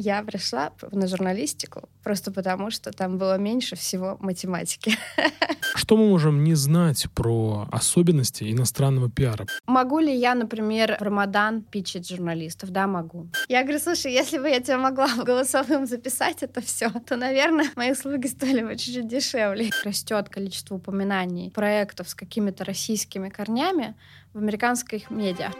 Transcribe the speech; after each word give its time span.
Я 0.00 0.22
пришла 0.22 0.70
на 0.92 1.08
журналистику 1.08 1.88
просто 2.04 2.30
потому, 2.30 2.70
что 2.70 2.92
там 2.92 3.18
было 3.18 3.36
меньше 3.36 3.74
всего 3.74 4.16
математики. 4.20 4.96
Что 5.74 5.96
мы 5.96 6.08
можем 6.08 6.44
не 6.44 6.54
знать 6.54 7.06
про 7.16 7.66
особенности 7.72 8.44
иностранного 8.44 9.10
пиара? 9.10 9.46
Могу 9.66 9.98
ли 9.98 10.14
я, 10.14 10.36
например, 10.36 10.96
в 11.00 11.02
Рамадан 11.02 11.62
питчить 11.62 12.08
журналистов? 12.08 12.70
Да, 12.70 12.86
могу. 12.86 13.28
Я 13.48 13.64
говорю, 13.64 13.80
слушай, 13.80 14.12
если 14.12 14.38
бы 14.38 14.48
я 14.48 14.60
тебя 14.60 14.78
могла 14.78 15.08
голосовым 15.24 15.84
записать 15.84 16.44
это 16.44 16.60
все, 16.60 16.90
то, 16.90 17.16
наверное, 17.16 17.68
мои 17.74 17.90
услуги 17.90 18.28
стоили 18.28 18.62
бы 18.62 18.76
чуть-чуть 18.76 19.08
дешевле. 19.08 19.70
Растет 19.84 20.28
количество 20.28 20.76
упоминаний 20.76 21.50
проектов 21.50 22.08
с 22.08 22.14
какими-то 22.14 22.64
российскими 22.64 23.30
корнями 23.30 23.96
в 24.32 24.38
американских 24.38 25.10
медиа. 25.10 25.50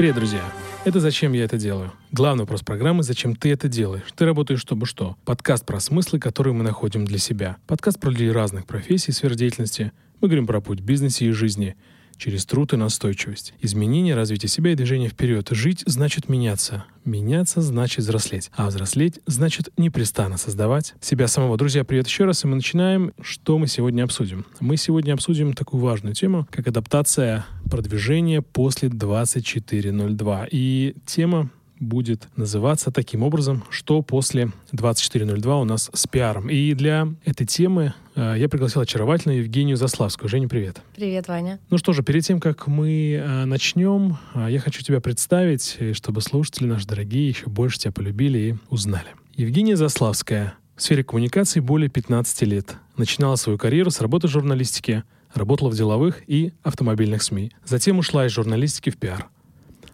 Привет, 0.00 0.14
друзья! 0.14 0.42
Это 0.86 0.98
«Зачем 0.98 1.34
я 1.34 1.44
это 1.44 1.58
делаю?» 1.58 1.92
Главный 2.10 2.44
вопрос 2.44 2.62
программы 2.62 3.02
«Зачем 3.02 3.36
ты 3.36 3.52
это 3.52 3.68
делаешь?» 3.68 4.06
Ты 4.16 4.24
работаешь, 4.24 4.58
чтобы 4.58 4.86
что? 4.86 5.18
Подкаст 5.26 5.66
про 5.66 5.78
смыслы, 5.78 6.18
которые 6.18 6.54
мы 6.54 6.64
находим 6.64 7.04
для 7.04 7.18
себя. 7.18 7.58
Подкаст 7.66 8.00
про 8.00 8.08
людей 8.08 8.32
разных 8.32 8.64
профессий, 8.64 9.12
сфер 9.12 9.34
деятельности. 9.34 9.92
Мы 10.22 10.28
говорим 10.28 10.46
про 10.46 10.62
путь 10.62 10.80
в 10.80 10.84
бизнесе 10.84 11.26
и 11.26 11.32
жизни– 11.32 11.76
через 12.20 12.44
труд 12.44 12.74
и 12.74 12.76
настойчивость. 12.76 13.54
Изменение, 13.60 14.14
развитие 14.14 14.48
себя 14.48 14.72
и 14.72 14.74
движение 14.74 15.08
вперед. 15.08 15.48
Жить 15.50 15.82
значит 15.86 16.28
меняться. 16.28 16.84
Меняться 17.04 17.62
значит 17.62 18.00
взрослеть. 18.00 18.50
А 18.54 18.68
взрослеть 18.68 19.20
значит 19.26 19.70
непрестанно 19.78 20.36
создавать 20.36 20.94
себя 21.00 21.26
самого. 21.26 21.56
Друзья, 21.56 21.82
привет 21.82 22.06
еще 22.06 22.26
раз. 22.26 22.44
И 22.44 22.46
мы 22.46 22.56
начинаем. 22.56 23.12
Что 23.22 23.56
мы 23.58 23.66
сегодня 23.66 24.04
обсудим? 24.04 24.44
Мы 24.60 24.76
сегодня 24.76 25.14
обсудим 25.14 25.54
такую 25.54 25.82
важную 25.82 26.14
тему, 26.14 26.46
как 26.50 26.68
адаптация 26.68 27.46
продвижения 27.70 28.42
после 28.42 28.90
24.02. 28.90 30.48
И 30.50 30.96
тема 31.06 31.50
будет 31.80 32.28
называться 32.36 32.92
таким 32.92 33.22
образом, 33.22 33.64
что 33.70 34.02
после 34.02 34.52
24.02 34.72 35.60
у 35.60 35.64
нас 35.64 35.90
с 35.92 36.06
пиаром. 36.06 36.48
И 36.48 36.74
для 36.74 37.08
этой 37.24 37.46
темы 37.46 37.94
э, 38.14 38.34
я 38.36 38.48
пригласил 38.48 38.82
очаровательную 38.82 39.40
Евгению 39.40 39.76
Заславскую. 39.76 40.28
Женя, 40.28 40.46
привет. 40.46 40.82
Привет, 40.94 41.26
Ваня. 41.26 41.58
Ну 41.70 41.78
что 41.78 41.92
же, 41.92 42.02
перед 42.02 42.24
тем, 42.24 42.38
как 42.38 42.66
мы 42.66 43.14
э, 43.14 43.44
начнем, 43.46 44.18
э, 44.34 44.48
я 44.50 44.60
хочу 44.60 44.82
тебя 44.82 45.00
представить, 45.00 45.78
чтобы 45.94 46.20
слушатели 46.20 46.66
наши 46.66 46.86
дорогие 46.86 47.28
еще 47.28 47.48
больше 47.48 47.78
тебя 47.78 47.92
полюбили 47.92 48.38
и 48.38 48.54
узнали. 48.68 49.08
Евгения 49.34 49.76
Заславская 49.76 50.54
в 50.76 50.82
сфере 50.82 51.02
коммуникаций 51.02 51.62
более 51.62 51.88
15 51.88 52.42
лет. 52.42 52.76
Начинала 52.96 53.36
свою 53.36 53.58
карьеру 53.58 53.90
с 53.90 54.00
работы 54.00 54.28
в 54.28 54.30
журналистике, 54.30 55.04
работала 55.34 55.70
в 55.70 55.76
деловых 55.76 56.22
и 56.26 56.52
автомобильных 56.62 57.22
СМИ. 57.22 57.52
Затем 57.64 57.98
ушла 57.98 58.26
из 58.26 58.32
журналистики 58.32 58.90
в 58.90 58.98
пиар. 58.98 59.28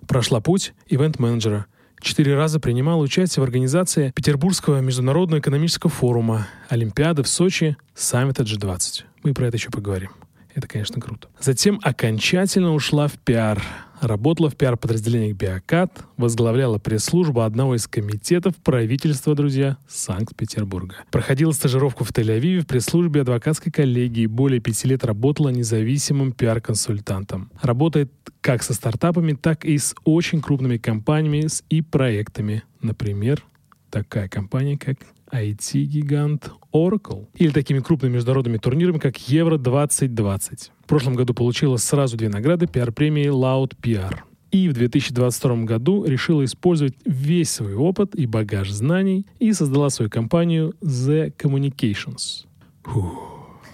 Прошла 0.09 0.41
путь 0.41 0.75
ивент-менеджера– 0.89 1.67
Четыре 2.00 2.34
раза 2.36 2.61
принимал 2.61 3.00
участие 3.00 3.41
в 3.41 3.44
организации 3.44 4.12
Петербургского 4.14 4.80
международного 4.80 5.41
экономического 5.41 5.91
форума, 5.91 6.47
Олимпиады 6.69 7.22
в 7.22 7.28
Сочи, 7.28 7.77
саммита 7.94 8.42
G20. 8.42 9.05
Мы 9.22 9.34
про 9.34 9.47
это 9.47 9.56
еще 9.56 9.70
поговорим. 9.70 10.11
Это, 10.55 10.69
конечно, 10.69 11.00
круто. 11.00 11.28
Затем 11.38 11.80
окончательно 11.83 12.72
ушла 12.72 13.08
в 13.08 13.19
пиар. 13.19 13.62
Работала 14.00 14.50
в 14.50 14.56
пиар-подразделениях 14.56 15.36
«Биокат», 15.36 16.05
возглавляла 16.16 16.78
пресс-службу 16.78 17.41
одного 17.41 17.77
из 17.77 17.86
комитетов 17.86 18.55
правительства, 18.56 19.34
друзья, 19.34 19.78
Санкт-Петербурга. 19.88 20.97
Проходила 21.11 21.53
стажировку 21.53 22.05
в 22.05 22.11
Тель-Авиве 22.11 22.61
в 22.61 22.66
пресс-службе 22.66 23.22
адвокатской 23.22 23.72
коллегии. 23.72 24.27
Более 24.27 24.61
пяти 24.61 24.88
лет 24.88 25.05
работала 25.05 25.48
независимым 25.48 26.33
пиар-консультантом. 26.33 27.50
Работает 27.62 28.12
как 28.42 28.62
со 28.62 28.75
стартапами, 28.75 29.33
так 29.33 29.64
и 29.64 29.78
с 29.78 29.94
очень 30.05 30.42
крупными 30.42 30.77
компаниями 30.77 31.47
и 31.70 31.81
проектами. 31.81 32.64
Например, 32.83 33.42
такая 33.91 34.28
компания, 34.28 34.76
как 34.76 34.98
IT-гигант 35.32 36.50
Oracle. 36.72 37.26
Или 37.34 37.50
такими 37.50 37.81
крупными 37.81 38.14
международными 38.14 38.59
турнирами, 38.59 38.98
как 38.98 39.16
Евро-2020. 39.28 40.70
В 40.84 40.87
прошлом 40.87 41.14
году 41.14 41.34
получила 41.34 41.76
сразу 41.76 42.16
две 42.16 42.28
награды 42.28 42.66
пиар-премии 42.66 43.26
Loud 43.26 43.72
PR. 43.82 44.19
И 44.53 44.69
в 44.69 44.72
2022 44.75 45.65
году 45.65 46.04
решила 46.04 46.44
использовать 46.44 46.94
весь 47.04 47.50
свой 47.50 47.75
опыт 47.75 48.15
и 48.15 48.26
багаж 48.26 48.70
знаний 48.70 49.26
и 49.38 49.53
создала 49.53 49.91
свою 49.91 50.10
компанию 50.10 50.75
The 50.82 51.34
Communications. 51.36 52.47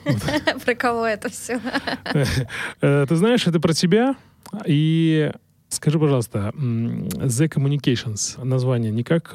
Про 0.64 0.74
кого 0.74 1.06
это 1.06 1.28
все? 1.28 1.60
Э, 2.80 3.06
ты 3.08 3.16
знаешь, 3.16 3.46
это 3.46 3.60
про 3.60 3.72
тебя. 3.74 4.16
И 4.66 5.30
Скажи, 5.72 5.98
пожалуйста, 5.98 6.52
The 6.54 7.48
Communications, 7.48 8.44
название 8.44 8.92
никак 8.92 9.30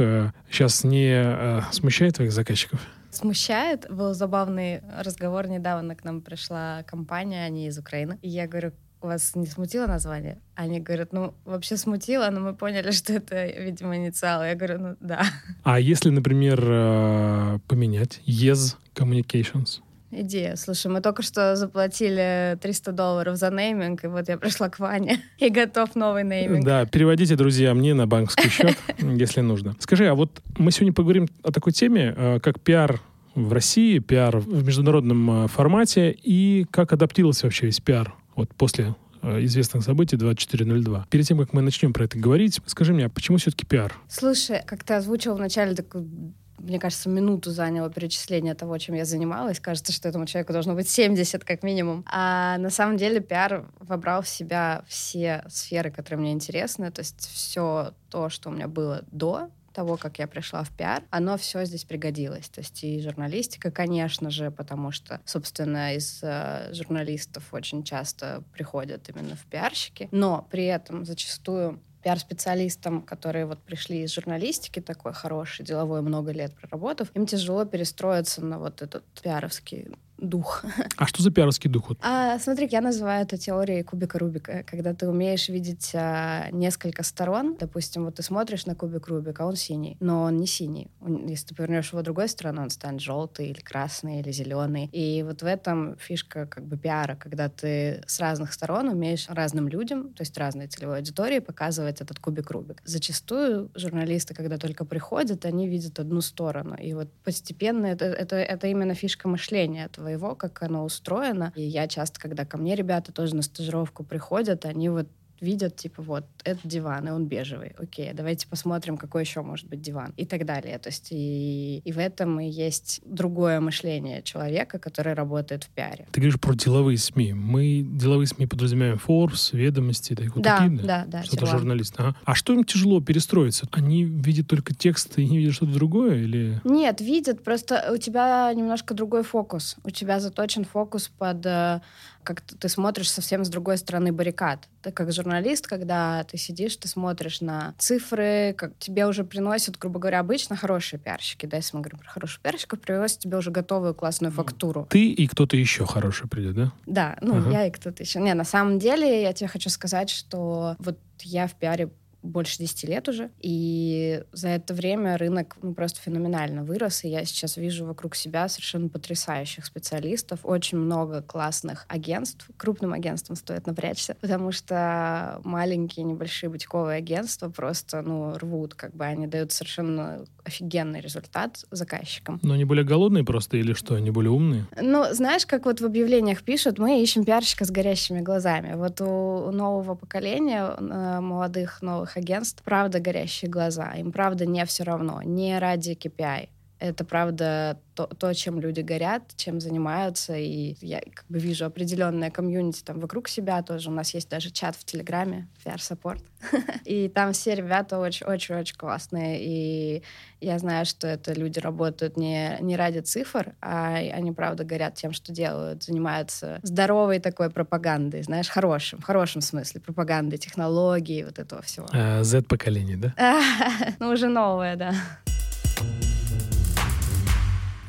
сейчас 0.52 0.86
э, 0.86 0.88
не 0.88 1.10
э, 1.12 1.62
смущает 1.72 2.18
твоих 2.18 2.32
заказчиков? 2.32 2.80
Смущает. 3.10 3.88
Был 3.90 4.14
забавный 4.14 4.82
разговор. 5.02 5.48
Недавно 5.48 5.96
к 5.96 6.04
нам 6.04 6.22
пришла 6.22 6.84
компания, 6.84 7.44
они 7.44 7.66
из 7.66 7.80
Украины. 7.80 8.20
И 8.22 8.30
я 8.30 8.48
говорю, 8.48 8.72
вас 9.02 9.36
не 9.36 9.48
смутило 9.48 9.88
название? 9.88 10.38
Они 10.54 10.80
говорят, 10.80 11.12
ну, 11.12 11.34
вообще 11.44 11.76
смутило, 11.76 12.30
но 12.30 12.40
мы 12.40 12.54
поняли, 12.54 12.92
что 12.98 13.14
это, 13.14 13.48
видимо, 13.48 13.98
инициалы. 13.98 14.46
Я 14.46 14.56
говорю, 14.56 14.78
ну, 14.80 14.96
да. 15.00 15.24
А 15.64 15.80
если, 15.80 16.12
например, 16.12 16.64
э, 16.64 17.60
поменять 17.68 18.22
Yes 18.28 18.76
Communications? 18.94 19.80
Идея. 20.10 20.56
Слушай, 20.56 20.90
мы 20.90 21.02
только 21.02 21.22
что 21.22 21.58
заплатили 21.58 22.58
300 22.62 22.92
долларов 22.94 23.36
за 23.36 23.50
нейминг, 23.50 24.06
и 24.06 24.08
вот 24.08 24.30
я 24.30 24.38
пришла 24.38 24.70
к 24.70 24.80
Ване 24.80 25.22
и 25.38 25.50
готов 25.50 25.96
новый 25.96 26.24
нейминг. 26.24 26.66
Да, 26.66 26.86
переводите, 26.86 27.36
друзья, 27.36 27.74
мне 27.74 27.94
на 27.94 28.08
банковский 28.08 28.50
счет, 28.50 28.78
если 29.00 29.42
нужно. 29.42 29.76
Скажи, 29.80 30.08
а 30.08 30.16
вот 30.16 30.42
мы 30.58 30.72
сегодня 30.72 30.94
поговорим 30.94 31.28
о 31.44 31.52
такой 31.52 31.74
теме, 31.74 32.14
э, 32.16 32.40
как 32.40 32.62
пиар 32.62 33.02
в 33.36 33.52
России, 33.52 34.00
пиар 34.00 34.38
в 34.38 34.66
международном 34.66 35.46
э, 35.46 35.48
формате, 35.50 36.18
и 36.24 36.66
как 36.72 36.94
адаптировался 36.94 37.46
вообще 37.46 37.66
весь 37.66 37.82
пиар 37.82 38.16
вот 38.36 38.56
после 38.56 38.96
э, 39.22 39.44
известных 39.44 39.84
событий 39.84 40.16
24.02. 40.16 41.04
Перед 41.10 41.28
тем, 41.28 41.38
как 41.38 41.52
мы 41.52 41.62
начнем 41.62 41.92
про 41.92 42.06
это 42.06 42.18
говорить, 42.18 42.62
скажи 42.66 42.94
мне, 42.94 43.08
а 43.08 43.10
почему 43.10 43.38
все-таки 43.40 43.66
пиар? 43.66 43.94
Слушай, 44.08 44.62
как 44.66 44.86
ты 44.86 44.94
озвучил 44.94 45.36
в 45.36 45.40
начале 45.40 45.76
такую 45.76 46.34
мне 46.58 46.80
кажется, 46.80 47.10
минуту 47.10 47.52
заняло 47.52 47.90
перечисление 47.90 48.54
того, 48.56 48.78
чем 48.78 48.96
я 48.96 49.06
занималась. 49.06 49.60
Кажется, 49.60 49.92
что 49.92 50.10
этому 50.10 50.26
человеку 50.26 50.54
должно 50.54 50.74
быть 50.74 50.90
70 50.90 51.44
как 51.44 51.64
минимум. 51.64 52.04
А 52.08 52.58
на 52.58 52.70
самом 52.70 52.98
деле 52.98 53.20
пиар 53.20 53.70
вобрал 53.80 54.22
в 54.22 54.28
себя 54.28 54.84
все 54.88 55.44
сферы, 55.50 55.92
которые 55.92 56.22
мне 56.22 56.32
интересны. 56.34 56.92
То 56.92 57.02
есть 57.02 57.30
все 57.32 57.94
то, 58.10 58.30
что 58.30 58.50
у 58.50 58.54
меня 58.54 58.68
было 58.68 59.04
до 59.12 59.50
того, 59.78 59.96
как 59.96 60.18
я 60.18 60.26
пришла 60.26 60.64
в 60.64 60.72
пиар, 60.72 61.04
оно 61.12 61.38
все 61.38 61.64
здесь 61.64 61.86
пригодилось. 61.86 62.50
То 62.50 62.62
есть 62.62 62.84
и 62.84 63.00
журналистика, 63.00 63.70
конечно 63.70 64.32
же, 64.32 64.50
потому 64.50 64.92
что, 64.92 65.22
собственно, 65.24 65.94
из 65.94 66.20
э, 66.24 66.74
журналистов 66.74 67.44
очень 67.52 67.84
часто 67.84 68.44
приходят 68.54 69.08
именно 69.08 69.36
в 69.36 69.46
пиарщики, 69.46 70.10
но 70.10 70.48
при 70.50 70.66
этом 70.66 71.06
зачастую 71.06 71.80
пиар-специалистам, 72.04 73.02
которые 73.02 73.46
вот 73.46 73.60
пришли 73.60 74.04
из 74.04 74.14
журналистики, 74.14 74.80
такой 74.80 75.14
хороший, 75.14 75.66
деловой, 75.66 76.02
много 76.02 76.32
лет 76.32 76.56
проработав, 76.56 77.10
им 77.16 77.26
тяжело 77.26 77.66
перестроиться 77.66 78.44
на 78.44 78.60
вот 78.60 78.82
этот 78.82 79.04
пиаровский 79.22 79.88
дух. 80.18 80.64
А 80.98 81.06
что 81.08 81.22
за 81.24 81.32
пиаровский 81.32 81.70
дух? 81.70 81.92
А, 82.02 82.40
смотри, 82.40 82.68
я 82.72 82.82
называю 82.82 83.24
это 83.24 83.38
теорией 83.38 83.84
кубика 83.84 84.20
Рубика, 84.20 84.64
когда 84.64 84.94
ты 84.94 85.08
умеешь 85.08 85.48
видеть 85.50 85.92
а, 85.94 86.50
несколько 86.52 87.04
сторон. 87.04 87.56
Допустим, 87.60 88.06
вот 88.06 88.16
ты 88.16 88.24
смотришь 88.24 88.66
на 88.66 88.76
кубик 88.76 89.08
Рубика, 89.08 89.46
он 89.46 89.56
синий, 89.56 89.98
но 90.00 90.24
он 90.24 90.38
не 90.38 90.48
синий. 90.48 90.90
Он, 91.02 91.28
если 91.28 91.48
ты 91.48 91.56
повернешь 91.56 91.92
его 91.92 92.02
другой 92.02 92.30
стороной, 92.30 92.66
он 92.66 92.70
станет 92.70 93.02
желтый 93.02 93.50
или 93.50 93.60
красный 93.60 94.20
или 94.20 94.32
зеленый. 94.32 94.90
И 94.92 95.24
вот 95.24 95.42
в 95.42 95.46
этом 95.46 95.98
фишка 95.98 96.46
как 96.46 96.66
бы 96.66 96.78
пиара, 96.78 97.16
когда 97.16 97.50
ты 97.50 98.02
с 98.08 98.20
разных 98.20 98.54
сторон 98.54 98.90
умеешь 98.90 99.28
разным 99.30 99.68
людям, 99.68 100.14
то 100.14 100.22
есть 100.22 100.38
разной 100.38 100.68
целевой 100.68 100.98
аудитории, 100.98 101.40
показывать 101.40 102.02
этот 102.02 102.20
кубик 102.20 102.52
Рубик. 102.52 102.82
Зачастую 102.86 103.72
журналисты, 103.76 104.34
когда 104.34 104.58
только 104.58 104.86
приходят, 104.86 105.46
они 105.46 105.68
видят 105.68 106.00
одну 106.00 106.22
сторону. 106.22 106.76
И 106.76 106.94
вот 106.94 107.12
постепенно 107.24 107.86
это, 107.86 108.06
это, 108.06 108.36
это 108.36 108.68
именно 108.68 108.94
фишка 108.94 109.28
мышления 109.28 109.86
этого 109.86 110.07
своего, 110.08 110.36
как 110.36 110.64
оно 110.64 110.86
устроено. 110.86 111.52
И 111.56 111.62
я 111.64 111.88
часто, 111.88 112.20
когда 112.20 112.46
ко 112.46 112.58
мне 112.58 112.76
ребята 112.76 113.12
тоже 113.12 113.36
на 113.36 113.42
стажировку 113.42 114.04
приходят, 114.04 114.66
они 114.66 114.90
вот 114.90 115.08
видят, 115.42 115.76
типа, 115.76 116.02
вот, 116.02 116.26
это 116.44 116.60
диван, 116.64 117.08
и 117.08 117.12
он 117.12 117.26
бежевый. 117.26 117.74
Окей, 117.78 118.12
давайте 118.14 118.48
посмотрим, 118.48 118.98
какой 118.98 119.24
еще 119.24 119.42
может 119.42 119.68
быть 119.68 119.82
диван. 119.82 120.14
И 120.18 120.26
так 120.26 120.46
далее. 120.46 120.78
То 120.80 120.90
есть 120.90 121.08
и, 121.12 121.80
и 121.84 121.92
в 121.92 122.00
этом 122.00 122.40
и 122.40 122.50
есть 122.50 123.02
другое 123.06 123.60
мышление 123.60 124.22
человека, 124.24 124.80
который 124.80 125.14
работает 125.14 125.64
в 125.64 125.70
пиаре. 125.70 126.08
Ты 126.12 126.22
говоришь 126.22 126.40
про 126.40 126.54
деловые 126.54 126.98
СМИ. 126.98 127.34
Мы 127.34 127.86
деловые 127.88 128.28
СМИ 128.28 128.48
подразумеваем 128.48 129.00
Forbes, 129.06 129.56
ведомости, 129.56 130.16
так, 130.16 130.36
вот 130.36 130.44
да, 130.44 130.58
такие, 130.58 130.80
да? 130.80 130.84
Да, 130.84 131.06
да. 131.08 131.24
Что-то 131.24 131.46
журналист. 131.46 131.96
Ага. 131.98 132.16
А 132.24 132.36
что 132.36 132.54
им 132.54 132.64
тяжело 132.64 133.02
перестроиться? 133.02 133.68
Они 133.72 134.04
видят 134.04 134.48
только 134.48 134.74
текст 134.74 135.18
и 135.18 135.28
не 135.28 135.38
видят 135.38 135.54
что-то 135.54 135.74
другое? 135.74 136.16
Или... 136.16 136.62
Нет, 136.64 137.02
видят, 137.02 137.44
просто 137.44 137.92
у 137.94 137.98
тебя 137.98 138.52
немножко 138.54 138.94
другой 138.94 139.24
фокус. 139.24 139.76
У 139.84 139.90
тебя 139.90 140.20
заточен 140.20 140.66
фокус 140.66 141.10
под 141.10 141.46
э, 141.46 141.82
как 142.28 142.42
ты 142.42 142.68
смотришь 142.68 143.10
совсем 143.10 143.46
с 143.46 143.50
другой 143.50 143.78
стороны 143.78 144.12
баррикад. 144.12 144.68
Ты 144.82 144.92
как 144.92 145.14
журналист, 145.14 145.66
когда 145.66 146.26
ты 146.26 146.38
сидишь, 146.38 146.76
ты 146.76 146.90
смотришь 146.90 147.40
на 147.40 147.74
цифры, 147.78 148.54
как 148.58 148.78
тебе 148.80 149.08
уже 149.08 149.24
приносят, 149.24 149.78
грубо 149.78 149.98
говоря, 150.00 150.20
обычно 150.20 150.58
хорошие 150.58 151.00
пиарщики, 151.00 151.46
да, 151.46 151.56
если 151.56 151.78
мы 151.78 151.84
говорим 151.84 152.00
про 152.00 152.10
хороших 152.10 152.42
пиарщиков, 152.42 152.82
приносят 152.82 153.20
тебе 153.20 153.38
уже 153.38 153.50
готовую 153.50 153.96
классную 153.96 154.34
фактуру. 154.34 154.88
Ты 154.90 155.10
и 155.10 155.28
кто-то 155.28 155.56
еще 155.56 155.86
хороший 155.86 156.28
придет, 156.28 156.56
да? 156.56 156.74
Да, 156.86 157.18
ну, 157.22 157.38
ага. 157.38 157.50
я 157.50 157.68
и 157.68 157.72
кто-то 157.72 158.04
еще. 158.04 158.20
Не, 158.20 158.34
на 158.34 158.44
самом 158.44 158.78
деле, 158.78 159.22
я 159.22 159.32
тебе 159.32 159.48
хочу 159.48 159.70
сказать, 159.70 160.10
что 160.10 160.76
вот 160.80 161.00
я 161.22 161.48
в 161.48 161.54
пиаре 161.54 161.90
больше 162.28 162.58
10 162.60 162.84
лет 162.86 163.08
уже. 163.10 163.30
И 163.40 164.24
за 164.32 164.50
это 164.50 164.74
время 164.74 165.18
рынок 165.18 165.58
ну, 165.62 165.74
просто 165.74 166.00
феноменально 166.02 166.64
вырос. 166.64 167.04
И 167.04 167.10
я 167.10 167.26
сейчас 167.26 167.58
вижу 167.58 167.86
вокруг 167.86 168.16
себя 168.16 168.48
совершенно 168.48 168.90
потрясающих 168.90 169.66
специалистов. 169.66 170.40
Очень 170.44 170.78
много 170.78 171.22
классных 171.22 171.86
агентств. 171.88 172.48
Крупным 172.58 172.94
агентствам 172.94 173.36
стоит 173.36 173.68
напрячься, 173.68 174.16
потому 174.20 174.52
что 174.52 175.42
маленькие 175.44 176.06
небольшие 176.06 176.50
бутиковые 176.50 176.98
агентства 176.98 177.50
просто 177.50 178.02
ну, 178.02 178.38
рвут. 178.38 178.74
Как 178.76 178.96
бы 178.96 179.06
они 179.06 179.28
дают 179.28 179.52
совершенно 179.52 180.26
офигенный 180.48 181.02
результат 181.02 181.66
заказчикам. 181.72 182.40
Но 182.42 182.54
они 182.54 182.66
более 182.66 182.86
голодные 182.86 183.24
просто 183.24 183.58
или 183.58 183.74
что? 183.74 183.96
Они 183.96 184.12
более 184.12 184.32
умные? 184.32 184.66
Ну, 184.82 185.06
знаешь, 185.12 185.46
как 185.46 185.66
вот 185.66 185.82
в 185.82 185.86
объявлениях 185.86 186.44
пишут, 186.44 186.80
мы 186.80 187.02
ищем 187.02 187.26
пиарщика 187.26 187.66
с 187.66 187.72
горящими 187.72 188.22
глазами. 188.22 188.74
Вот 188.76 189.02
у 189.02 189.52
нового 189.52 189.96
поколения, 189.96 190.76
э, 190.78 191.20
молодых 191.20 191.82
новых 191.82 192.17
агентств, 192.18 192.64
правда 192.64 193.00
горящие 193.00 193.50
глаза. 193.50 193.94
Им 193.94 194.12
правда 194.12 194.46
не 194.46 194.66
все 194.66 194.84
равно. 194.84 195.22
Не 195.22 195.60
ради 195.60 195.92
KPI. 195.92 196.50
Это 196.80 197.04
правда 197.04 197.80
то, 197.96 198.06
то, 198.06 198.34
чем 198.34 198.60
люди 198.60 198.82
горят, 198.82 199.24
чем 199.36 199.60
занимаются. 199.60 200.36
И 200.36 200.76
я 200.82 201.02
как 201.02 201.26
бы 201.28 201.40
вижу 201.40 201.66
определенное 201.66 202.30
комьюнити 202.30 202.84
там 202.84 203.00
вокруг 203.00 203.28
себя 203.28 203.64
тоже. 203.64 203.90
У 203.90 203.94
нас 203.94 204.14
есть 204.14 204.30
даже 204.30 204.52
чат 204.52 204.76
в 204.76 204.84
Телеграме, 204.86 205.48
VR-саппорт. 205.66 206.24
и 206.86 207.10
там 207.10 207.34
все 207.34 207.56
ребята 207.56 207.98
очень-очень-очень 207.98 208.76
классные. 208.78 209.40
И 209.42 210.04
я 210.40 210.60
знаю, 210.60 210.86
что 210.86 211.08
это 211.08 211.34
люди 211.34 211.58
работают 211.60 212.18
не, 212.18 212.58
не 212.62 212.76
ради 212.76 213.00
цифр, 213.00 213.56
а 213.62 213.96
они, 213.96 214.32
правда, 214.32 214.64
горят 214.64 214.94
тем, 214.94 215.12
что 215.12 215.32
делают. 215.32 215.84
Занимаются 215.84 216.60
здоровой 216.62 217.20
такой 217.20 217.50
пропагандой, 217.50 218.22
знаешь, 218.22 218.50
хорошим, 218.50 219.00
в 219.00 219.04
хорошем 219.04 219.42
смысле. 219.42 219.82
Пропагандой, 219.82 220.38
технологий, 220.38 221.24
вот 221.24 221.40
этого 221.40 221.64
всего. 221.64 221.88
А, 221.92 222.24
Z-поколение, 222.24 222.98
да? 222.98 223.14
ну, 224.00 224.10
уже 224.10 224.28
новое, 224.28 224.76
да. 224.76 224.94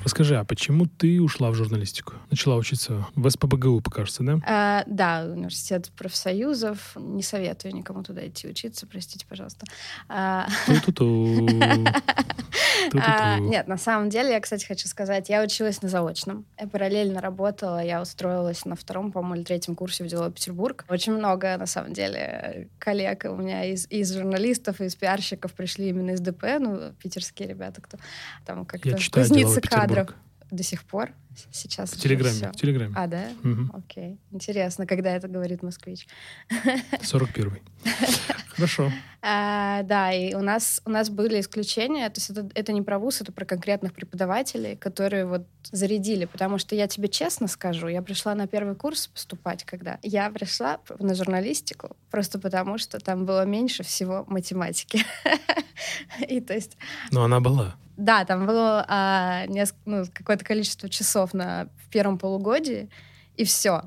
Расскажи, 0.09 0.39
а 0.39 0.45
почему 0.45 0.87
ты 0.87 1.21
ушла 1.21 1.51
в 1.51 1.55
журналистику? 1.55 2.15
Начала 2.31 2.57
учиться 2.57 3.07
в 3.15 3.29
СПБГУ, 3.29 3.83
покажется, 3.83 4.23
да? 4.23 4.41
А, 4.47 4.83
да, 4.87 5.27
университет 5.31 5.91
профсоюзов. 5.99 6.97
Не 6.97 7.23
советую 7.23 7.75
никому 7.75 8.03
туда 8.03 8.27
идти 8.27 8.49
учиться, 8.49 8.87
простите, 8.87 9.27
пожалуйста. 9.29 9.67
А, 10.09 10.49
а, 12.95 13.39
нет, 13.39 13.69
на 13.69 13.77
самом 13.77 14.09
деле, 14.09 14.31
я, 14.31 14.41
кстати, 14.41 14.65
хочу 14.65 14.89
сказать, 14.89 15.29
я 15.29 15.43
училась 15.43 15.83
на 15.83 15.91
заочном. 15.91 16.47
Я 16.59 16.69
параллельно 16.69 17.21
работала, 17.21 17.85
я 17.85 18.01
устроилась 18.01 18.65
на 18.65 18.77
втором, 18.77 19.13
по-моему, 19.13 19.35
или 19.35 19.45
третьем 19.45 19.75
курсе 19.75 20.05
в 20.05 20.07
дело 20.07 20.31
Петербург. 20.31 20.87
Очень 20.89 21.13
много, 21.13 21.59
на 21.59 21.67
самом 21.67 21.93
деле, 21.93 22.71
коллег 22.79 23.27
у 23.29 23.37
меня 23.37 23.67
из, 23.67 23.87
из 23.91 24.15
журналистов, 24.15 24.81
из 24.81 24.97
пиарщиков 24.97 25.53
пришли 25.53 25.91
именно 25.91 26.13
из 26.13 26.21
ДП, 26.21 26.45
ну, 26.59 26.95
питерские 27.03 27.49
ребята, 27.49 27.83
кто 27.83 27.99
там 28.47 28.65
как-то 28.65 28.97
кузнецы 29.13 29.61
кадров 29.61 29.98
до 30.51 30.63
сих 30.63 30.85
пор 30.85 31.13
сейчас. 31.53 31.93
В 31.93 32.01
Телеграме. 32.01 32.35
Все. 32.35 32.53
В 32.53 32.57
Телеграме. 32.57 32.95
А, 32.97 33.07
да? 33.07 33.29
Угу. 33.45 33.77
Окей. 33.77 34.19
Интересно, 34.31 34.87
когда 34.87 35.15
это 35.15 35.29
говорит 35.29 35.63
москвич. 35.63 36.07
41-й. 36.93 37.63
Хорошо. 38.49 38.91
А, 39.23 39.83
да, 39.83 40.13
и 40.13 40.35
у 40.35 40.41
нас, 40.41 40.81
у 40.85 40.91
нас 40.91 41.11
были 41.11 41.41
исключения. 41.41 42.09
То 42.11 42.19
есть 42.19 42.31
это, 42.31 42.49
это 42.55 42.73
не 42.73 42.83
про 42.83 42.99
вуз, 42.99 43.21
это 43.21 43.31
про 43.31 43.45
конкретных 43.45 43.93
преподавателей, 43.93 44.77
которые 44.77 45.27
вот 45.27 45.47
зарядили. 45.71 46.25
Потому 46.25 46.59
что 46.59 46.75
я 46.75 46.89
тебе 46.89 47.09
честно 47.09 47.47
скажу, 47.47 47.89
я 47.89 48.03
пришла 48.03 48.35
на 48.35 48.47
первый 48.47 48.75
курс 48.75 49.07
поступать, 49.07 49.65
когда 49.65 49.99
я 50.03 50.31
пришла 50.31 50.81
на 50.99 51.15
журналистику, 51.15 51.97
просто 52.11 52.39
потому 52.39 52.79
что 52.79 52.99
там 52.99 53.27
было 53.27 53.45
меньше 53.45 53.83
всего 53.83 54.25
математики. 54.29 55.05
И 56.29 56.41
то 56.41 56.55
есть... 56.55 56.77
Но 57.13 57.23
она 57.25 57.41
была. 57.41 57.77
Да, 57.99 58.25
там 58.25 58.47
было 58.47 58.85
а, 58.89 59.45
несколько, 59.47 59.81
ну, 59.85 60.05
какое-то 60.15 60.45
количество 60.45 60.89
часов 60.89 61.35
на, 61.35 61.69
в 61.85 61.91
первом 61.91 62.17
полугодии, 62.17 62.91
и 63.37 63.43
все. 63.43 63.83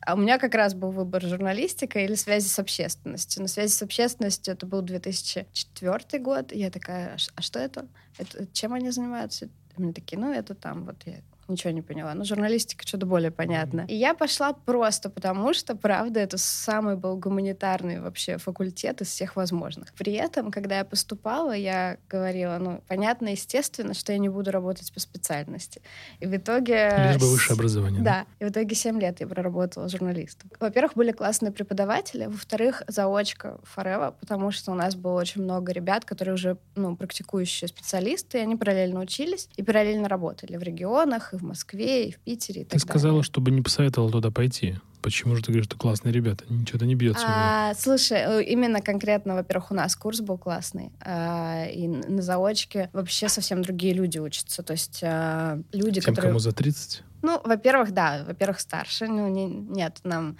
А 0.00 0.14
у 0.14 0.18
меня 0.18 0.38
как 0.38 0.54
раз 0.54 0.72
был 0.72 0.92
выбор 0.92 1.20
журналистика 1.20 1.98
или 1.98 2.14
связи 2.14 2.46
с 2.46 2.60
общественностью. 2.60 3.42
На 3.42 3.48
связи 3.48 3.72
с 3.72 3.82
общественностью 3.82 4.54
это 4.54 4.66
был 4.66 4.82
2004 4.82 6.22
год. 6.22 6.52
И 6.52 6.58
я 6.60 6.70
такая, 6.70 7.16
а 7.34 7.42
что 7.42 7.58
это? 7.58 7.88
это 8.18 8.46
чем 8.52 8.72
они 8.72 8.90
занимаются? 8.92 9.46
И 9.46 9.82
мне 9.82 9.92
такие, 9.92 10.16
ну, 10.16 10.32
это 10.32 10.54
там, 10.54 10.84
вот 10.84 11.02
я 11.04 11.16
ничего 11.48 11.72
не 11.72 11.82
поняла. 11.82 12.14
Но 12.14 12.24
журналистика 12.24 12.86
что-то 12.86 13.06
более 13.06 13.30
понятно. 13.30 13.84
И 13.88 13.94
я 13.94 14.14
пошла 14.14 14.52
просто 14.52 15.10
потому, 15.10 15.54
что, 15.54 15.76
правда, 15.76 16.20
это 16.20 16.38
самый 16.38 16.96
был 16.96 17.16
гуманитарный 17.16 18.00
вообще 18.00 18.38
факультет 18.38 19.00
из 19.00 19.08
всех 19.08 19.36
возможных. 19.36 19.92
При 19.94 20.12
этом, 20.12 20.50
когда 20.50 20.78
я 20.78 20.84
поступала, 20.84 21.52
я 21.52 21.98
говорила, 22.08 22.58
ну, 22.58 22.82
понятно, 22.88 23.28
естественно, 23.28 23.94
что 23.94 24.12
я 24.12 24.18
не 24.18 24.28
буду 24.28 24.50
работать 24.50 24.92
по 24.92 25.00
специальности. 25.00 25.82
И 26.20 26.26
в 26.26 26.36
итоге... 26.36 27.10
Лишь 27.12 27.20
бы 27.20 27.30
высшее 27.30 27.54
образование. 27.54 28.02
Да. 28.02 28.10
да. 28.10 28.46
И 28.46 28.48
в 28.48 28.52
итоге 28.52 28.74
7 28.74 29.00
лет 29.00 29.20
я 29.20 29.26
проработала 29.26 29.88
журналистом. 29.88 30.50
Во-первых, 30.58 30.94
были 30.94 31.12
классные 31.12 31.52
преподаватели. 31.52 32.26
Во-вторых, 32.26 32.82
заочка 32.88 33.58
Форева, 33.64 34.14
потому 34.18 34.50
что 34.50 34.72
у 34.72 34.74
нас 34.74 34.94
было 34.94 35.20
очень 35.20 35.42
много 35.42 35.72
ребят, 35.72 36.04
которые 36.04 36.34
уже, 36.34 36.56
ну, 36.74 36.96
практикующие 36.96 37.68
специалисты, 37.68 38.38
и 38.38 38.40
они 38.40 38.56
параллельно 38.56 39.00
учились 39.00 39.48
и 39.56 39.62
параллельно 39.62 40.08
работали 40.08 40.56
в 40.56 40.62
регионах, 40.62 41.32
и 41.36 41.38
в 41.38 41.42
Москве, 41.42 42.08
и 42.08 42.12
в 42.12 42.18
Питере. 42.18 42.62
И 42.62 42.64
Ты 42.64 42.78
сказала, 42.78 43.14
далее. 43.14 43.22
чтобы 43.22 43.50
не 43.50 43.62
посоветовал 43.62 44.10
туда 44.10 44.30
пойти. 44.30 44.76
Почему 45.02 45.36
же 45.36 45.42
ты 45.42 45.52
говоришь, 45.52 45.66
что 45.66 45.76
классные 45.76 46.12
ребята? 46.12 46.44
Ничего-то 46.48 46.84
не 46.84 46.96
бьется. 46.96 47.24
А, 47.24 47.74
слушай, 47.74 48.18
э, 48.18 48.42
именно 48.42 48.80
конкретно, 48.80 49.34
во-первых, 49.34 49.70
у 49.70 49.74
нас 49.74 49.94
курс 49.94 50.20
был 50.20 50.36
классный. 50.36 50.90
А, 51.00 51.66
и 51.66 51.86
на 51.86 52.22
заочке 52.22 52.90
вообще 52.92 53.28
совсем 53.28 53.62
другие 53.62 53.94
люди 53.94 54.18
учатся. 54.18 54.64
То 54.64 54.72
есть 54.72 55.00
а, 55.04 55.60
люди, 55.72 56.00
Тем, 56.00 56.12
которые... 56.12 56.30
кому 56.30 56.40
за 56.40 56.50
30? 56.50 57.04
Ну, 57.22 57.40
во-первых, 57.44 57.92
да. 57.92 58.24
Во-первых, 58.26 58.58
старше. 58.58 59.06
Ну, 59.06 59.28
не, 59.28 59.46
нет, 59.46 60.00
нам 60.02 60.38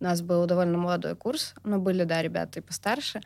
у 0.00 0.04
нас 0.04 0.22
был 0.22 0.46
довольно 0.46 0.78
молодой 0.78 1.16
курс, 1.16 1.54
но 1.64 1.78
были, 1.78 2.04
да, 2.04 2.22
ребята 2.22 2.60
и 2.60 2.62
постарше. 2.62 3.20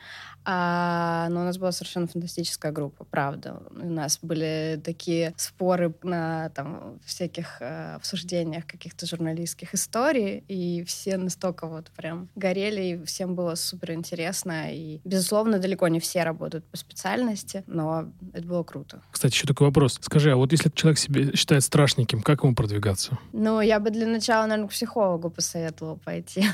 А, 0.45 1.29
но 1.31 1.43
у 1.43 1.45
нас 1.45 1.59
была 1.59 1.73
совершенно 1.73 2.07
фантастическая 2.07 2.73
группа, 2.73 3.05
правда. 3.05 3.62
У 3.71 3.88
нас 3.88 4.19
были 4.23 4.81
такие 4.83 5.35
споры 5.37 5.95
на 6.02 6.49
там, 6.50 6.99
всяких 7.05 7.61
э, 7.61 7.95
обсуждениях 7.95 8.67
каких-то 8.67 9.07
журналистских 9.07 9.75
историй, 9.75 10.45
и 10.49 10.83
все 10.85 11.17
настолько 11.17 11.67
вот 11.67 11.91
прям 11.91 12.29
горели, 12.35 12.83
и 12.83 13.05
всем 13.05 13.35
было 13.35 13.55
супер 13.55 13.93
интересно. 13.93 14.73
И, 14.73 15.00
безусловно, 15.05 15.59
далеко 15.59 15.88
не 15.88 16.00
все 16.00 16.25
работают 16.25 16.64
по 16.67 16.76
специальности, 16.76 17.64
но 17.67 18.11
это 18.33 18.47
было 18.47 18.62
круто. 18.62 19.02
Кстати, 19.11 19.35
еще 19.35 19.47
такой 19.47 19.67
вопрос. 19.69 19.99
Скажи, 20.00 20.33
а 20.33 20.37
вот 20.37 20.52
если 20.52 20.71
человек 20.71 20.99
себя 20.99 21.37
считает 21.37 21.62
страшненьким, 21.62 22.23
как 22.23 22.43
ему 22.43 22.55
продвигаться? 22.55 23.19
Ну, 23.33 23.61
я 23.61 23.79
бы 23.79 23.91
для 23.91 24.07
начала, 24.07 24.47
наверное, 24.47 24.69
к 24.69 24.73
психологу 24.73 25.31
посоветовала 25.31 25.97
пойти. 25.97 26.47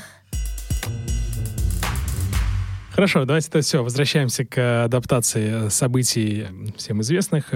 Хорошо, 2.91 3.23
давайте 3.25 3.47
это 3.47 3.61
все. 3.61 3.83
Возвращаемся 3.83 4.43
к 4.45 4.83
адаптации 4.83 5.69
событий 5.69 6.47
всем 6.75 7.01
известных. 7.01 7.53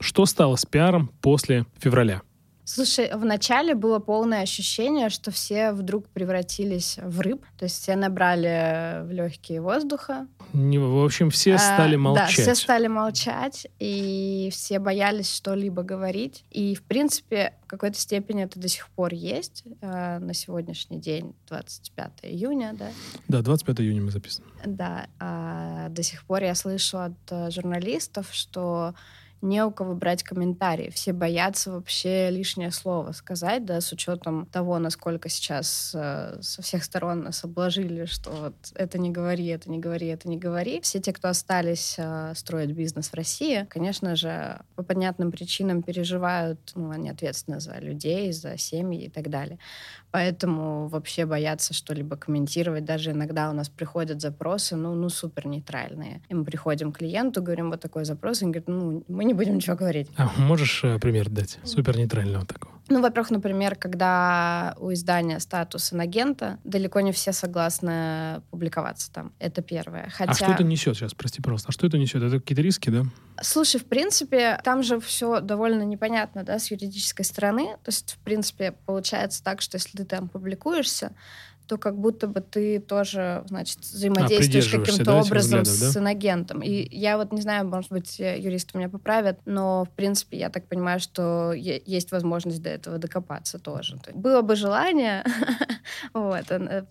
Что 0.00 0.26
стало 0.26 0.56
с 0.56 0.66
пиаром 0.66 1.12
после 1.20 1.66
февраля? 1.78 2.22
Слушай, 2.64 3.10
вначале 3.12 3.74
было 3.74 3.98
полное 3.98 4.42
ощущение, 4.42 5.08
что 5.08 5.30
все 5.30 5.72
вдруг 5.72 6.08
превратились 6.08 6.98
в 7.02 7.20
рыб, 7.20 7.44
то 7.58 7.64
есть 7.64 7.82
все 7.82 7.96
набрали 7.96 9.04
в 9.04 9.10
легкие 9.10 9.60
воздуха. 9.60 10.28
Не, 10.52 10.78
в 10.78 11.04
общем, 11.04 11.30
все 11.30 11.58
стали 11.58 11.96
молчать. 11.96 12.36
Да, 12.36 12.42
все 12.42 12.54
стали 12.54 12.86
молчать, 12.86 13.66
и 13.80 14.48
все 14.52 14.78
боялись 14.78 15.34
что-либо 15.34 15.82
говорить. 15.82 16.44
И, 16.50 16.74
в 16.74 16.82
принципе, 16.82 17.54
в 17.64 17.66
какой-то 17.66 17.98
степени 17.98 18.44
это 18.44 18.60
до 18.60 18.68
сих 18.68 18.88
пор 18.90 19.12
есть. 19.12 19.64
Э, 19.80 20.18
на 20.18 20.34
сегодняшний 20.34 20.98
день, 20.98 21.34
25 21.48 22.20
июня, 22.22 22.74
да? 22.78 22.90
Да, 23.28 23.42
25 23.42 23.80
июня 23.80 24.02
мы 24.02 24.10
записаны. 24.10 24.46
Да, 24.64 25.06
а 25.18 25.88
до 25.88 26.02
сих 26.02 26.24
пор 26.24 26.44
я 26.44 26.54
слышу 26.54 26.98
от 26.98 27.12
э, 27.30 27.50
журналистов, 27.50 28.28
что 28.30 28.94
не 29.42 29.64
у 29.64 29.70
кого 29.70 29.94
брать 29.94 30.22
комментарии. 30.22 30.90
Все 30.90 31.12
боятся 31.12 31.72
вообще 31.72 32.30
лишнее 32.30 32.70
слово 32.70 33.12
сказать, 33.12 33.64
да, 33.64 33.80
с 33.80 33.92
учетом 33.92 34.46
того, 34.46 34.78
насколько 34.78 35.28
сейчас 35.28 35.92
э, 35.94 36.38
со 36.40 36.62
всех 36.62 36.84
сторон 36.84 37.24
нас 37.24 37.44
обложили, 37.44 38.04
что 38.04 38.30
вот 38.30 38.54
это 38.74 38.98
не 38.98 39.10
говори, 39.10 39.46
это 39.48 39.68
не 39.70 39.78
говори, 39.78 40.06
это 40.06 40.28
не 40.28 40.38
говори. 40.38 40.80
Все 40.80 41.00
те, 41.00 41.12
кто 41.12 41.28
остались 41.28 41.96
э, 41.98 42.32
строить 42.36 42.70
бизнес 42.70 43.08
в 43.08 43.14
России, 43.14 43.66
конечно 43.68 44.14
же, 44.14 44.60
по 44.76 44.84
понятным 44.84 45.32
причинам 45.32 45.82
переживают, 45.82 46.60
ну, 46.76 46.90
они 46.90 47.10
ответственны 47.10 47.58
за 47.58 47.78
людей, 47.78 48.32
за 48.32 48.56
семьи 48.56 49.06
и 49.06 49.10
так 49.10 49.28
далее. 49.28 49.58
Поэтому 50.12 50.88
вообще 50.88 51.24
бояться 51.24 51.74
что-либо 51.74 52.16
комментировать. 52.16 52.84
Даже 52.84 53.10
иногда 53.12 53.50
у 53.50 53.54
нас 53.54 53.68
приходят 53.68 54.20
запросы, 54.20 54.76
ну, 54.76 54.94
ну 54.94 55.08
супер 55.08 55.46
нейтральные. 55.46 56.20
И 56.28 56.34
мы 56.34 56.44
приходим 56.44 56.92
к 56.92 56.98
клиенту, 56.98 57.42
говорим 57.42 57.70
вот 57.70 57.80
такой 57.80 58.04
запрос, 58.04 58.42
и 58.42 58.44
он 58.44 58.52
говорит, 58.52 58.68
ну, 58.68 59.04
мы 59.08 59.24
не 59.24 59.34
будем 59.34 59.54
ничего 59.54 59.74
говорить. 59.74 60.10
А 60.16 60.30
можешь 60.36 60.84
э, 60.84 60.98
пример 60.98 61.30
дать? 61.30 61.58
Супер 61.64 61.96
нейтрального 61.96 62.44
такого. 62.44 62.74
Ну, 62.88 63.00
во-первых, 63.00 63.30
например, 63.30 63.76
когда 63.76 64.74
у 64.78 64.92
издания 64.92 65.38
статус 65.40 65.92
инагента, 65.92 66.58
далеко 66.64 67.00
не 67.00 67.12
все 67.12 67.32
согласны 67.32 68.42
публиковаться 68.50 69.12
там. 69.12 69.32
Это 69.38 69.62
первое. 69.62 70.10
Хотя... 70.10 70.32
А 70.32 70.34
что 70.34 70.52
это 70.52 70.64
несет 70.64 70.96
сейчас, 70.96 71.14
прости, 71.14 71.40
просто? 71.40 71.68
А 71.68 71.72
что 71.72 71.86
это 71.86 71.96
несет? 71.96 72.22
Это 72.22 72.40
какие-то 72.40 72.62
риски, 72.62 72.90
да? 72.90 73.04
Слушай, 73.40 73.80
в 73.80 73.86
принципе, 73.86 74.60
там 74.64 74.82
же 74.82 75.00
все 75.00 75.40
довольно 75.40 75.82
непонятно, 75.82 76.42
да, 76.42 76.58
с 76.58 76.70
юридической 76.70 77.24
стороны. 77.24 77.76
То 77.84 77.88
есть, 77.88 78.14
в 78.14 78.24
принципе, 78.24 78.72
получается 78.72 79.42
так, 79.42 79.60
что 79.60 79.76
если 79.76 79.96
ты 79.96 80.04
там 80.04 80.28
публикуешься, 80.28 81.12
то 81.72 81.78
как 81.78 81.96
будто 81.96 82.26
бы 82.26 82.42
ты 82.42 82.80
тоже, 82.80 83.44
значит, 83.46 83.78
взаимодействуешь 83.78 84.74
а, 84.74 84.78
каким-то 84.78 85.04
да, 85.04 85.20
образом 85.22 85.62
взглядов, 85.62 85.80
да? 85.80 85.90
с 85.90 85.96
инагентом. 85.96 86.60
И 86.60 86.86
я 86.94 87.16
вот 87.16 87.32
не 87.32 87.40
знаю, 87.40 87.66
может 87.66 87.90
быть, 87.90 88.18
юристы 88.18 88.76
меня 88.76 88.90
поправят, 88.90 89.40
но, 89.46 89.86
в 89.86 89.88
принципе, 89.88 90.36
я 90.36 90.50
так 90.50 90.68
понимаю, 90.68 91.00
что 91.00 91.54
есть 91.54 92.12
возможность 92.12 92.60
до 92.60 92.68
этого 92.68 92.98
докопаться 92.98 93.58
тоже. 93.58 93.98
Было 94.12 94.42
бы 94.42 94.54
желание, 94.54 95.24
вот, 96.12 96.50
э, 96.50 96.84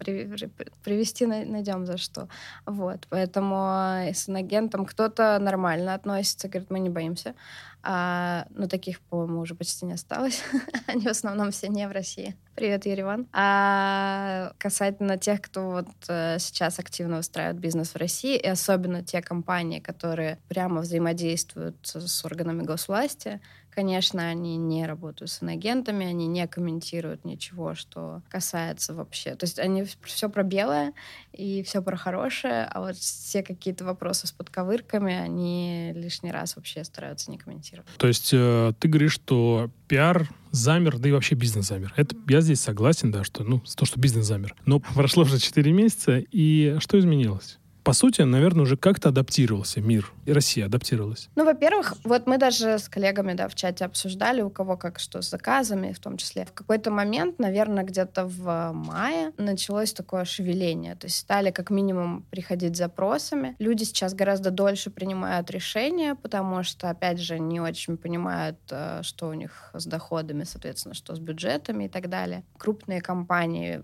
привести 0.84 1.28
найдем 1.28 1.86
за 1.86 1.98
что. 1.98 2.28
Вот, 2.66 3.06
поэтому 3.10 4.10
с 4.12 4.28
инагентом 4.28 4.88
кто-то 4.88 5.38
нормально 5.40 5.94
относится, 5.94 6.48
говорит, 6.48 6.72
мы 6.72 6.80
не 6.80 6.90
боимся. 6.90 7.36
А, 7.84 8.46
ну, 8.52 8.68
таких, 8.68 9.00
по-моему, 9.02 9.40
уже 9.40 9.56
почти 9.56 9.86
не 9.86 9.94
осталось. 9.94 10.44
Они 10.88 11.08
в 11.08 11.10
основном 11.10 11.52
все 11.52 11.68
не 11.68 11.88
в 11.88 11.92
России. 11.92 12.36
Привет, 12.56 12.86
Ереван. 12.86 13.28
А 13.34 14.54
касательно 14.58 15.18
тех, 15.18 15.42
кто 15.42 15.72
вот 15.72 15.88
э, 16.08 16.38
сейчас 16.40 16.80
активно 16.80 17.20
устраивает 17.20 17.60
бизнес 17.60 17.94
в 17.94 17.98
России, 17.98 18.38
и 18.38 18.48
особенно 18.48 19.04
те 19.04 19.22
компании, 19.22 19.80
которые 19.80 20.38
прямо 20.48 20.82
взаимодействуют 20.82 21.76
с 21.84 22.26
органами 22.26 22.64
госвласти, 22.64 23.40
Конечно, 23.72 24.28
они 24.28 24.58
не 24.58 24.86
работают 24.86 25.32
с 25.32 25.42
инагентами, 25.42 26.06
они 26.06 26.28
не 26.28 26.46
комментируют 26.48 27.24
ничего, 27.24 27.74
что 27.74 28.22
касается 28.30 28.94
вообще. 28.94 29.36
То 29.36 29.46
есть 29.46 29.60
они 29.60 29.86
все 30.04 30.30
про 30.30 30.44
белое 30.44 30.94
и 31.32 31.64
все 31.64 31.82
про 31.82 31.96
хорошее, 31.96 32.66
а 32.66 32.82
вот 32.82 32.98
все 32.98 33.44
какие-то 33.44 33.86
вопросы 33.86 34.28
с 34.28 34.32
подковырками, 34.34 35.14
они 35.14 35.94
лишний 35.96 36.32
раз 36.32 36.58
вообще 36.58 36.84
стараются 36.84 37.32
не 37.32 37.38
комментировать. 37.38 37.90
То 37.98 38.08
есть 38.08 38.32
э, 38.34 38.74
ты 38.78 38.90
говоришь, 38.90 39.14
что 39.14 39.72
пиар 39.88 40.30
замер, 40.52 40.98
да 40.98 41.10
и 41.10 41.12
вообще 41.14 41.36
бизнес 41.36 41.68
замер. 41.68 41.94
Это 41.96 42.16
я 42.28 42.42
здесь 42.42 42.60
согласен, 42.60 43.12
да, 43.12 43.24
что, 43.24 43.44
ну, 43.44 43.62
то, 43.78 43.86
что 43.86 44.00
бизнес 44.00 44.26
замер. 44.26 44.54
Но 44.66 44.80
прошло 44.96 45.24
уже 45.24 45.40
4 45.40 45.72
месяца, 45.72 46.18
и 46.20 46.76
что 46.80 47.00
изменилось? 47.00 47.58
По 47.84 47.94
сути, 47.94 48.22
наверное, 48.22 48.64
уже 48.64 48.78
как-то 48.78 49.10
адаптировался 49.10 49.82
мир. 49.82 50.12
И 50.26 50.34
Россия 50.34 50.66
адаптировалась. 50.66 51.30
Ну, 51.36 51.46
во-первых, 51.46 51.96
вот 52.04 52.28
мы 52.28 52.38
даже 52.38 52.78
с 52.78 52.88
коллегами 52.88 53.34
да, 53.34 53.48
в 53.48 53.56
чате 53.56 53.86
обсуждали, 53.86 54.42
у 54.42 54.50
кого 54.50 54.78
как 54.78 55.00
что 55.00 55.22
с 55.22 55.30
заказами, 55.30 55.94
в 55.94 56.00
том 56.00 56.18
числе. 56.18 56.46
В 56.46 56.54
какой-то 56.54 56.92
момент, 56.92 57.40
наверное, 57.40 57.84
где-то 57.84 58.26
в 58.26 58.72
мае 58.74 59.32
началось 59.38 59.94
такое 59.94 60.26
шевеление. 60.26 60.96
То 60.96 61.08
есть 61.08 61.18
стали 61.18 61.52
как 61.52 61.70
минимум 61.70 62.24
приходить 62.30 62.76
запросами. 62.76 63.56
Люди 63.60 63.84
сейчас 63.84 64.14
гораздо 64.14 64.52
дольше 64.52 64.90
принимают 64.90 65.50
решения, 65.50 66.16
потому 66.16 66.64
что, 66.64 66.90
опять 66.90 67.20
же, 67.20 67.40
не 67.40 67.60
очень 67.60 67.98
понимают, 67.98 68.58
э, 68.70 69.02
что 69.04 69.30
у 69.30 69.34
них 69.34 69.72
с 69.74 69.86
доходами, 69.86 70.44
соответственно, 70.44 70.94
что 70.94 71.16
с 71.16 71.20
бюджетами 71.20 71.86
и 71.86 71.90
так 71.90 72.10
далее. 72.10 72.44
Крупные 72.58 73.02
компании 73.02 73.84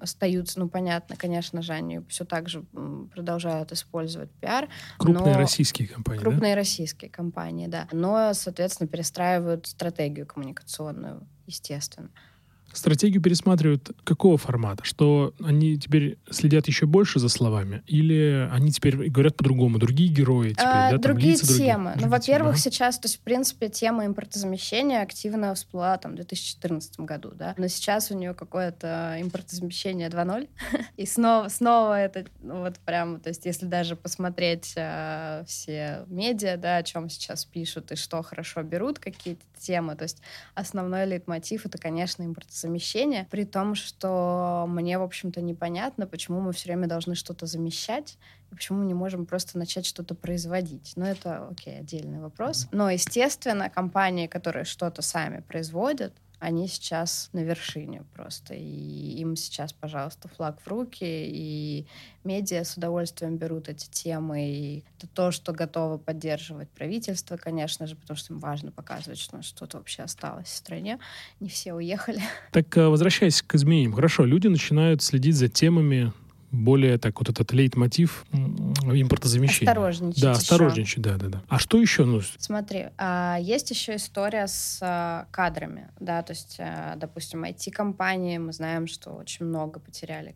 остаются, 0.00 0.58
ну, 0.58 0.68
понятно, 0.68 1.16
конечно 1.16 1.62
же, 1.62 1.72
они 1.72 2.00
все 2.08 2.24
так 2.24 2.48
же 2.48 2.62
продолжают 3.14 3.72
использовать 3.72 4.30
пиар. 4.32 4.68
Крупные 4.98 5.34
но... 5.34 5.40
российские 5.40 5.88
компании, 5.88 6.20
Крупные 6.20 6.54
да? 6.54 6.60
российские 6.60 7.10
компании, 7.10 7.66
да. 7.66 7.88
Но, 7.92 8.32
соответственно, 8.34 8.88
перестраивают 8.88 9.66
стратегию 9.66 10.26
коммуникационную, 10.26 11.26
естественно. 11.46 12.10
Стратегию 12.78 13.20
пересматривают 13.20 13.90
какого 14.04 14.38
формата? 14.38 14.84
Что 14.84 15.34
они 15.42 15.76
теперь 15.78 16.16
следят 16.30 16.68
еще 16.68 16.86
больше 16.86 17.18
за 17.18 17.28
словами? 17.28 17.82
Или 17.88 18.48
они 18.52 18.70
теперь 18.70 19.10
говорят 19.10 19.36
по-другому? 19.36 19.78
Другие 19.78 20.08
герои 20.08 20.50
теперь, 20.50 20.64
а, 20.64 20.90
да? 20.92 20.98
Другие 20.98 21.36
там, 21.36 21.42
лица 21.42 21.58
темы. 21.58 21.90
Другие, 21.90 22.06
ну, 22.06 22.10
во-первых, 22.12 22.54
темы, 22.54 22.62
сейчас, 22.62 22.98
то 23.00 23.06
есть, 23.06 23.16
в 23.16 23.20
принципе, 23.20 23.68
тема 23.68 24.06
импортозамещения 24.06 25.02
активно 25.02 25.54
всплыла 25.56 25.98
там 25.98 26.12
в 26.12 26.14
2014 26.14 27.00
году, 27.00 27.32
да? 27.34 27.54
Но 27.58 27.66
сейчас 27.66 28.12
у 28.12 28.16
нее 28.16 28.32
какое-то 28.32 29.16
импортозамещение 29.20 30.08
2.0. 30.08 30.48
И 30.96 31.04
снова, 31.04 31.48
снова 31.48 32.00
это 32.00 32.26
ну, 32.40 32.60
вот 32.60 32.78
прям, 32.78 33.18
то 33.18 33.30
есть, 33.30 33.44
если 33.44 33.66
даже 33.66 33.96
посмотреть 33.96 34.74
э, 34.76 35.42
все 35.48 36.04
медиа, 36.06 36.56
да, 36.56 36.76
о 36.76 36.82
чем 36.84 37.10
сейчас 37.10 37.44
пишут 37.44 37.90
и 37.90 37.96
что 37.96 38.22
хорошо 38.22 38.62
берут, 38.62 39.00
какие-то 39.00 39.42
темы, 39.58 39.96
то 39.96 40.04
есть 40.04 40.22
основной 40.54 41.06
лейтмотив— 41.06 41.66
это, 41.66 41.76
конечно, 41.78 42.22
импортозамещение 42.22 42.67
замещения, 42.68 43.26
при 43.30 43.44
том, 43.44 43.74
что 43.74 44.66
мне, 44.68 44.98
в 44.98 45.02
общем-то, 45.02 45.40
непонятно, 45.40 46.06
почему 46.06 46.40
мы 46.40 46.52
все 46.52 46.68
время 46.68 46.86
должны 46.86 47.14
что-то 47.14 47.46
замещать, 47.46 48.18
и 48.50 48.54
почему 48.54 48.78
мы 48.78 48.86
не 48.86 48.94
можем 48.94 49.26
просто 49.26 49.58
начать 49.58 49.86
что-то 49.86 50.14
производить. 50.14 50.92
Но 50.96 51.06
это, 51.06 51.48
окей, 51.48 51.78
отдельный 51.80 52.20
вопрос. 52.20 52.68
Но, 52.72 52.90
естественно, 52.90 53.70
компании, 53.70 54.26
которые 54.26 54.64
что-то 54.64 55.02
сами 55.02 55.40
производят, 55.40 56.12
они 56.38 56.68
сейчас 56.68 57.30
на 57.32 57.40
вершине 57.40 58.04
просто. 58.14 58.54
И 58.54 59.20
им 59.20 59.36
сейчас, 59.36 59.72
пожалуйста, 59.72 60.28
флаг 60.28 60.60
в 60.60 60.68
руки, 60.68 61.04
и 61.04 61.86
медиа 62.24 62.64
с 62.64 62.76
удовольствием 62.76 63.36
берут 63.36 63.68
эти 63.68 63.88
темы. 63.90 64.48
И 64.48 64.84
это 64.96 65.08
то, 65.08 65.30
что 65.30 65.52
готово 65.52 65.98
поддерживать 65.98 66.68
правительство, 66.70 67.36
конечно 67.36 67.86
же, 67.86 67.96
потому 67.96 68.16
что 68.16 68.34
им 68.34 68.40
важно 68.40 68.70
показывать, 68.70 69.18
что 69.18 69.42
что-то 69.42 69.78
вообще 69.78 70.02
осталось 70.02 70.48
в 70.48 70.56
стране. 70.56 70.98
Не 71.40 71.48
все 71.48 71.74
уехали. 71.74 72.20
Так, 72.52 72.76
э, 72.76 72.88
возвращаясь 72.88 73.42
к 73.42 73.54
изменениям. 73.54 73.92
Хорошо, 73.92 74.24
люди 74.24 74.46
начинают 74.46 75.02
следить 75.02 75.36
за 75.36 75.48
темами, 75.48 76.12
более 76.50 76.98
так 76.98 77.18
вот 77.18 77.28
этот 77.28 77.52
лейтмотив 77.52 78.24
импортозамещения. 78.32 79.70
Осторожничать 79.70 80.22
Да, 80.22 80.32
осторожничать, 80.32 81.02
да, 81.02 81.16
да, 81.16 81.28
да. 81.28 81.42
А 81.48 81.58
что 81.58 81.80
еще? 81.80 82.04
Ну... 82.04 82.20
Смотри, 82.38 82.86
а, 82.96 83.38
есть 83.40 83.70
еще 83.70 83.96
история 83.96 84.46
с 84.46 84.78
а, 84.82 85.26
кадрами, 85.30 85.88
да, 86.00 86.22
то 86.22 86.32
есть, 86.32 86.56
а, 86.58 86.96
допустим, 86.96 87.44
IT-компании, 87.44 88.38
мы 88.38 88.52
знаем, 88.52 88.86
что 88.86 89.10
очень 89.10 89.46
много 89.46 89.80
потеряли 89.80 90.34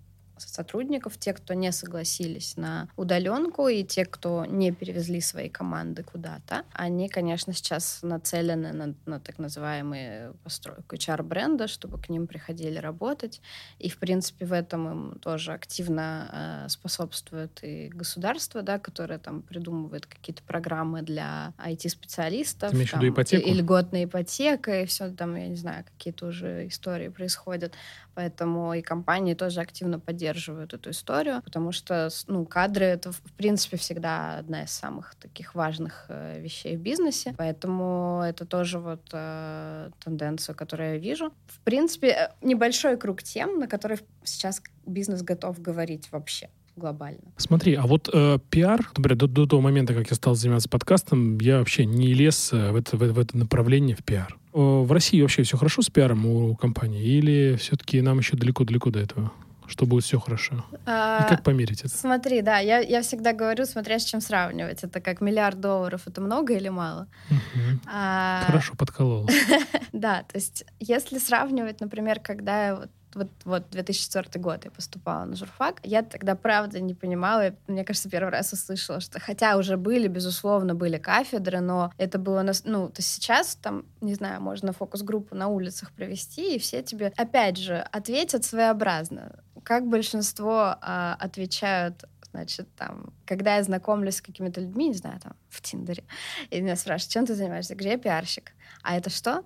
сотрудников, 0.48 1.18
те, 1.18 1.32
кто 1.32 1.54
не 1.54 1.72
согласились 1.72 2.56
на 2.56 2.88
удаленку, 2.96 3.68
и 3.68 3.84
те, 3.84 4.04
кто 4.04 4.44
не 4.44 4.72
перевезли 4.72 5.20
свои 5.20 5.48
команды 5.48 6.02
куда-то, 6.02 6.64
они, 6.72 7.08
конечно, 7.08 7.52
сейчас 7.52 8.00
нацелены 8.02 8.72
на, 8.72 8.94
на 9.06 9.20
так 9.20 9.38
называемые 9.38 10.32
постройку 10.44 10.96
HR-бренда, 10.96 11.68
чтобы 11.68 11.98
к 11.98 12.08
ним 12.08 12.26
приходили 12.26 12.78
работать. 12.78 13.40
И, 13.78 13.88
в 13.88 13.98
принципе, 13.98 14.46
в 14.46 14.52
этом 14.52 14.90
им 14.90 15.18
тоже 15.20 15.52
активно 15.52 16.64
э, 16.66 16.68
способствует 16.68 17.60
и 17.62 17.88
государство, 17.88 18.62
да, 18.62 18.78
которое 18.78 19.18
там 19.18 19.42
придумывает 19.42 20.06
какие-то 20.06 20.42
программы 20.42 21.02
для 21.02 21.54
IT-специалистов. 21.58 22.70
Ты 22.70 22.86
там, 22.86 23.08
ипотеку? 23.08 23.46
И, 23.46 23.50
и 23.50 23.54
льготная 23.54 24.04
ипотека, 24.04 24.82
и 24.82 24.86
все 24.86 25.10
там, 25.10 25.36
я 25.36 25.48
не 25.48 25.56
знаю, 25.56 25.84
какие-то 25.84 26.26
уже 26.26 26.66
истории 26.66 27.08
происходят. 27.08 27.74
Поэтому 28.14 28.74
и 28.74 28.82
компании 28.82 29.34
тоже 29.34 29.60
активно 29.60 29.98
поддерживают 29.98 30.31
поддерживают 30.32 30.74
эту 30.74 30.90
историю, 30.90 31.42
потому 31.44 31.72
что, 31.72 32.08
ну, 32.26 32.44
кадры— 32.44 32.84
это, 32.86 33.12
в 33.12 33.20
принципе, 33.36 33.76
всегда 33.76 34.38
одна 34.38 34.64
из 34.64 34.70
самых 34.70 35.14
таких 35.16 35.54
важных 35.54 36.06
э, 36.08 36.40
вещей 36.40 36.76
в 36.76 36.80
бизнесе, 36.80 37.34
поэтому 37.36 38.22
это 38.26 38.46
тоже 38.46 38.78
вот 38.78 39.02
э, 39.12 39.90
тенденция, 40.04 40.54
которую 40.54 40.94
я 40.94 40.98
вижу. 40.98 41.32
В 41.46 41.60
принципе, 41.60 42.08
э, 42.08 42.28
небольшой 42.42 42.96
круг 42.96 43.22
тем, 43.22 43.58
на 43.58 43.66
которые 43.66 44.00
сейчас 44.24 44.62
бизнес 44.86 45.22
готов 45.22 45.60
говорить 45.60 46.08
вообще 46.12 46.48
глобально. 46.76 47.20
Смотри, 47.36 47.74
а 47.74 47.82
вот 47.82 48.08
э, 48.12 48.38
пиар, 48.50 48.80
например, 48.96 49.18
до, 49.18 49.26
до 49.26 49.46
того 49.46 49.62
момента, 49.62 49.94
как 49.94 50.08
я 50.08 50.16
стал 50.16 50.34
заниматься 50.34 50.68
подкастом, 50.68 51.38
я 51.38 51.58
вообще 51.58 51.84
не 51.84 52.14
лез 52.14 52.52
э, 52.52 52.72
в 52.72 52.76
это, 52.76 52.96
в, 52.96 53.00
в 53.00 53.18
это 53.18 53.36
направление 53.36 53.94
в 53.94 54.02
пиар. 54.02 54.38
В 54.52 54.90
России 54.92 55.20
вообще 55.20 55.42
все 55.42 55.56
хорошо 55.56 55.82
с 55.82 55.88
пиаром 55.88 56.26
у 56.26 56.54
компании 56.56 57.02
или 57.02 57.56
все-таки 57.58 58.00
нам 58.02 58.18
еще 58.18 58.36
далеко-далеко 58.36 58.90
до 58.90 59.00
этого? 59.00 59.32
Что 59.72 59.86
будет 59.86 60.04
все 60.04 60.20
хорошо? 60.20 60.64
А, 60.84 61.24
И 61.24 61.28
как 61.28 61.42
померить 61.42 61.80
это? 61.80 61.88
Смотри, 61.88 62.42
да, 62.42 62.58
я, 62.58 62.78
я 62.78 63.00
всегда 63.00 63.32
говорю, 63.32 63.64
смотря 63.64 63.98
с 63.98 64.04
чем 64.04 64.20
сравнивать. 64.20 64.84
Это 64.84 65.00
как 65.00 65.22
миллиард 65.22 65.60
долларов, 65.60 66.02
это 66.06 66.20
много 66.20 66.52
или 66.52 66.68
мало? 66.68 67.08
Угу. 67.30 67.80
А... 67.86 68.42
Хорошо, 68.46 68.74
подколол. 68.76 69.28
да, 69.92 70.24
то 70.24 70.36
есть 70.36 70.64
если 70.78 71.18
сравнивать, 71.18 71.80
например, 71.80 72.20
когда 72.20 72.66
я 72.66 72.76
вот 72.76 72.90
вот, 73.14 73.28
вот 73.44 73.70
2004 73.70 74.40
год 74.42 74.64
я 74.64 74.70
поступала 74.70 75.24
на 75.24 75.36
журфак. 75.36 75.80
Я 75.82 76.02
тогда, 76.02 76.34
правда, 76.34 76.80
не 76.80 76.94
понимала. 76.94 77.44
Я, 77.44 77.54
мне 77.66 77.84
кажется, 77.84 78.08
первый 78.08 78.30
раз 78.30 78.52
услышала, 78.52 79.00
что 79.00 79.20
хотя 79.20 79.56
уже 79.56 79.76
были, 79.76 80.08
безусловно, 80.08 80.74
были 80.74 80.98
кафедры, 80.98 81.60
но 81.60 81.92
это 81.98 82.18
было... 82.18 82.42
На, 82.42 82.52
ну, 82.64 82.88
то 82.88 83.02
сейчас 83.02 83.56
там, 83.56 83.84
не 84.00 84.14
знаю, 84.14 84.40
можно 84.40 84.72
фокус-группу 84.72 85.34
на 85.34 85.48
улицах 85.48 85.92
провести, 85.92 86.56
и 86.56 86.58
все 86.58 86.82
тебе, 86.82 87.12
опять 87.16 87.56
же, 87.56 87.76
ответят 87.92 88.44
своеобразно. 88.44 89.32
Как 89.64 89.86
большинство 89.86 90.76
а, 90.80 91.16
отвечают 91.18 92.04
значит, 92.32 92.66
там, 92.76 93.12
когда 93.26 93.56
я 93.56 93.62
знакомлюсь 93.62 94.16
с 94.16 94.22
какими-то 94.22 94.62
людьми, 94.62 94.88
не 94.88 94.94
знаю, 94.94 95.20
там, 95.20 95.34
в 95.50 95.60
Тиндере, 95.60 96.02
и 96.48 96.62
меня 96.62 96.76
спрашивают, 96.76 97.12
чем 97.12 97.26
ты 97.26 97.34
занимаешься? 97.34 97.74
Где 97.74 97.90
я 97.90 97.98
пиарщик? 97.98 98.52
А 98.82 98.96
это 98.96 99.10
что? 99.10 99.44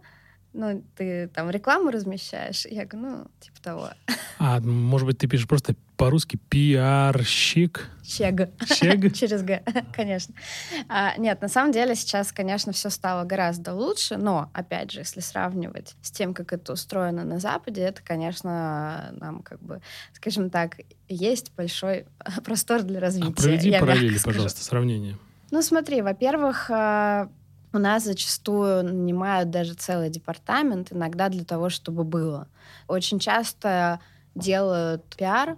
ну, 0.57 0.83
ты 0.97 1.29
там 1.29 1.51
рекламу 1.51 1.91
размещаешь? 1.91 2.67
Я 2.67 2.87
говорю, 2.87 3.09
ну, 3.09 3.27
типа 3.41 3.63
того. 3.63 3.91
А, 4.39 4.61
может 4.61 5.07
быть, 5.07 5.19
ты 5.19 5.29
пишешь 5.29 5.47
просто 5.47 5.75
по-русски 5.97 6.39
пиарщик? 6.49 7.91
Чег. 8.03 8.51
Чег? 8.67 9.13
Через 9.15 9.43
Г, 9.43 9.63
конечно. 9.93 10.35
А, 10.89 11.17
нет, 11.17 11.41
на 11.41 11.49
самом 11.49 11.73
деле 11.73 11.95
сейчас, 11.95 12.33
конечно, 12.33 12.73
все 12.73 12.91
стало 12.91 13.25
гораздо 13.25 13.75
лучше, 13.75 14.17
но, 14.17 14.51
опять 14.53 14.93
же, 14.93 15.01
если 15.01 15.21
сравнивать 15.21 15.97
с 16.03 16.11
тем, 16.11 16.35
как 16.35 16.53
это 16.53 16.73
устроено 16.73 17.25
на 17.25 17.39
Западе, 17.39 17.83
это, 17.83 18.03
конечно, 18.03 19.15
нам 19.19 19.43
как 19.43 19.61
бы, 19.61 19.81
скажем 20.13 20.51
так, 20.51 20.77
есть 21.09 21.53
большой 21.57 22.07
простор 22.45 22.83
для 22.83 23.01
развития. 23.01 23.33
А 23.33 23.43
проведи 23.43 23.73
параллели, 23.73 24.19
пожалуйста, 24.23 24.63
сравнение. 24.63 25.17
Ну, 25.51 25.63
смотри, 25.63 26.03
во-первых, 26.03 26.71
а, 26.71 27.29
у 27.73 27.79
нас 27.79 28.05
зачастую 28.05 28.85
нанимают 28.85 29.51
даже 29.51 29.75
целый 29.75 30.11
департамент, 30.11 30.93
иногда 30.93 31.29
для 31.29 31.45
того, 31.45 31.69
чтобы 31.69 32.05
было. 32.05 32.49
Очень 32.89 33.19
часто 33.19 34.01
делают 34.35 35.05
пиар, 35.17 35.57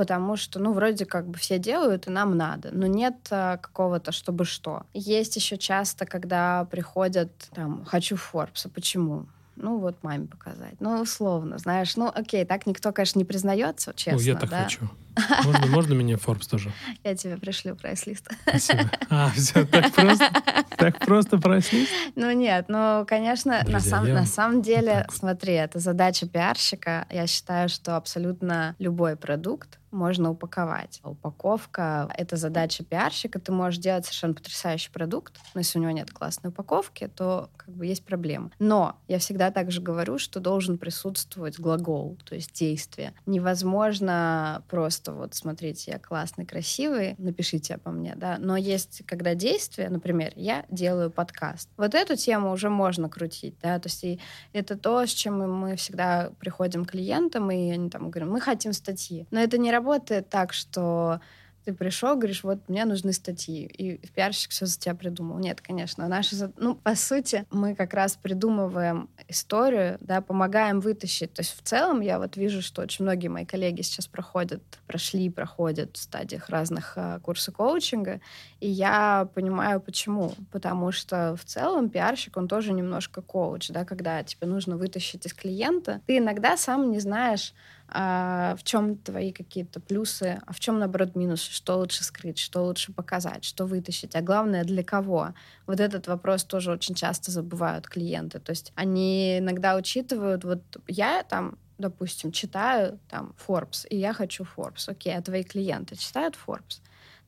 потому 0.00 0.36
что, 0.38 0.58
ну, 0.58 0.72
вроде 0.72 1.04
как 1.04 1.26
бы 1.26 1.36
все 1.36 1.58
делают, 1.58 2.06
и 2.06 2.10
нам 2.10 2.34
надо, 2.34 2.70
но 2.72 2.86
нет 2.86 3.16
а, 3.30 3.58
какого-то 3.58 4.12
чтобы 4.12 4.46
что. 4.46 4.84
Есть 4.94 5.36
еще 5.36 5.58
часто, 5.58 6.06
когда 6.06 6.64
приходят, 6.70 7.28
там, 7.54 7.84
хочу 7.84 8.16
Форбса, 8.16 8.70
почему? 8.70 9.26
ну 9.56 9.76
вот 9.76 9.96
маме 10.02 10.26
показать. 10.26 10.72
Ну, 10.80 11.02
условно, 11.02 11.58
знаешь, 11.58 11.94
ну 11.96 12.10
окей, 12.14 12.46
так 12.46 12.64
никто, 12.64 12.92
конечно, 12.92 13.18
не 13.18 13.26
признается, 13.26 13.92
честно. 13.94 14.18
Ну, 14.18 14.24
я 14.24 14.36
так 14.36 14.48
да? 14.48 14.62
хочу. 14.62 14.88
Можно, 15.44 15.66
можно 15.66 15.94
мне 15.94 16.14
Forbes 16.14 16.48
тоже? 16.48 16.72
Я 17.04 17.14
тебе 17.14 17.36
пришлю 17.36 17.76
прайс-лист. 17.76 18.28
Спасибо. 18.42 18.90
А, 19.10 19.30
все, 19.30 19.66
так 19.66 19.92
просто? 19.92 20.30
Так 20.76 20.98
просто 21.00 21.38
прайс-лист? 21.38 21.90
Ну 22.14 22.30
нет, 22.32 22.66
ну, 22.68 23.04
конечно, 23.06 23.60
Друзья, 23.64 23.72
на, 23.72 23.80
сам, 23.80 24.08
на 24.08 24.26
самом 24.26 24.62
деле, 24.62 25.04
вот 25.08 25.16
смотри, 25.16 25.54
это 25.54 25.78
задача 25.78 26.26
пиарщика. 26.26 27.06
Я 27.10 27.26
считаю, 27.26 27.68
что 27.68 27.96
абсолютно 27.96 28.76
любой 28.78 29.16
продукт 29.16 29.80
можно 29.90 30.30
упаковать. 30.30 31.00
Упаковка— 31.02 32.08
это 32.16 32.36
задача 32.36 32.84
пиарщика. 32.84 33.38
Ты 33.40 33.52
можешь 33.52 33.80
делать 33.80 34.04
совершенно 34.04 34.34
потрясающий 34.34 34.90
продукт, 34.90 35.38
но 35.54 35.60
если 35.60 35.78
у 35.78 35.82
него 35.82 35.92
нет 35.92 36.10
классной 36.12 36.50
упаковки, 36.50 37.08
то 37.08 37.50
как 37.56 37.74
бы 37.74 37.86
есть 37.86 38.04
проблема. 38.04 38.50
Но 38.58 38.96
я 39.08 39.18
всегда 39.18 39.50
также 39.50 39.80
говорю, 39.80 40.18
что 40.18 40.40
должен 40.40 40.78
присутствовать 40.78 41.58
глагол, 41.58 42.18
то 42.24 42.34
есть 42.34 42.52
действие. 42.52 43.14
Невозможно 43.26 44.62
просто 44.68 44.99
вот, 45.08 45.34
смотрите, 45.34 45.92
я 45.92 45.98
классный, 45.98 46.46
красивый, 46.46 47.14
напишите 47.18 47.74
обо 47.74 47.90
мне, 47.90 48.14
да, 48.16 48.36
но 48.38 48.56
есть, 48.56 49.02
когда 49.06 49.34
действие, 49.34 49.88
например, 49.88 50.32
я 50.36 50.64
делаю 50.70 51.10
подкаст. 51.10 51.68
Вот 51.76 51.94
эту 51.94 52.16
тему 52.16 52.52
уже 52.52 52.70
можно 52.70 53.08
крутить, 53.08 53.56
да, 53.62 53.78
то 53.78 53.88
есть 53.88 54.04
и 54.04 54.20
это 54.52 54.76
то, 54.76 55.06
с 55.06 55.10
чем 55.10 55.38
мы 55.38 55.76
всегда 55.76 56.32
приходим 56.38 56.84
к 56.84 56.90
клиентам, 56.90 57.50
и 57.50 57.70
они 57.70 57.90
там 57.90 58.10
говорят, 58.10 58.30
мы 58.30 58.40
хотим 58.40 58.72
статьи. 58.72 59.26
Но 59.30 59.40
это 59.40 59.58
не 59.58 59.70
работает 59.70 60.28
так, 60.28 60.52
что 60.52 61.20
ты 61.64 61.72
пришел, 61.72 62.16
говоришь, 62.16 62.42
вот 62.42 62.68
мне 62.68 62.84
нужны 62.84 63.12
статьи, 63.12 63.64
и 63.66 63.96
пиарщик 64.14 64.50
все 64.50 64.66
за 64.66 64.78
тебя 64.78 64.94
придумал. 64.94 65.38
Нет, 65.38 65.60
конечно. 65.60 66.08
Наши, 66.08 66.50
ну, 66.56 66.74
по 66.74 66.94
сути, 66.94 67.44
мы 67.50 67.74
как 67.74 67.94
раз 67.94 68.16
придумываем 68.16 69.08
историю, 69.28 69.98
да, 70.00 70.20
помогаем 70.20 70.80
вытащить. 70.80 71.32
То 71.32 71.40
есть 71.42 71.56
в 71.56 71.62
целом 71.62 72.00
я 72.00 72.18
вот 72.18 72.36
вижу, 72.36 72.62
что 72.62 72.82
очень 72.82 73.04
многие 73.04 73.28
мои 73.28 73.44
коллеги 73.44 73.82
сейчас 73.82 74.06
проходят, 74.06 74.62
прошли, 74.86 75.28
проходят 75.28 75.96
в 75.96 76.02
стадиях 76.02 76.48
разных 76.48 76.94
а, 76.96 77.20
курсов 77.20 77.54
коучинга, 77.54 78.20
и 78.60 78.68
я 78.68 79.28
понимаю, 79.34 79.80
почему. 79.80 80.32
Потому 80.50 80.92
что 80.92 81.36
в 81.36 81.44
целом 81.44 81.90
пиарщик, 81.90 82.36
он 82.36 82.48
тоже 82.48 82.72
немножко 82.72 83.22
коуч, 83.22 83.68
да, 83.68 83.84
когда 83.84 84.22
тебе 84.22 84.46
нужно 84.46 84.76
вытащить 84.76 85.26
из 85.26 85.34
клиента, 85.34 86.00
ты 86.06 86.18
иногда 86.18 86.56
сам 86.56 86.90
не 86.90 87.00
знаешь, 87.00 87.52
а, 87.92 88.56
в 88.56 88.62
чем 88.62 88.96
твои 88.96 89.32
какие-то 89.32 89.80
плюсы, 89.80 90.40
а 90.46 90.52
в 90.52 90.60
чем, 90.60 90.78
наоборот, 90.78 91.16
минусы, 91.16 91.50
что 91.50 91.76
лучше 91.78 92.04
скрыть, 92.04 92.38
что 92.38 92.64
лучше 92.64 92.92
показать, 92.92 93.44
что 93.44 93.66
вытащить, 93.66 94.14
а 94.16 94.22
главное, 94.22 94.64
для 94.64 94.82
кого. 94.82 95.34
Вот 95.66 95.80
этот 95.80 96.06
вопрос 96.06 96.44
тоже 96.44 96.72
очень 96.72 96.94
часто 96.94 97.30
забывают 97.30 97.88
клиенты. 97.88 98.38
То 98.38 98.50
есть 98.50 98.72
они 98.74 99.38
иногда 99.38 99.76
учитывают, 99.76 100.44
вот 100.44 100.62
я 100.86 101.22
там 101.22 101.58
допустим, 101.80 102.30
читаю 102.30 102.98
там 103.08 103.34
Forbes, 103.46 103.88
и 103.88 103.96
я 103.96 104.12
хочу 104.12 104.44
Forbes. 104.44 104.88
Окей, 104.88 105.16
а 105.16 105.22
твои 105.22 105.42
клиенты 105.42 105.96
читают 105.96 106.36
Forbes? 106.46 106.80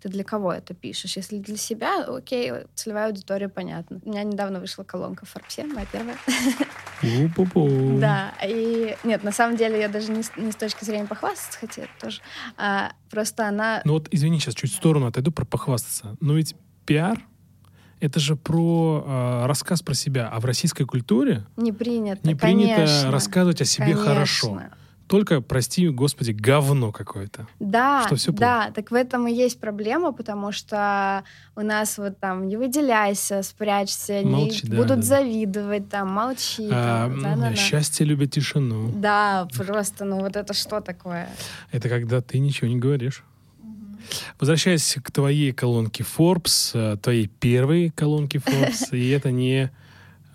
Ты 0.03 0.09
для 0.09 0.25
кого 0.25 0.53
это 0.53 0.75
пишешь. 0.75 1.17
Если 1.17 1.39
для 1.39 1.57
себя, 1.57 2.05
окей, 2.05 2.53
целевая 2.75 3.07
аудитория 3.07 3.49
понятна. 3.49 4.01
У 4.05 4.09
меня 4.09 4.25
недавно 4.25 4.59
вышла 4.59 4.83
колонка 4.83 5.27
в 5.27 5.31
Форбсе, 5.31 5.65
моя 5.65 5.87
первая. 5.91 6.17
Да, 8.01 8.33
и 8.45 8.97
нет, 9.05 9.25
на 9.25 9.33
самом 9.33 9.57
деле 9.57 9.81
я 9.81 9.89
даже 9.89 10.13
не, 10.13 10.23
не 10.37 10.53
с 10.53 10.57
точки 10.57 10.85
зрения 10.85 11.07
похвастаться 11.07 11.59
хотела 11.59 11.89
тоже, 12.01 12.21
а 12.57 12.93
просто 13.11 13.49
она... 13.49 13.83
Ну 13.85 13.95
вот, 13.95 14.09
извини, 14.13 14.39
сейчас 14.39 14.55
чуть 14.55 14.73
в 14.73 14.77
сторону 14.77 15.07
отойду 15.07 15.33
про 15.33 15.45
похвастаться. 15.45 16.17
Но 16.21 16.35
ведь 16.35 16.55
пиар 16.87 17.19
это 17.99 18.21
же 18.21 18.37
про 18.37 19.05
э, 19.07 19.47
рассказ 19.47 19.83
про 19.83 19.95
себя. 19.95 20.29
А 20.29 20.41
в 20.41 20.45
российской 20.45 20.85
культуре 20.85 21.45
не 21.57 21.73
принято, 21.73 22.27
не 22.27 22.35
принято 22.35 22.75
конечно, 22.75 23.11
рассказывать 23.11 23.61
о 23.63 23.65
себе 23.65 23.95
конечно. 23.95 24.05
хорошо 24.05 24.63
только, 25.13 25.43
прости, 25.43 25.87
господи, 25.91 26.31
говно 26.31 26.91
какое-то. 26.91 27.47
Да, 27.61 28.05
что 28.07 28.17
все 28.17 28.33
да, 28.33 28.71
так 28.71 28.91
в 28.91 28.95
этом 28.95 29.29
и 29.29 29.33
есть 29.35 29.61
проблема, 29.61 30.13
потому 30.13 30.53
что 30.53 31.23
у 31.55 31.61
нас 31.61 31.99
вот 31.99 32.19
там 32.19 32.49
не 32.49 32.57
выделяйся, 32.57 33.43
спрячься, 33.43 34.23
молчи, 34.25 34.61
не 34.63 34.71
да, 34.71 34.77
будут 34.79 35.01
да. 35.01 35.03
завидовать, 35.03 35.91
там, 35.91 36.13
молчи. 36.13 36.67
А, 36.73 37.11
там, 37.11 37.23
да, 37.23 37.37
да, 37.37 37.55
счастье 37.55 38.07
любит 38.07 38.31
тишину. 38.31 38.91
Да, 38.91 39.47
просто, 39.55 40.07
ну 40.07 40.19
вот 40.19 40.35
это 40.35 40.55
что 40.55 40.81
такое? 40.81 41.29
Это 41.73 41.91
когда 41.91 42.23
ты 42.23 42.39
ничего 42.39 42.69
не 42.69 42.79
говоришь. 42.79 43.23
Возвращаясь 44.41 44.97
к 45.05 45.11
твоей 45.11 45.53
колонке 45.53 46.05
Forbes, 46.05 46.71
э, 46.73 46.97
твоей 46.97 47.27
первой 47.27 47.91
колонке 47.91 48.39
Forbes, 48.39 48.89
и 48.97 49.11
это 49.11 49.31
не 49.31 49.71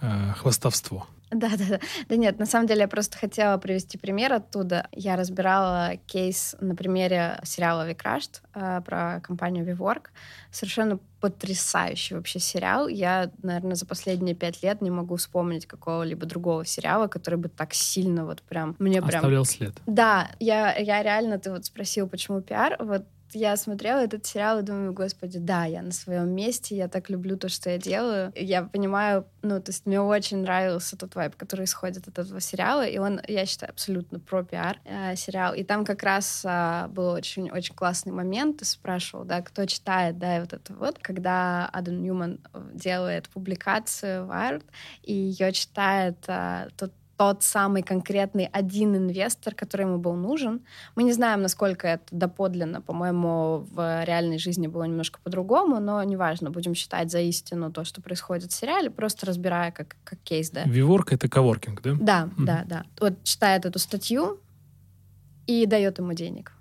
э, 0.02 0.34
хвастовство. 0.38 1.08
Да, 1.32 1.50
да, 1.58 1.66
да. 1.70 1.80
Да 2.08 2.16
нет, 2.16 2.40
на 2.40 2.46
самом 2.46 2.68
деле 2.68 2.82
я 2.82 2.88
просто 2.88 3.18
хотела 3.18 3.58
привести 3.58 3.98
пример 3.98 4.34
оттуда. 4.34 4.88
Я 4.92 5.16
разбирала 5.16 5.98
кейс 6.06 6.56
на 6.62 6.76
примере 6.76 7.40
сериала 7.44 7.88
«Викрашт» 7.88 8.42
э, 8.54 8.82
про 8.86 9.20
компанию 9.22 9.66
WeWork. 9.66 10.08
Совершенно 10.52 11.00
потрясающий 11.20 12.16
вообще 12.16 12.40
сериал. 12.40 12.88
Я, 12.88 13.32
наверное, 13.42 13.76
за 13.76 13.86
последние 13.86 14.36
пять 14.36 14.64
лет 14.64 14.82
не 14.82 14.92
могу 14.92 15.16
вспомнить 15.18 15.66
какого-либо 15.66 16.26
другого 16.26 16.64
сериала, 16.64 17.08
который 17.08 17.40
бы 17.40 17.50
так 17.50 17.74
сильно 17.74 18.26
вот 18.26 18.42
прям... 18.44 18.76
Мне 18.80 19.00
Оставлял 19.00 19.44
прям... 19.44 19.46
след. 19.46 19.74
Да, 19.86 20.30
я, 20.40 20.76
я 20.76 21.04
реально... 21.04 21.40
Ты 21.40 21.52
вот 21.52 21.66
спросил, 21.66 22.08
почему 22.08 22.42
пиар. 22.42 22.78
Вот 22.80 23.04
я 23.34 23.56
смотрела 23.58 24.00
этот 24.00 24.26
сериал 24.26 24.60
и 24.60 24.64
думаю, 24.64 24.94
господи, 24.94 25.40
да, 25.40 25.66
я 25.66 25.82
на 25.82 25.92
своем 25.92 26.30
месте, 26.30 26.76
я 26.76 26.88
так 26.88 27.10
люблю 27.10 27.38
то, 27.38 27.50
что 27.50 27.70
я 27.70 27.78
делаю. 27.78 28.32
Я 28.36 28.64
понимаю, 28.64 29.26
ну, 29.42 29.62
то 29.62 29.72
есть 29.72 29.86
мне 29.86 30.00
очень 30.02 30.38
нравился 30.38 30.98
тот 30.98 31.16
вайб, 31.16 31.36
который 31.36 31.66
исходит 31.66 32.08
от 32.08 32.20
этого 32.20 32.40
сериала, 32.40 32.86
и 32.86 32.98
он, 32.98 33.22
я 33.28 33.46
считаю, 33.46 33.72
абсолютно 33.72 34.20
про 34.20 34.44
пиар 34.44 34.80
э, 34.86 35.16
сериал. 35.16 35.54
И 35.54 35.64
там 35.64 35.86
как 35.86 36.04
раз 36.04 36.44
э, 36.46 36.88
был 36.90 37.10
очень-очень 37.10 37.76
классный 37.76 38.14
момент, 38.14 38.58
ты 38.60 38.66
спрашивал, 38.66 39.26
да, 39.26 39.42
кто 39.42 39.66
читает, 39.66 40.18
да, 40.18 40.38
и 40.38 40.40
вот 40.42 40.54
это 40.54 40.74
вот, 40.74 41.00
когда 41.00 41.68
Адам 41.68 42.02
Ньюман 42.02 42.40
делает 42.74 43.30
публикацию 43.30 44.26
в 44.26 44.32
Wired, 44.32 44.64
и 45.04 45.14
ее 45.14 45.52
читает 45.52 46.18
э, 46.28 46.70
тот 46.78 46.92
тот 47.18 47.44
самый 47.44 47.82
конкретный 47.82 48.46
один 48.46 48.96
инвестор, 48.96 49.56
который 49.56 49.88
ему 49.88 49.98
был 49.98 50.14
нужен. 50.14 50.62
Мы 50.96 51.04
не 51.04 51.14
знаем, 51.14 51.42
насколько 51.42 51.88
это 51.88 52.06
доподлинно. 52.12 52.82
По-моему, 52.82 53.66
в 53.72 54.04
реальной 54.06 54.38
жизни 54.38 54.68
было 54.68 54.84
немножко 54.84 55.20
по-другому, 55.24 55.80
но 55.80 56.02
неважно, 56.04 56.52
будем 56.52 56.76
считать 56.76 57.12
за 57.12 57.20
истину 57.20 57.72
то, 57.72 57.84
что 57.84 58.02
происходит 58.02 58.52
в 58.52 58.56
сериале, 58.56 58.92
просто 58.92 59.26
разбирая 59.26 59.72
как, 59.72 59.96
как 60.04 60.20
кейс, 60.20 60.52
да. 60.52 60.64
Виворк— 60.64 61.12
это 61.14 61.28
коворкинг, 61.28 61.82
да? 61.82 61.96
Да, 62.00 62.24
mm-hmm. 62.26 62.46
да, 62.46 62.64
да. 62.66 62.84
Вот 63.02 63.24
читает 63.24 63.66
эту 63.66 63.80
статью 63.80 64.40
и 65.48 65.66
дает 65.66 65.98
ему 65.98 66.14
денег. 66.14 66.54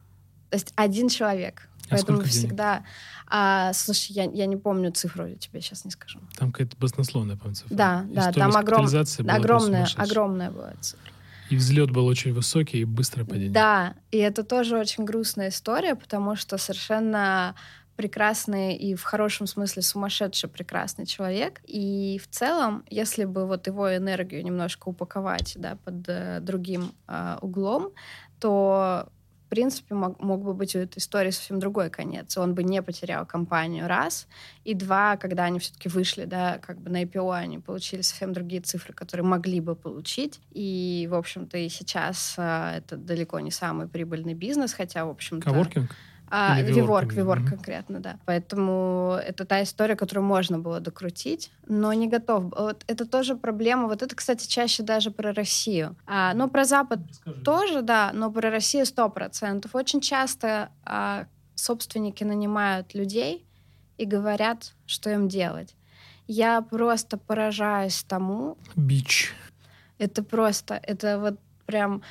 То 0.50 0.56
есть 0.56 0.72
один 0.76 1.08
человек. 1.08 1.68
А 1.88 1.94
Поэтому 1.94 2.20
всегда... 2.22 2.84
А, 3.28 3.72
слушай, 3.72 4.12
я, 4.12 4.24
я 4.24 4.46
не 4.46 4.56
помню 4.56 4.92
цифру, 4.92 5.26
я 5.26 5.36
тебе 5.36 5.60
сейчас 5.60 5.84
не 5.84 5.90
скажу. 5.90 6.20
Там 6.36 6.52
какая-то 6.52 6.76
баснословная, 6.76 7.36
по 7.36 7.52
цифра. 7.52 7.74
Да, 7.74 8.06
да, 8.08 8.32
там 8.32 8.56
огром... 8.56 8.86
огромная, 9.28 9.88
огромная 9.96 10.50
была 10.50 10.72
цифра. 10.80 11.12
И 11.50 11.56
взлет 11.56 11.90
был 11.90 12.06
очень 12.06 12.32
высокий 12.32 12.80
и 12.80 12.84
быстрое 12.84 13.24
падение. 13.24 13.52
Да, 13.52 13.94
и 14.10 14.18
это 14.18 14.42
тоже 14.42 14.78
очень 14.78 15.04
грустная 15.04 15.48
история, 15.48 15.94
потому 15.94 16.36
что 16.36 16.58
совершенно 16.58 17.54
прекрасный 17.96 18.76
и 18.76 18.94
в 18.94 19.02
хорошем 19.02 19.46
смысле 19.46 19.82
сумасшедший 19.82 20.48
прекрасный 20.48 21.06
человек. 21.06 21.60
И 21.66 22.20
в 22.22 22.28
целом, 22.28 22.84
если 22.90 23.24
бы 23.24 23.46
вот 23.46 23.66
его 23.66 23.96
энергию 23.96 24.44
немножко 24.44 24.88
упаковать 24.88 25.54
да, 25.56 25.78
под 25.84 26.08
э, 26.08 26.40
другим 26.40 26.92
э, 27.08 27.38
углом, 27.40 27.92
то 28.38 29.08
в 29.46 29.48
принципе, 29.48 29.94
мог, 29.94 30.20
мог 30.20 30.42
бы 30.42 30.54
быть 30.54 30.74
у 30.74 30.80
этой 30.80 30.98
истории 30.98 31.30
совсем 31.30 31.60
другой 31.60 31.88
конец. 31.88 32.36
Он 32.36 32.54
бы 32.54 32.64
не 32.64 32.82
потерял 32.82 33.24
компанию, 33.24 33.86
раз. 33.86 34.26
И 34.64 34.74
два, 34.74 35.16
когда 35.16 35.44
они 35.44 35.60
все-таки 35.60 35.88
вышли, 35.88 36.24
да, 36.24 36.58
как 36.58 36.80
бы 36.80 36.90
на 36.90 37.04
IPO, 37.04 37.32
они 37.32 37.60
получили 37.60 38.00
совсем 38.00 38.32
другие 38.32 38.60
цифры, 38.60 38.92
которые 38.92 39.24
могли 39.24 39.60
бы 39.60 39.76
получить. 39.76 40.40
И, 40.50 41.06
в 41.08 41.14
общем-то, 41.14 41.58
и 41.58 41.68
сейчас 41.68 42.34
а, 42.38 42.78
это 42.78 42.96
далеко 42.96 43.38
не 43.38 43.52
самый 43.52 43.86
прибыльный 43.86 44.34
бизнес, 44.34 44.72
хотя, 44.72 45.06
в 45.06 45.10
общем-то... 45.10 45.48
Коворкинг? 45.48 45.94
А, 46.28 46.60
Виворк, 46.60 47.12
Виворк 47.12 47.42
mm-hmm. 47.42 47.48
конкретно, 47.48 48.00
да. 48.00 48.18
Поэтому 48.24 49.18
это 49.24 49.44
та 49.44 49.62
история, 49.62 49.94
которую 49.94 50.24
можно 50.24 50.58
было 50.58 50.80
докрутить, 50.80 51.50
но 51.66 51.92
не 51.92 52.08
готов. 52.08 52.52
Вот 52.56 52.84
это 52.86 53.06
тоже 53.06 53.36
проблема. 53.36 53.86
Вот 53.86 54.02
это, 54.02 54.14
кстати, 54.16 54.46
чаще 54.46 54.82
даже 54.82 55.10
про 55.10 55.32
Россию. 55.32 55.96
А, 56.06 56.34
но 56.34 56.48
про 56.48 56.64
Запад 56.64 57.00
Расскажи. 57.08 57.42
тоже, 57.42 57.82
да, 57.82 58.10
но 58.12 58.30
про 58.30 58.50
Россию 58.50 58.86
сто 58.86 59.08
процентов. 59.08 59.74
Очень 59.74 60.00
часто 60.00 60.70
а, 60.84 61.26
собственники 61.54 62.24
нанимают 62.24 62.94
людей 62.94 63.46
и 63.96 64.04
говорят, 64.04 64.74
что 64.86 65.10
им 65.10 65.28
делать. 65.28 65.74
Я 66.26 66.60
просто 66.60 67.18
поражаюсь 67.18 68.02
тому. 68.02 68.58
Бич. 68.74 69.32
Это 69.98 70.22
просто, 70.22 70.78
это 70.82 71.18
вот 71.18 71.38
прям 71.66 72.02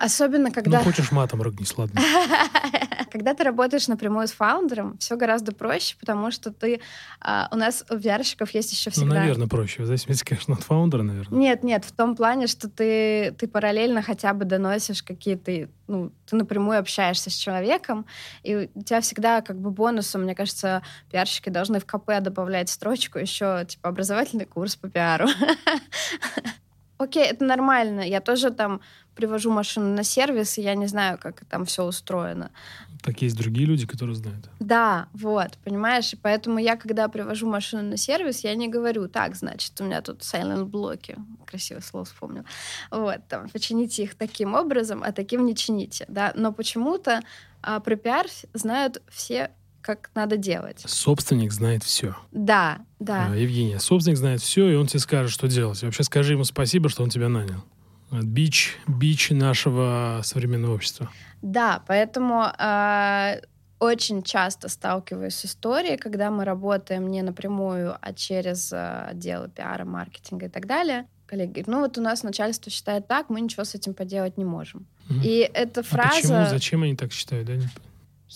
Особенно, 0.00 0.50
когда... 0.50 0.78
Ну, 0.78 0.84
хочешь 0.84 1.10
матом 1.12 1.42
рыгнись, 1.42 1.76
ладно. 1.76 2.00
когда 3.14 3.32
ты 3.32 3.44
работаешь 3.44 3.86
напрямую 3.86 4.26
с 4.26 4.32
фаундером, 4.32 4.98
все 4.98 5.16
гораздо 5.16 5.52
проще, 5.52 5.94
потому 6.00 6.32
что 6.32 6.52
ты... 6.52 6.80
А, 7.20 7.48
у 7.52 7.56
нас 7.56 7.84
у 7.88 7.96
пиарщиков 7.96 8.50
есть 8.50 8.72
еще 8.72 8.90
ну, 8.90 8.92
всегда... 8.92 9.14
Ну, 9.14 9.20
наверное, 9.20 9.46
проще. 9.46 9.84
В 9.84 9.86
зависимости, 9.86 10.24
конечно, 10.24 10.54
от 10.54 10.64
фаундера, 10.64 11.02
наверное. 11.02 11.38
Нет, 11.38 11.62
нет, 11.62 11.84
в 11.84 11.92
том 11.92 12.16
плане, 12.16 12.48
что 12.48 12.68
ты, 12.68 13.32
ты 13.38 13.46
параллельно 13.46 14.02
хотя 14.02 14.34
бы 14.34 14.44
доносишь 14.44 15.04
какие-то... 15.04 15.68
Ну, 15.86 16.10
ты 16.26 16.34
напрямую 16.34 16.80
общаешься 16.80 17.30
с 17.30 17.34
человеком, 17.34 18.04
и 18.42 18.68
у 18.74 18.82
тебя 18.82 19.00
всегда 19.00 19.42
как 19.42 19.60
бы 19.60 19.70
бонусом, 19.70 20.22
мне 20.22 20.34
кажется, 20.34 20.82
пиарщики 21.12 21.50
должны 21.50 21.78
в 21.78 21.86
КП 21.86 22.20
добавлять 22.20 22.68
строчку 22.68 23.20
еще, 23.20 23.64
типа, 23.64 23.90
образовательный 23.90 24.46
курс 24.46 24.74
по 24.74 24.88
пиару. 24.90 25.28
Окей, 27.04 27.24
это 27.24 27.44
нормально. 27.44 28.00
Я 28.00 28.20
тоже 28.20 28.50
там 28.50 28.80
привожу 29.14 29.50
машину 29.50 29.94
на 29.94 30.04
сервис, 30.04 30.58
и 30.58 30.62
я 30.62 30.74
не 30.74 30.86
знаю, 30.86 31.18
как 31.18 31.44
там 31.44 31.64
все 31.64 31.84
устроено. 31.84 32.50
Так 33.02 33.20
есть 33.20 33.36
другие 33.36 33.66
люди, 33.66 33.86
которые 33.86 34.16
знают. 34.16 34.48
Да, 34.60 35.08
вот, 35.12 35.58
понимаешь? 35.62 36.14
И 36.14 36.16
поэтому 36.16 36.58
я, 36.58 36.76
когда 36.76 37.08
привожу 37.08 37.46
машину 37.46 37.82
на 37.82 37.98
сервис, 37.98 38.44
я 38.44 38.54
не 38.54 38.68
говорю, 38.68 39.08
так, 39.08 39.36
значит, 39.36 39.78
у 39.80 39.84
меня 39.84 40.00
тут 40.00 40.20
silent 40.20 40.64
блоки, 40.64 41.16
красивое 41.46 41.82
слово 41.82 42.06
вспомнил. 42.06 42.44
Вот, 42.90 43.18
там, 43.28 43.50
почините 43.50 44.04
их 44.04 44.14
таким 44.14 44.54
образом, 44.54 45.02
а 45.04 45.12
таким 45.12 45.44
не 45.44 45.54
чините, 45.54 46.06
да. 46.08 46.32
Но 46.34 46.52
почему-то 46.52 47.20
а, 47.62 47.80
про 47.80 47.96
пиар 47.96 48.26
знают 48.54 49.02
все 49.10 49.50
как 49.84 50.10
надо 50.14 50.38
делать. 50.38 50.82
Собственник 50.86 51.52
знает 51.52 51.84
все. 51.84 52.16
Да, 52.32 52.78
да. 52.98 53.28
А, 53.30 53.36
Евгения, 53.36 53.78
собственник 53.78 54.16
знает 54.16 54.40
все, 54.40 54.68
и 54.70 54.76
он 54.76 54.86
тебе 54.86 55.00
скажет, 55.00 55.30
что 55.30 55.46
делать. 55.46 55.82
Вообще 55.82 56.02
скажи 56.02 56.32
ему 56.32 56.44
спасибо, 56.44 56.88
что 56.88 57.02
он 57.02 57.10
тебя 57.10 57.28
нанял. 57.28 57.62
Бич, 58.10 58.78
бич 58.86 59.30
нашего 59.30 60.20
современного 60.24 60.74
общества. 60.74 61.10
Да, 61.42 61.82
поэтому 61.86 62.44
э, 62.44 63.40
очень 63.78 64.22
часто 64.22 64.70
сталкиваюсь 64.70 65.34
с 65.34 65.44
историей, 65.44 65.98
когда 65.98 66.30
мы 66.30 66.46
работаем 66.46 67.10
не 67.10 67.20
напрямую, 67.20 67.96
а 68.00 68.12
через 68.14 68.72
э, 68.72 69.06
отделы 69.10 69.50
пиара, 69.50 69.84
маркетинга 69.84 70.46
и 70.46 70.48
так 70.48 70.66
далее. 70.66 71.06
Коллеги 71.26 71.50
говорят, 71.50 71.66
ну 71.66 71.80
вот 71.80 71.98
у 71.98 72.00
нас 72.00 72.22
начальство 72.22 72.70
считает 72.70 73.06
так, 73.06 73.28
мы 73.28 73.42
ничего 73.42 73.64
с 73.64 73.74
этим 73.74 73.92
поделать 73.92 74.38
не 74.38 74.44
можем. 74.44 74.86
Угу. 75.10 75.20
И 75.24 75.50
эта 75.52 75.82
фраза... 75.82 76.08
А 76.08 76.20
почему? 76.20 76.46
Зачем 76.46 76.82
они 76.84 76.96
так 76.96 77.12
считают? 77.12 77.46
Да? 77.46 77.54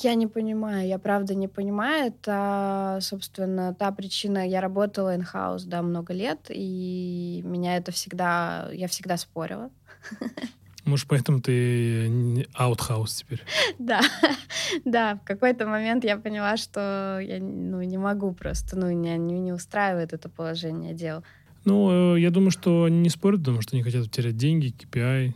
Я 0.00 0.14
не 0.14 0.26
понимаю, 0.26 0.87
я 0.87 0.98
правда 0.98 1.34
не 1.34 1.48
понимаю. 1.48 2.12
Это, 2.12 2.98
собственно, 3.00 3.74
та 3.74 3.90
причина. 3.90 4.46
Я 4.46 4.61
работала 4.61 5.16
in-house, 5.16 5.64
да, 5.66 5.82
много 5.82 6.12
лет, 6.12 6.46
и 6.50 7.42
меня 7.44 7.76
это 7.76 7.90
всегда... 7.90 8.68
Я 8.72 8.87
всегда 8.87 9.16
спорила. 9.16 9.70
Может, 10.84 11.06
поэтому 11.08 11.40
ты 11.40 12.46
аутхаус 12.54 13.16
теперь? 13.16 13.42
Да, 13.78 14.00
да. 14.84 15.16
В 15.16 15.26
какой-то 15.26 15.66
момент 15.66 16.04
я 16.04 16.16
поняла, 16.16 16.56
что 16.56 17.18
я 17.20 17.38
ну, 17.40 17.82
не 17.82 17.98
могу 17.98 18.32
просто, 18.32 18.76
ну, 18.76 18.90
не, 18.90 19.18
не 19.18 19.52
устраивает 19.52 20.12
это 20.12 20.28
положение 20.28 20.94
дел. 20.94 21.24
Ну, 21.64 22.14
э, 22.14 22.20
я 22.20 22.30
думаю, 22.30 22.50
что 22.50 22.84
они 22.84 23.00
не 23.00 23.11
спорят, 23.11 23.40
потому 23.40 23.61
что 23.61 23.76
они 23.76 23.82
хотят 23.82 24.11
терять 24.11 24.37
деньги, 24.37 24.72
KPI, 24.72 25.34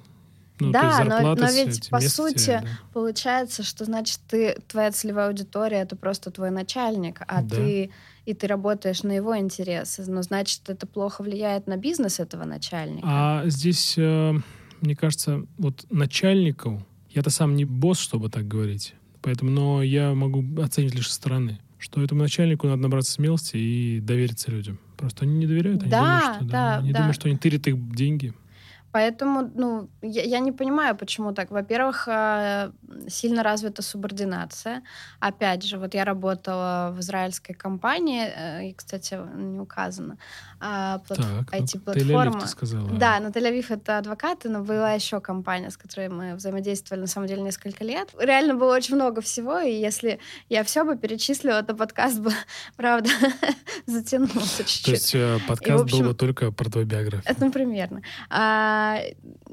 ну, 0.66 0.72
да, 0.72 1.04
но, 1.04 1.34
но 1.34 1.50
ведь 1.50 1.90
по 1.90 2.00
сути 2.00 2.46
теряют, 2.46 2.64
да. 2.64 2.70
получается, 2.92 3.62
что 3.62 3.84
значит 3.84 4.20
ты 4.28 4.56
твоя 4.68 4.90
целевая 4.90 5.28
аудитория 5.28 5.78
это 5.78 5.96
просто 5.96 6.30
твой 6.30 6.50
начальник, 6.50 7.22
а 7.26 7.42
да. 7.42 7.56
ты 7.56 7.90
и 8.24 8.34
ты 8.34 8.46
работаешь 8.46 9.02
на 9.02 9.12
его 9.12 9.36
интересы, 9.36 10.04
но 10.10 10.22
значит 10.22 10.68
это 10.68 10.86
плохо 10.86 11.22
влияет 11.22 11.66
на 11.66 11.76
бизнес 11.76 12.20
этого 12.20 12.44
начальника. 12.44 13.06
А 13.08 13.42
здесь, 13.46 13.94
э, 13.96 14.34
мне 14.80 14.94
кажется, 14.94 15.44
вот 15.58 15.84
начальнику 15.90 16.84
я-то 17.10 17.30
сам 17.30 17.56
не 17.56 17.64
босс, 17.64 17.98
чтобы 17.98 18.28
так 18.28 18.46
говорить, 18.46 18.94
поэтому, 19.20 19.50
но 19.50 19.82
я 19.82 20.14
могу 20.14 20.44
оценить 20.62 20.94
лишь 20.94 21.08
со 21.08 21.14
стороны, 21.14 21.58
что 21.78 22.02
этому 22.02 22.22
начальнику 22.22 22.68
надо 22.68 22.82
набраться 22.82 23.12
смелости 23.12 23.56
и 23.56 24.00
довериться 24.00 24.50
людям. 24.50 24.78
Просто 24.96 25.24
они 25.24 25.34
не 25.38 25.46
доверяют, 25.46 25.82
они 25.82 25.90
да, 25.90 25.98
думают, 25.98 26.36
что, 26.36 26.44
да, 26.44 26.52
да, 26.52 26.78
они 26.78 26.92
да. 26.92 26.98
думают, 26.98 27.16
что 27.16 27.28
они 27.28 27.36
тырят 27.36 27.66
их 27.66 27.94
деньги. 27.94 28.34
Поэтому, 28.92 29.50
ну, 29.54 29.88
я, 30.02 30.22
я 30.22 30.38
не 30.38 30.52
понимаю, 30.52 30.94
почему 30.94 31.32
так. 31.32 31.50
Во-первых, 31.50 32.08
э, 32.08 32.70
сильно 33.08 33.42
развита 33.42 33.82
субординация. 33.82 34.82
Опять 35.18 35.64
же, 35.64 35.78
вот 35.78 35.94
я 35.94 36.04
работала 36.04 36.92
в 36.94 37.00
израильской 37.00 37.54
компании, 37.54 38.26
э, 38.26 38.68
и, 38.68 38.74
кстати, 38.74 39.18
не 39.34 39.60
указано, 39.60 40.18
а, 40.60 40.98
плат... 40.98 41.20
IT-платформа. 41.52 42.40
ты 42.40 42.48
сказала. 42.48 42.90
Да, 42.90 43.18
на 43.20 43.28
Тель-Авив 43.28 43.66
это 43.70 43.98
адвокаты, 43.98 44.50
но 44.50 44.62
была 44.62 44.92
еще 44.92 45.20
компания, 45.20 45.70
с 45.70 45.78
которой 45.78 46.08
мы 46.10 46.34
взаимодействовали, 46.34 47.00
на 47.00 47.06
самом 47.08 47.28
деле, 47.28 47.42
несколько 47.42 47.84
лет. 47.84 48.10
Реально 48.18 48.54
было 48.54 48.74
очень 48.74 48.96
много 48.96 49.22
всего, 49.22 49.58
и 49.58 49.72
если 49.72 50.18
я 50.50 50.64
все 50.64 50.84
бы 50.84 50.96
перечислила, 50.96 51.62
то 51.62 51.74
подкаст 51.74 52.20
бы, 52.20 52.30
правда, 52.76 53.08
затянулся 53.86 54.64
чуть-чуть. 54.64 54.84
То 54.84 54.90
есть 54.90 55.14
э, 55.14 55.38
подкаст 55.48 55.84
общем, 55.84 55.98
был 55.98 56.08
бы 56.08 56.14
только 56.14 56.52
про 56.52 56.70
твою 56.70 56.86
биографию? 56.86 57.22
Это, 57.24 57.44
ну, 57.46 57.50
примерно. 57.50 58.02
А, 58.28 58.81
а, 58.82 59.00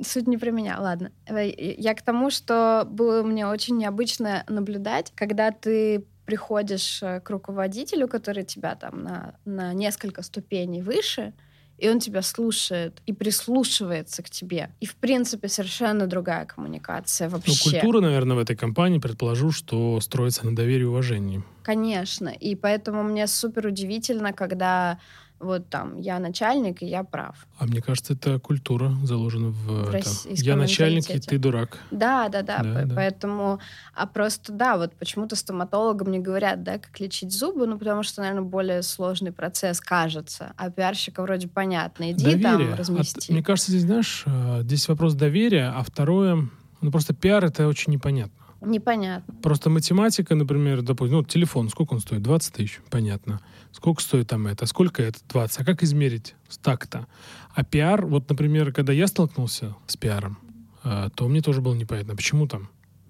суть 0.02 0.28
не 0.28 0.38
про 0.38 0.52
меня, 0.52 0.80
ладно. 0.80 1.12
Я 1.28 1.94
к 1.94 2.02
тому, 2.02 2.30
что 2.30 2.88
было 2.90 3.24
мне 3.24 3.48
очень 3.48 3.78
необычно 3.78 4.44
наблюдать, 4.48 5.12
когда 5.16 5.52
ты 5.52 6.06
приходишь 6.26 7.02
э, 7.02 7.22
к 7.22 7.30
руководителю, 7.32 8.08
который 8.08 8.44
тебя 8.44 8.76
там 8.76 9.04
на, 9.04 9.36
на 9.46 9.74
несколько 9.74 10.22
ступеней 10.22 10.84
выше, 10.84 11.34
и 11.80 11.90
он 11.90 12.00
тебя 12.00 12.22
слушает 12.22 13.02
и 13.08 13.14
прислушивается 13.14 14.22
к 14.22 14.30
тебе. 14.30 14.70
И, 14.80 14.86
в 14.86 14.96
принципе, 14.96 15.48
совершенно 15.48 16.08
другая 16.08 16.46
коммуникация 16.46 17.30
вообще. 17.30 17.52
Ну, 17.66 17.72
культура, 17.72 18.02
наверное, 18.02 18.36
в 18.36 18.40
этой 18.40 18.56
компании, 18.56 19.00
предположу, 19.00 19.52
что 19.52 20.00
строится 20.02 20.46
на 20.46 20.56
доверии 20.56 20.84
и 20.84 20.86
уважении. 20.86 21.44
Конечно. 21.64 22.30
И 22.30 22.56
поэтому 22.56 23.04
мне 23.04 23.26
супер 23.28 23.68
удивительно, 23.68 24.34
когда 24.34 25.00
вот 25.40 25.70
там 25.70 25.98
я 25.98 26.20
начальник, 26.20 26.82
и 26.82 26.86
я 26.86 27.04
прав. 27.04 27.48
А 27.58 27.66
мне 27.66 27.82
кажется, 27.82 28.14
это 28.14 28.40
культура 28.40 28.92
заложена 29.04 29.50
в, 29.50 29.92
в 29.92 29.94
это. 29.94 30.10
Я 30.26 30.56
начальник, 30.56 31.10
и 31.10 31.20
ты 31.20 31.38
дурак. 31.38 31.78
Да, 31.92 32.30
да, 32.30 32.42
да, 32.42 32.62
да, 32.64 32.86
да. 32.86 32.96
Поэтому, 32.96 33.60
а 33.94 34.06
просто, 34.06 34.52
да, 34.52 34.78
вот 34.78 34.94
почему-то 34.96 35.36
стоматологам 35.36 36.12
не 36.12 36.20
говорят, 36.20 36.64
да, 36.64 36.78
как 36.78 37.00
лечить 37.00 37.32
зубы, 37.32 37.68
ну, 37.68 37.78
потому 37.78 38.04
что, 38.04 38.22
наверное, 38.22 38.44
более 38.44 38.82
сложный 38.82 39.32
процесс 39.32 39.80
кажется. 39.80 40.54
А 40.58 40.70
пиарщика 40.70 41.22
вроде 41.22 41.48
понятно. 41.48 42.12
Иди 42.12 42.24
Доверие. 42.24 42.70
там 42.70 42.76
размести. 42.76 43.20
От, 43.20 43.30
мне 43.30 43.44
кажется, 43.44 43.72
здесь, 43.72 43.84
знаешь, 43.84 44.24
э, 44.26 44.62
здесь 44.64 44.88
вопрос 44.88 45.14
доверия, 45.14 45.72
а 45.76 45.84
второе, 45.84 46.50
ну, 46.82 46.92
просто 46.92 47.14
пиар— 47.14 47.46
это 47.46 47.68
очень 47.68 47.94
непонятно. 47.94 48.34
Непонятно. 48.62 49.34
Просто 49.42 49.70
математика, 49.70 50.36
например, 50.36 50.82
допустим, 50.82 51.18
ну, 51.18 51.24
телефон, 51.24 51.70
сколько 51.70 51.94
он 51.94 52.00
стоит? 52.02 52.22
20 52.22 52.54
тысяч, 52.54 52.80
понятно. 52.90 53.40
Сколько 53.72 54.02
стоит 54.02 54.28
там 54.28 54.48
это? 54.48 54.66
Сколько 54.66 55.02
это 55.02 55.20
20? 55.30 55.60
А 55.60 55.66
как 55.66 55.84
измерить 55.84 56.36
так-то? 56.62 57.08
А 57.54 57.64
пиар, 57.64 58.06
вот, 58.06 58.30
например, 58.30 58.74
когда 58.74 58.92
я 58.92 59.08
столкнулся 59.08 59.76
с 59.88 59.96
пиаром, 59.96 60.38
э, 60.84 61.10
то 61.16 61.28
мне 61.28 61.42
тоже 61.42 61.62
было 61.62 61.74
непонятно, 61.74 62.16
почему 62.16 62.48
там 62.48 62.70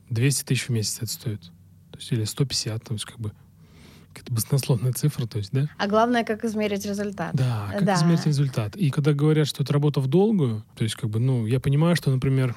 200 0.09 0.43
тысяч 0.43 0.67
в 0.67 0.69
месяц 0.69 0.97
это 0.97 1.11
стоит? 1.11 1.41
То 1.91 1.97
есть, 1.97 2.11
или 2.11 2.23
150, 2.23 2.83
то 2.83 2.93
есть 2.93 3.05
как 3.05 3.19
бы 3.19 3.31
какая-то 4.13 4.33
баснословная 4.33 4.93
цифра, 4.93 5.25
то 5.25 5.37
есть, 5.37 5.51
да? 5.51 5.69
А 5.77 5.87
главное, 5.87 6.23
как 6.23 6.43
измерить 6.45 6.85
результат. 6.85 7.33
Да, 7.35 7.69
как 7.71 7.85
да. 7.85 7.95
измерить 7.95 8.25
результат. 8.25 8.75
И 8.75 8.89
когда 8.89 9.13
говорят, 9.13 9.47
что 9.47 9.63
это 9.63 9.73
работа 9.73 9.99
в 9.99 10.07
долгую, 10.07 10.63
то 10.75 10.83
есть, 10.83 10.95
как 10.95 11.09
бы, 11.09 11.19
ну, 11.19 11.45
я 11.45 11.59
понимаю, 11.59 11.95
что, 11.95 12.11
например, 12.11 12.55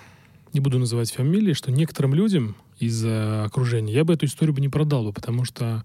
не 0.53 0.61
буду 0.61 0.79
называть 0.79 1.13
фамилии, 1.13 1.53
что 1.53 1.71
некоторым 1.71 2.15
людям 2.15 2.57
из 2.83 3.05
окружения 3.05 3.93
я 3.93 4.05
бы 4.05 4.15
эту 4.15 4.27
историю 4.27 4.55
бы 4.55 4.61
не 4.61 4.69
продал 4.69 5.05
бы, 5.05 5.13
потому 5.13 5.45
что 5.45 5.85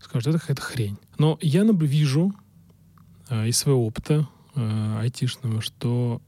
скажут, 0.00 0.28
это 0.28 0.38
какая-то 0.38 0.62
хрень. 0.62 0.98
Но 1.18 1.38
я 1.40 1.64
вижу 1.64 2.32
э, 3.28 3.48
из 3.48 3.58
своего 3.58 3.86
опыта 3.86 4.28
э, 4.54 4.98
айтишного, 5.00 5.60
что 5.60 6.20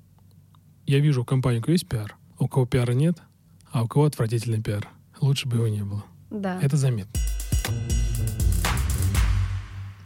я 0.86 0.98
вижу 0.98 1.24
компании, 1.24 1.58
у 1.60 1.62
кого 1.62 1.72
есть 1.72 1.88
пиар, 1.88 2.16
у 2.38 2.48
кого 2.48 2.66
пиара 2.66 2.92
нет, 2.92 3.18
а 3.70 3.84
у 3.84 3.88
кого 3.88 4.06
отвратительный 4.06 4.62
пиар. 4.62 4.88
Лучше 5.20 5.48
бы 5.48 5.56
его 5.56 5.68
не 5.68 5.82
было. 5.82 6.04
Да. 6.30 6.58
Это 6.60 6.76
заметно. 6.76 7.12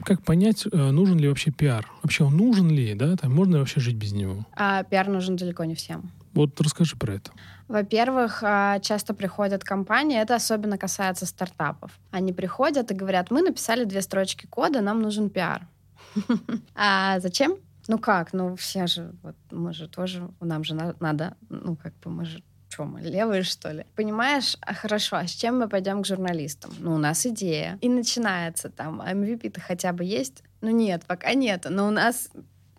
Как 0.04 0.24
понять, 0.24 0.66
э, 0.70 0.90
нужен 0.90 1.18
ли 1.18 1.28
вообще 1.28 1.52
пиар? 1.52 1.88
Вообще 2.02 2.24
он 2.24 2.36
нужен 2.36 2.68
ли, 2.68 2.94
да? 2.94 3.16
Там 3.16 3.32
можно 3.32 3.54
ли 3.54 3.58
вообще 3.60 3.80
жить 3.80 3.94
без 3.94 4.12
него? 4.12 4.46
А 4.54 4.82
пиар 4.82 5.08
нужен 5.08 5.36
далеко 5.36 5.64
не 5.64 5.76
всем. 5.76 6.10
Вот 6.34 6.60
расскажи 6.60 6.96
про 6.96 7.14
это. 7.14 7.30
Во-первых, 7.72 8.42
а, 8.42 8.80
часто 8.80 9.14
приходят 9.14 9.64
компании, 9.64 10.20
это 10.20 10.34
особенно 10.34 10.76
касается 10.76 11.24
стартапов. 11.24 11.98
Они 12.10 12.34
приходят 12.34 12.90
и 12.90 12.94
говорят, 12.94 13.30
мы 13.30 13.40
написали 13.40 13.84
две 13.84 14.02
строчки 14.02 14.46
кода, 14.46 14.82
нам 14.82 15.00
нужен 15.00 15.30
пиар. 15.30 15.66
А 16.74 17.18
зачем? 17.20 17.56
Ну 17.88 17.98
как? 17.98 18.34
Ну 18.34 18.56
все 18.56 18.86
же, 18.86 19.14
вот 19.22 19.36
мы 19.50 19.72
же 19.72 19.88
тоже, 19.88 20.28
нам 20.40 20.64
же 20.64 20.74
надо, 20.74 21.34
ну 21.48 21.74
как 21.74 21.94
бы 22.00 22.10
мы 22.10 22.26
же 22.26 22.42
что 22.68 22.84
мы, 22.84 23.00
левые, 23.00 23.42
что 23.42 23.70
ли? 23.70 23.84
Понимаешь, 23.96 24.56
а 24.60 24.74
хорошо, 24.74 25.16
а 25.16 25.26
с 25.26 25.30
чем 25.30 25.58
мы 25.58 25.68
пойдем 25.68 26.02
к 26.02 26.06
журналистам? 26.06 26.72
Ну, 26.78 26.94
у 26.94 26.98
нас 26.98 27.26
идея. 27.26 27.78
И 27.82 27.88
начинается 27.88 28.70
там, 28.70 29.00
а 29.00 29.12
MVP-то 29.12 29.60
хотя 29.60 29.92
бы 29.92 30.04
есть? 30.04 30.42
Ну, 30.62 30.70
нет, 30.70 31.04
пока 31.06 31.34
нет. 31.34 31.66
Но 31.68 31.88
у 31.88 31.90
нас 31.90 32.30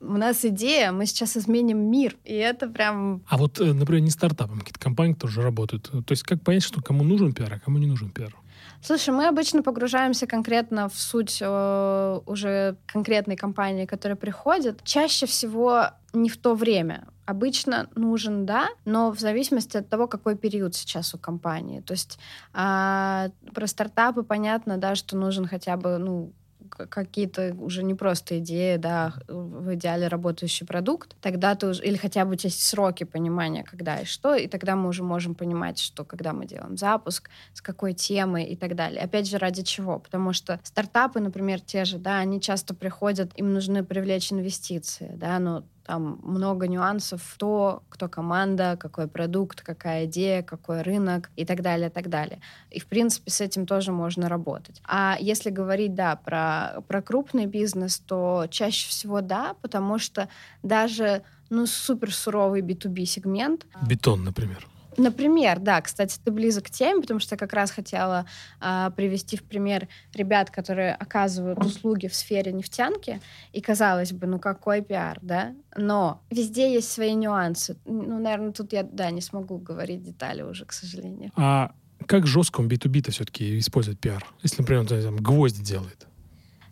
у 0.04 0.18
нас 0.18 0.44
идея, 0.46 0.92
мы 0.92 1.06
сейчас 1.06 1.38
изменим 1.38 1.80
мир, 1.90 2.16
и 2.24 2.34
это 2.34 2.68
прям... 2.68 3.22
А 3.28 3.38
вот, 3.38 3.60
э, 3.60 3.74
например, 3.74 4.02
не 4.02 4.10
стартапом, 4.10 4.60
какие-то 4.60 4.80
компании 4.80 5.14
тоже 5.14 5.42
работают. 5.42 5.90
То 5.90 6.12
есть 6.12 6.24
как 6.24 6.42
понять, 6.42 6.64
что 6.64 6.82
кому 6.82 7.04
нужен 7.04 7.34
пиар, 7.34 7.54
а 7.54 7.60
кому 7.60 7.78
не 7.78 7.88
нужен 7.88 8.10
пиар? 8.10 8.36
Слушай, 8.82 9.14
мы 9.14 9.28
обычно 9.28 9.64
погружаемся 9.64 10.28
конкретно 10.28 10.90
в 10.90 10.96
суть 10.96 11.38
э, 11.42 12.20
уже 12.26 12.76
конкретной 12.86 13.38
компании, 13.38 13.86
которая 13.86 14.18
приходит. 14.18 14.84
Чаще 14.84 15.26
всего 15.26 15.88
не 16.12 16.30
в 16.30 16.38
то 16.38 16.54
время. 16.54 17.08
Обычно 17.26 17.88
нужен, 17.96 18.46
да, 18.46 18.68
но 18.84 19.12
в 19.12 19.20
зависимости 19.20 19.78
от 19.78 19.88
того, 19.88 20.08
какой 20.08 20.36
период 20.36 20.76
сейчас 20.76 21.14
у 21.14 21.18
компании. 21.18 21.80
То 21.80 21.94
есть 21.94 22.20
э, 22.54 23.30
про 23.54 23.68
стартапы 23.68 24.24
понятно, 24.24 24.78
да, 24.78 24.96
что 24.96 25.16
нужен 25.16 25.48
хотя 25.48 25.78
бы, 25.78 25.98
ну, 25.98 26.34
какие-то 26.76 27.56
уже 27.60 27.84
не 27.84 27.94
просто 27.94 28.40
идеи, 28.40 28.78
да, 28.78 29.14
в 29.28 29.74
идеале 29.76 30.08
работающий 30.08 30.66
продукт, 30.66 31.16
тогда 31.22 31.56
ты 31.56 31.68
уже, 31.68 31.84
или 31.84 31.96
хотя 31.96 32.26
бы 32.26 32.36
есть 32.42 32.64
сроки 32.64 33.04
понимания, 33.04 33.64
когда 33.64 34.00
и 34.00 34.06
что, 34.06 34.36
и 34.36 34.48
тогда 34.48 34.76
мы 34.76 34.90
уже 34.90 35.04
можем 35.04 35.36
понимать, 35.36 35.80
что 35.80 36.04
когда 36.06 36.34
мы 36.34 36.46
делаем 36.46 36.78
запуск, 36.78 37.30
с 37.54 37.62
какой 37.62 37.94
темой 37.94 38.46
и 38.46 38.56
так 38.56 38.76
далее. 38.76 39.02
Опять 39.02 39.30
же, 39.30 39.38
ради 39.38 39.64
чего? 39.64 40.00
Потому 40.00 40.34
что 40.34 40.60
стартапы, 40.64 41.20
например, 41.20 41.62
те 41.62 41.86
же, 41.86 41.98
да, 41.98 42.20
они 42.20 42.42
часто 42.42 42.74
приходят, 42.74 43.32
им 43.36 43.54
нужны 43.54 43.84
привлечь 43.84 44.32
инвестиции, 44.32 45.12
да, 45.16 45.40
но 45.40 45.64
там 45.86 46.20
много 46.24 46.68
нюансов, 46.68 47.22
то, 47.38 47.84
кто 47.90 48.08
команда, 48.08 48.78
какой 48.80 49.08
продукт, 49.08 49.62
какая 49.62 50.06
идея, 50.06 50.42
какой 50.42 50.82
рынок 50.82 51.30
и 51.36 51.46
так 51.46 51.62
далее, 51.62 51.90
так 51.90 52.10
далее. 52.10 52.40
И, 52.72 52.80
в 52.80 52.86
принципе, 52.86 53.32
с 53.32 53.42
этим 53.42 53.66
тоже 53.66 53.92
можно 53.92 54.30
работать. 54.30 54.82
А 54.86 55.18
если 55.20 55.50
говорить, 55.50 55.94
да, 55.96 56.16
про, 56.16 56.82
про 56.88 57.02
крупный 57.02 57.46
бизнес, 57.46 58.00
то 58.00 58.48
чаще 58.50 58.88
всего 58.90 59.22
да, 59.22 59.56
потому 59.62 60.00
что 60.00 60.30
даже 60.64 61.24
ну, 61.50 61.68
супер 61.68 62.14
суровый 62.14 62.62
B2B 62.62 63.06
сегмент. 63.06 63.66
Бетон, 63.88 64.24
например. 64.24 64.68
Например, 64.98 65.60
да, 65.60 65.82
кстати, 65.82 66.20
ты 66.24 66.32
близок 66.32 66.66
к 66.66 66.70
теме, 66.70 67.02
потому 67.02 67.20
что 67.20 67.36
я 67.36 67.38
как 67.38 67.54
раз 67.54 67.72
хотела 67.72 68.26
а, 68.60 68.90
привести 68.92 69.38
в 69.38 69.44
пример 69.44 69.88
ребят, 70.14 70.50
которые 70.50 70.94
оказывают 70.94 71.60
услуги 71.64 72.08
в 72.08 72.16
сфере 72.16 72.52
нефтянки, 72.52 73.22
и 73.52 73.62
казалось 73.62 74.12
бы, 74.14 74.28
ну 74.28 74.40
какой 74.40 74.82
пиар, 74.82 75.20
да? 75.22 75.54
Но 75.76 76.22
везде 76.30 76.74
есть 76.74 76.92
свои 76.92 77.14
нюансы. 77.14 77.78
Ну, 77.86 78.20
наверное, 78.20 78.52
тут 78.52 78.74
я, 78.74 78.84
да, 78.84 79.12
не 79.12 79.22
смогу 79.22 79.58
говорить 79.58 80.04
детали 80.04 80.42
уже, 80.42 80.66
к 80.66 80.74
сожалению. 80.74 81.32
А 81.36 81.72
как 82.06 82.28
жестко 82.28 82.62
он 82.62 82.68
B2B-то 82.68 83.12
все-таки 83.12 83.60
использует 83.60 84.00
пиар? 84.00 84.26
Если, 84.42 84.62
например, 84.62 84.82
он 84.82 84.88
там, 84.88 85.18
гвозди 85.18 85.64
делает. 85.64 86.08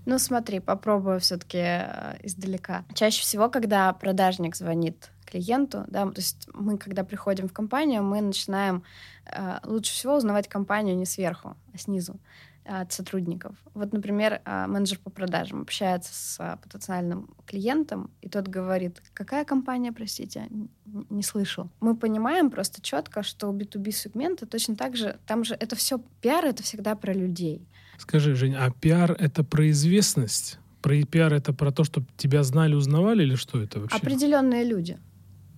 Ну, 0.05 0.17
смотри, 0.17 0.59
попробую 0.59 1.19
все-таки 1.19 1.59
э, 1.59 2.17
издалека. 2.23 2.85
Чаще 2.95 3.21
всего, 3.21 3.49
когда 3.49 3.93
продажник 3.93 4.55
звонит 4.55 5.10
клиенту, 5.31 5.85
да, 5.87 6.05
то 6.05 6.19
есть 6.19 6.47
мы, 6.53 6.77
когда 6.77 7.03
приходим 7.03 7.47
в 7.47 7.53
компанию, 7.53 8.03
мы 8.03 8.21
начинаем 8.21 8.83
э, 9.25 9.59
лучше 9.63 9.93
всего 9.93 10.15
узнавать 10.15 10.47
компанию 10.47 10.95
не 10.95 11.05
сверху, 11.05 11.55
а 11.73 11.77
снизу 11.77 12.19
э, 12.65 12.81
от 12.81 12.91
сотрудников. 12.91 13.55
Вот, 13.73 13.93
например, 13.93 14.41
э, 14.43 14.67
менеджер 14.67 14.99
по 14.99 15.09
продажам 15.09 15.61
общается 15.61 16.13
с 16.13 16.37
э, 16.39 16.57
потенциальным 16.61 17.29
клиентом, 17.45 18.09
и 18.21 18.29
тот 18.29 18.47
говорит, 18.47 19.01
какая 19.13 19.45
компания, 19.45 19.91
простите, 19.91 20.47
не, 20.49 20.69
не 21.09 21.23
слышал. 21.23 21.69
Мы 21.79 21.95
понимаем 21.95 22.51
просто 22.51 22.81
четко, 22.81 23.23
что 23.23 23.49
у 23.49 23.53
B2B 23.53 23.91
сегмента 23.91 24.45
точно 24.45 24.75
так 24.75 24.97
же, 24.97 25.17
там 25.25 25.43
же 25.43 25.55
это 25.55 25.75
все, 25.75 26.01
пиар— 26.21 26.45
это 26.45 26.61
всегда 26.63 26.95
про 26.95 27.13
людей. 27.13 27.65
Скажи, 27.97 28.35
Жень, 28.35 28.55
а 28.55 28.69
пиар— 28.71 29.15
это 29.19 29.43
про 29.43 29.69
известность? 29.69 30.57
Про 30.81 31.03
пиар 31.03 31.33
это 31.33 31.53
про 31.53 31.71
то, 31.71 31.83
чтобы 31.83 32.07
тебя 32.17 32.43
знали, 32.43 32.73
узнавали, 32.73 33.21
или 33.21 33.35
что 33.35 33.61
это 33.61 33.79
вообще? 33.79 33.95
Определенные 33.95 34.63
люди 34.63 34.97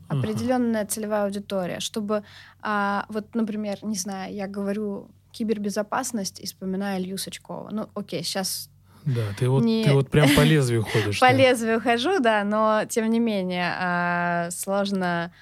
определенная 0.08 0.86
целевая 0.86 1.26
аудитория, 1.26 1.80
чтобы, 1.80 2.24
а, 2.62 3.06
вот, 3.10 3.34
например, 3.34 3.78
не 3.82 3.96
знаю, 3.96 4.34
я 4.34 4.48
говорю 4.48 5.10
кибербезопасность 5.32 6.40
и 6.40 6.46
вспоминаю 6.46 7.02
Илью 7.02 7.18
Сачкова. 7.18 7.70
Ну, 7.72 7.90
окей, 7.96 8.24
сейчас 8.24 8.70
да, 9.06 9.22
ты 9.38 9.50
вот, 9.50 9.64
не... 9.64 9.84
ты 9.84 9.94
вот 9.94 10.10
прям 10.10 10.30
по 10.36 10.42
лезвию 10.42 10.84
ходишь. 10.84 11.20
По 11.22 11.32
лезвию 11.32 11.82
хожу, 11.82 12.20
да, 12.20 12.44
но 12.44 12.84
тем 12.88 13.10
не 13.10 13.20
менее 13.20 13.74
а, 13.78 14.50
сложно 14.52 15.34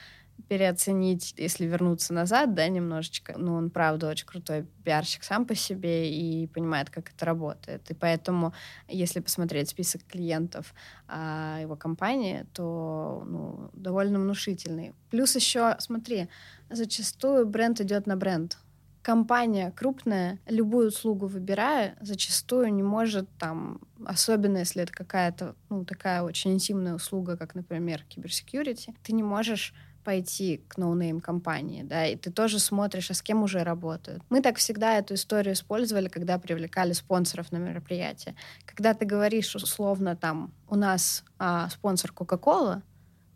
переоценить, 0.48 1.34
если 1.38 1.66
вернуться 1.66 2.14
назад, 2.14 2.54
да, 2.54 2.68
немножечко. 2.68 3.36
Ну, 3.38 3.56
он, 3.56 3.70
правда, 3.70 4.10
очень 4.10 4.26
крутой 4.26 4.66
пиарщик 4.84 5.24
сам 5.24 5.46
по 5.46 5.56
себе 5.56 6.12
и 6.12 6.48
понимает, 6.48 6.90
как 6.90 7.10
это 7.10 7.26
работает. 7.26 7.90
И 7.90 7.94
поэтому, 7.94 8.54
если 8.88 9.20
посмотреть 9.20 9.70
список 9.70 10.04
клиентов 10.06 10.74
а, 11.08 11.60
его 11.62 11.76
компании, 11.76 12.46
то 12.54 13.24
ну, 13.26 13.70
довольно 13.74 14.20
внушительный. 14.20 14.94
Плюс 15.10 15.36
еще, 15.36 15.76
смотри, 15.80 16.28
зачастую 16.70 17.46
бренд 17.46 17.82
идет 17.82 18.08
на 18.08 18.16
бренд 18.16 18.58
компания 19.02 19.72
крупная, 19.72 20.40
любую 20.48 20.90
услугу 20.90 21.28
выбирая, 21.28 21.98
зачастую 22.02 22.74
не 22.74 22.84
может 22.84 23.28
там, 23.38 23.82
особенно 24.06 24.60
если 24.60 24.84
это 24.84 24.94
какая-то, 24.94 25.56
ну, 25.70 25.86
такая 25.86 26.22
очень 26.22 26.54
интимная 26.54 26.96
услуга, 26.96 27.38
как, 27.38 27.56
например, 27.56 28.04
киберсекьюрити, 28.04 28.94
ты 29.04 29.14
не 29.14 29.24
можешь 29.24 29.74
пойти 30.04 30.62
к 30.68 30.78
no-name 30.78 31.20
компании, 31.20 31.84
да, 31.84 32.06
и 32.06 32.16
ты 32.16 32.32
тоже 32.32 32.60
смотришь, 32.60 33.12
а 33.12 33.14
с 33.14 33.22
кем 33.22 33.44
уже 33.44 33.64
работают. 33.64 34.24
Мы 34.30 34.42
так 34.42 34.58
всегда 34.58 34.98
эту 34.98 35.14
историю 35.14 35.54
использовали, 35.54 36.08
когда 36.08 36.38
привлекали 36.38 36.94
спонсоров 36.94 37.52
на 37.52 37.58
мероприятие. 37.58 38.36
Когда 38.66 38.94
ты 38.94 39.06
говоришь 39.06 39.56
условно 39.56 40.16
там, 40.16 40.52
у 40.68 40.76
нас 40.76 41.24
а, 41.40 41.70
спонсор 41.70 42.12
Кока-Кола, 42.12 42.82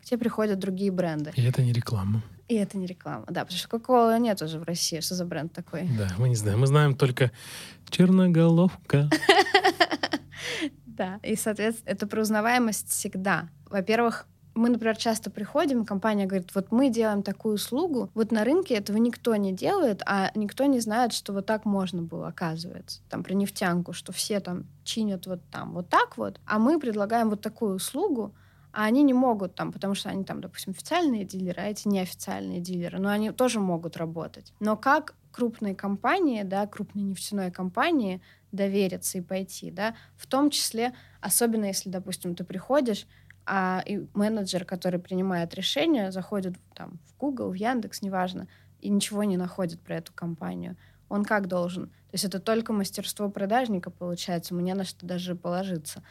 к 0.00 0.04
тебе 0.04 0.18
приходят 0.18 0.58
другие 0.58 0.90
бренды. 0.90 1.32
И 1.34 1.42
это 1.42 1.62
не 1.62 1.72
реклама. 1.72 2.22
И 2.48 2.54
это 2.54 2.78
не 2.78 2.86
реклама, 2.86 3.24
да, 3.28 3.44
потому 3.44 3.58
что 3.58 3.68
Кока-Кола 3.68 4.18
нет 4.18 4.40
уже 4.42 4.58
в 4.58 4.62
России. 4.62 5.00
Что 5.00 5.14
за 5.14 5.24
бренд 5.24 5.52
такой? 5.52 5.88
Да, 5.98 6.08
мы 6.18 6.28
не 6.28 6.36
знаем. 6.36 6.60
Мы 6.60 6.66
знаем 6.66 6.94
только 6.94 7.30
черноголовка. 7.90 9.10
Да, 10.96 11.20
и, 11.22 11.36
соответственно, 11.36 11.90
это 11.90 12.06
про 12.06 12.22
узнаваемость 12.22 12.88
всегда. 12.88 13.50
Во-первых, 13.66 14.26
мы, 14.56 14.70
например, 14.70 14.96
часто 14.96 15.30
приходим, 15.30 15.84
компания 15.84 16.26
говорит, 16.26 16.54
вот 16.54 16.72
мы 16.72 16.88
делаем 16.88 17.22
такую 17.22 17.54
услугу, 17.54 18.10
вот 18.14 18.32
на 18.32 18.42
рынке 18.42 18.74
этого 18.74 18.96
никто 18.96 19.36
не 19.36 19.52
делает, 19.52 20.02
а 20.06 20.30
никто 20.34 20.64
не 20.64 20.80
знает, 20.80 21.12
что 21.12 21.32
вот 21.32 21.46
так 21.46 21.66
можно 21.66 22.02
было, 22.02 22.28
оказывается. 22.28 23.00
Там 23.10 23.22
про 23.22 23.34
нефтянку, 23.34 23.92
что 23.92 24.12
все 24.12 24.40
там 24.40 24.64
чинят 24.82 25.26
вот 25.26 25.40
там 25.50 25.74
вот 25.74 25.88
так 25.88 26.16
вот, 26.16 26.40
а 26.46 26.58
мы 26.58 26.80
предлагаем 26.80 27.28
вот 27.28 27.42
такую 27.42 27.74
услугу, 27.74 28.34
а 28.72 28.84
они 28.84 29.02
не 29.02 29.14
могут 29.14 29.54
там, 29.54 29.72
потому 29.72 29.94
что 29.94 30.08
они 30.08 30.24
там, 30.24 30.40
допустим, 30.40 30.72
официальные 30.72 31.24
дилеры, 31.24 31.62
а 31.62 31.66
эти 31.66 31.86
неофициальные 31.88 32.60
дилеры, 32.60 32.98
но 32.98 33.10
они 33.10 33.30
тоже 33.32 33.60
могут 33.60 33.96
работать. 33.96 34.52
Но 34.60 34.76
как 34.76 35.14
крупные 35.32 35.74
компании, 35.74 36.42
да, 36.42 36.66
крупные 36.66 37.04
нефтяной 37.04 37.50
компании 37.50 38.22
довериться 38.52 39.18
и 39.18 39.20
пойти, 39.20 39.70
да, 39.70 39.94
в 40.16 40.26
том 40.26 40.50
числе, 40.50 40.94
особенно 41.20 41.66
если, 41.66 41.90
допустим, 41.90 42.34
ты 42.34 42.42
приходишь, 42.42 43.06
а 43.46 43.82
и 43.86 44.06
менеджер, 44.14 44.64
который 44.64 44.98
принимает 44.98 45.54
решение, 45.54 46.10
заходит 46.10 46.54
там 46.74 46.98
в 47.06 47.16
Google, 47.16 47.50
в 47.50 47.54
Яндекс, 47.54 48.02
неважно, 48.02 48.48
и 48.80 48.88
ничего 48.88 49.24
не 49.24 49.36
находит 49.36 49.80
про 49.80 49.96
эту 49.96 50.12
компанию. 50.12 50.76
Он 51.08 51.24
как 51.24 51.46
должен? 51.46 51.86
То 51.86 52.14
есть 52.14 52.24
это 52.24 52.40
только 52.40 52.72
мастерство 52.72 53.30
продажника, 53.30 53.90
получается, 53.90 54.54
мне 54.54 54.74
на 54.74 54.84
что 54.84 55.06
даже 55.06 55.36
положиться. 55.36 56.02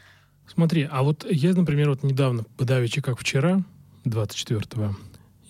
Смотри, 0.46 0.88
а 0.90 1.02
вот 1.02 1.26
я, 1.28 1.52
например, 1.52 1.90
вот 1.90 2.02
недавно, 2.02 2.44
подавичи 2.56 3.00
как 3.02 3.18
вчера, 3.18 3.62
24 4.04 4.94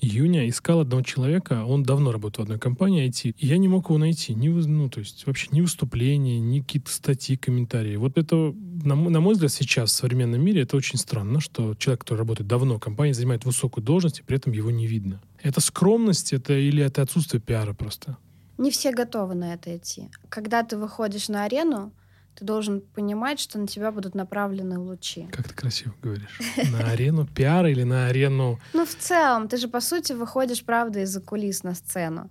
июня, 0.00 0.48
искал 0.48 0.80
одного 0.80 1.02
человека, 1.02 1.64
он 1.64 1.82
давно 1.82 2.12
работает 2.12 2.38
в 2.38 2.42
одной 2.42 2.58
компании 2.58 3.06
IT, 3.08 3.34
и 3.36 3.46
я 3.46 3.58
не 3.58 3.68
мог 3.68 3.86
его 3.88 3.98
найти. 3.98 4.34
Ни, 4.34 4.48
ну, 4.48 4.88
то 4.88 5.00
есть 5.00 5.26
вообще 5.26 5.48
ни 5.52 5.60
выступления, 5.60 6.38
ни 6.38 6.60
какие-то 6.60 6.90
статьи, 6.90 7.36
комментарии. 7.36 7.96
Вот 7.96 8.18
это, 8.18 8.36
на, 8.36 8.94
на 8.94 9.20
мой 9.20 9.34
взгляд, 9.34 9.52
сейчас 9.52 9.90
в 9.90 9.94
современном 9.94 10.42
мире 10.42 10.62
это 10.62 10.76
очень 10.76 10.98
странно, 10.98 11.40
что 11.40 11.74
человек, 11.74 12.00
который 12.02 12.18
работает 12.18 12.48
давно 12.48 12.76
в 12.76 12.80
компании, 12.80 13.12
занимает 13.12 13.44
высокую 13.44 13.84
должность, 13.84 14.20
и 14.20 14.22
при 14.22 14.36
этом 14.36 14.52
его 14.52 14.70
не 14.70 14.86
видно. 14.86 15.20
Это 15.42 15.60
скромность 15.60 16.32
это 16.32 16.54
или 16.54 16.82
это 16.82 17.02
отсутствие 17.02 17.40
пиара 17.40 17.72
просто? 17.72 18.16
Не 18.58 18.70
все 18.70 18.90
готовы 18.92 19.34
на 19.34 19.54
это 19.54 19.76
идти. 19.76 20.08
Когда 20.28 20.62
ты 20.62 20.78
выходишь 20.78 21.28
на 21.28 21.44
арену, 21.44 21.92
ты 22.36 22.44
должен 22.44 22.80
понимать, 22.80 23.40
что 23.40 23.58
на 23.58 23.66
тебя 23.66 23.90
будут 23.90 24.14
направлены 24.14 24.78
лучи. 24.78 25.26
Как 25.32 25.48
ты 25.48 25.54
красиво 25.54 25.94
говоришь. 26.02 26.38
На 26.70 26.90
арену 26.90 27.26
пиара 27.26 27.70
или 27.70 27.82
на 27.82 28.06
арену... 28.06 28.60
Ну, 28.74 28.84
в 28.84 28.94
целом, 28.94 29.48
ты 29.48 29.56
же, 29.56 29.68
по 29.68 29.80
сути, 29.80 30.12
выходишь, 30.12 30.64
правда, 30.64 31.00
из-за 31.00 31.20
кулис 31.20 31.62
на 31.62 31.74
сцену. 31.74 32.30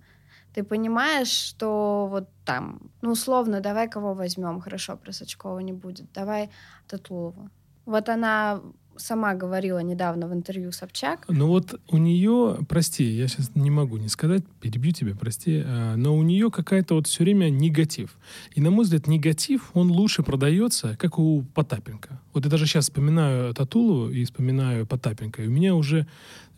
Ты 0.54 0.62
понимаешь, 0.62 1.28
что 1.28 2.06
вот 2.10 2.28
там, 2.44 2.80
ну, 3.02 3.10
условно, 3.10 3.60
давай 3.60 3.88
кого 3.88 4.14
возьмем, 4.14 4.60
хорошо, 4.60 4.96
Просачкова 4.96 5.58
не 5.58 5.72
будет, 5.72 6.12
давай 6.12 6.50
Татулову. 6.86 7.50
Вот 7.84 8.08
она 8.08 8.62
сама 8.98 9.34
говорила 9.34 9.78
недавно 9.78 10.28
в 10.28 10.32
интервью 10.32 10.72
Собчак. 10.72 11.24
Ну 11.28 11.46
вот 11.46 11.80
у 11.88 11.96
нее, 11.98 12.58
прости, 12.68 13.04
я 13.04 13.28
сейчас 13.28 13.50
не 13.54 13.70
могу 13.70 13.96
не 13.96 14.08
сказать, 14.08 14.44
перебью 14.60 14.92
тебя, 14.92 15.14
прости, 15.14 15.62
а, 15.64 15.96
но 15.96 16.16
у 16.16 16.22
нее 16.22 16.50
какая-то 16.50 16.94
вот 16.94 17.06
все 17.06 17.24
время 17.24 17.50
негатив. 17.50 18.16
И 18.54 18.60
на 18.60 18.70
мой 18.70 18.84
взгляд, 18.84 19.06
негатив, 19.06 19.70
он 19.74 19.90
лучше 19.90 20.22
продается, 20.22 20.96
как 20.96 21.18
у 21.18 21.42
Потапенко. 21.54 22.20
Вот 22.32 22.44
я 22.44 22.50
даже 22.50 22.66
сейчас 22.66 22.84
вспоминаю 22.84 23.54
Татулу 23.54 24.10
и 24.10 24.24
вспоминаю 24.24 24.86
Потапенко, 24.86 25.42
и 25.42 25.46
у 25.46 25.50
меня 25.50 25.74
уже 25.74 26.06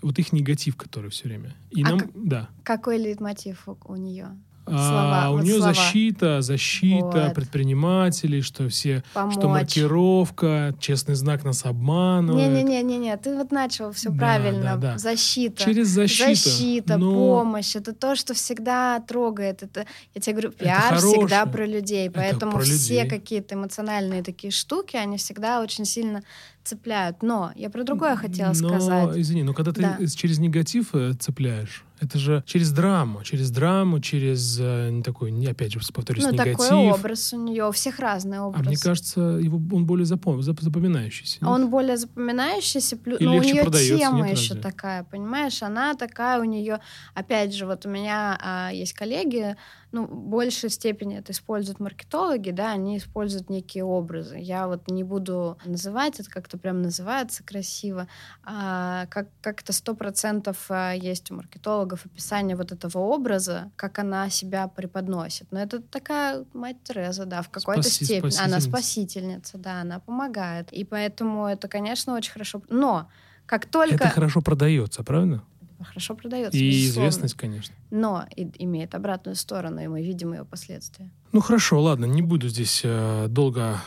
вот 0.02 0.18
их 0.18 0.32
негатив, 0.32 0.76
который 0.76 1.10
все 1.10 1.28
время. 1.28 1.54
И 1.70 1.82
а 1.82 1.90
нам, 1.90 2.00
к- 2.00 2.10
да. 2.14 2.48
Какой 2.62 2.98
лейтмотив 2.98 3.68
у, 3.68 3.76
у 3.84 3.96
нее? 3.96 4.28
А, 4.72 4.88
Слова, 4.88 5.30
у 5.30 5.32
вот 5.34 5.44
нее 5.44 5.56
слова. 5.58 5.74
защита, 5.74 6.42
защита 6.42 7.04
Вот. 7.26 7.34
предпринимателей, 7.34 8.42
что 8.42 8.68
все, 8.68 9.02
Помочь. 9.14 9.34
что 9.34 9.48
маркировка, 9.48 10.74
честный 10.80 11.14
знак 11.14 11.44
нас 11.44 11.64
обманывает. 11.64 12.50
Не-не-не-не, 12.52 13.16
ты 13.16 13.34
вот 13.36 13.50
начал 13.52 13.92
все 13.92 14.10
Да, 14.10 14.16
правильно. 14.18 14.76
да, 14.76 14.92
да. 14.92 14.98
Защита. 14.98 15.64
Через 15.64 15.88
защиту. 15.88 16.34
Защита, 16.34 16.96
Но 16.98 17.12
помощь. 17.12 17.76
Это 17.76 17.92
то, 17.92 18.14
что 18.16 18.34
всегда 18.34 19.00
трогает. 19.00 19.62
Это, 19.62 19.86
я 20.14 20.20
тебе 20.20 20.34
говорю, 20.34 20.52
пиар 20.52 20.80
хорошее. 20.94 21.12
всегда 21.26 21.46
про 21.46 21.66
людей. 21.66 22.10
Поэтому 22.10 22.52
про 22.52 22.62
все 22.62 23.04
какие-то 23.04 23.54
эмоциональные 23.54 24.22
такие 24.22 24.50
штуки, 24.50 24.96
они 24.96 25.16
всегда 25.18 25.60
очень 25.60 25.84
сильно 25.84 26.22
цепляют. 26.64 27.22
Но 27.22 27.52
я 27.56 27.70
про 27.70 27.82
другое 27.84 28.16
хотела 28.16 28.48
но, 28.48 28.54
сказать. 28.78 29.16
извини, 29.16 29.42
но 29.42 29.54
когда 29.54 29.72
ты 29.72 29.80
Да. 29.82 29.96
через 30.16 30.38
негатив 30.38 30.94
э, 30.94 31.12
цепляешь, 31.18 31.84
это 32.00 32.18
же 32.18 32.42
через 32.46 32.72
драму, 32.72 33.22
через 33.22 33.50
драму, 33.50 34.00
через 34.00 34.58
э, 34.60 34.90
не 34.90 35.02
такой, 35.02 35.30
опять 35.46 35.72
же, 35.72 35.80
повторюсь, 35.92 36.24
Ну, 36.24 36.32
негатив. 36.32 36.58
такой 36.58 36.76
образ 36.90 37.32
у 37.32 37.36
нее. 37.42 37.66
У 37.68 37.72
всех 37.72 37.98
разный 37.98 38.38
А 38.38 38.44
образ. 38.46 38.66
мне 38.66 38.76
кажется, 38.76 39.20
его, 39.20 39.56
он 39.76 39.84
более 39.86 40.04
запом- 40.06 40.38
зап- 40.40 40.62
запоминающийся. 40.62 41.38
нет? 41.40 41.50
Он 41.50 41.68
более 41.70 41.96
запоминающийся, 41.96 42.96
плюс, 42.96 43.20
но 43.20 43.36
у 43.36 43.40
нее 43.42 43.64
тема 43.98 44.26
нет, 44.26 44.36
еще 44.38 44.54
разве? 44.54 44.62
такая, 44.62 45.04
понимаешь? 45.04 45.62
Она 45.62 45.94
такая 45.94 46.40
у 46.40 46.44
нее, 46.44 46.80
опять 47.14 47.54
же, 47.54 47.66
вот 47.66 47.86
у 47.86 47.88
меня 47.88 48.38
а, 48.42 48.70
есть 48.72 48.92
коллеги, 48.92 49.56
ну, 49.90 50.06
в 50.06 50.28
большей 50.28 50.70
степени 50.70 51.18
это 51.18 51.32
используют 51.32 51.80
маркетологи, 51.80 52.50
да, 52.50 52.72
они 52.72 52.98
используют 52.98 53.48
некие 53.48 53.84
образы. 53.84 54.36
Я 54.38 54.66
вот 54.66 54.88
не 54.90 55.02
буду 55.02 55.58
называть, 55.64 56.20
это 56.20 56.30
как-то 56.30 56.58
прям 56.58 56.82
называется 56.82 57.42
красиво, 57.42 58.06
а, 58.44 59.06
как, 59.06 59.28
как-то 59.40 59.72
сто 59.72 59.94
процентов 59.94 60.66
а, 60.68 60.92
есть 60.92 61.30
у 61.30 61.34
маркетологов 61.34 62.04
описание 62.04 62.56
вот 62.56 62.72
этого 62.72 62.98
образа, 62.98 63.70
как 63.76 63.98
она 63.98 64.28
себя 64.30 64.68
преподносит. 64.68 65.50
Но 65.50 65.60
это 65.60 65.80
такая 65.80 66.44
мать 66.52 66.76
Тереза, 66.84 67.24
да, 67.24 67.42
в 67.42 67.48
какой-то 67.48 67.82
Спаси- 67.82 68.04
степени. 68.04 68.36
Она 68.38 68.60
спасительница. 68.60 68.68
спасительница, 68.68 69.58
да, 69.58 69.80
она 69.80 70.00
помогает. 70.00 70.72
И 70.72 70.84
поэтому 70.84 71.46
это, 71.46 71.68
конечно, 71.68 72.14
очень 72.14 72.32
хорошо. 72.32 72.62
Но 72.68 73.08
как 73.46 73.66
только... 73.66 73.94
Это 73.94 74.10
хорошо 74.10 74.42
продается, 74.42 75.02
правда? 75.02 75.42
Хорошо 75.84 76.14
продается. 76.14 76.58
И 76.58 76.70
безусловно. 76.70 77.08
известность, 77.08 77.34
конечно. 77.34 77.74
Но 77.90 78.26
и- 78.34 78.50
имеет 78.58 78.94
обратную 78.94 79.36
сторону, 79.36 79.80
и 79.80 79.86
мы 79.86 80.02
видим 80.02 80.32
ее 80.32 80.44
последствия. 80.44 81.10
Ну 81.32 81.40
хорошо, 81.40 81.80
ладно, 81.80 82.04
не 82.06 82.22
буду 82.22 82.48
здесь 82.48 82.82
э, 82.84 83.26
долго 83.28 83.80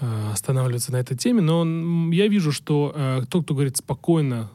э, 0.00 0.30
останавливаться 0.32 0.92
на 0.92 0.96
этой 0.96 1.16
теме, 1.16 1.40
но 1.42 1.64
я 2.12 2.28
вижу, 2.28 2.50
что 2.52 2.92
э, 2.94 3.22
тот, 3.28 3.44
кто 3.44 3.54
говорит 3.54 3.76
спокойно 3.76 4.50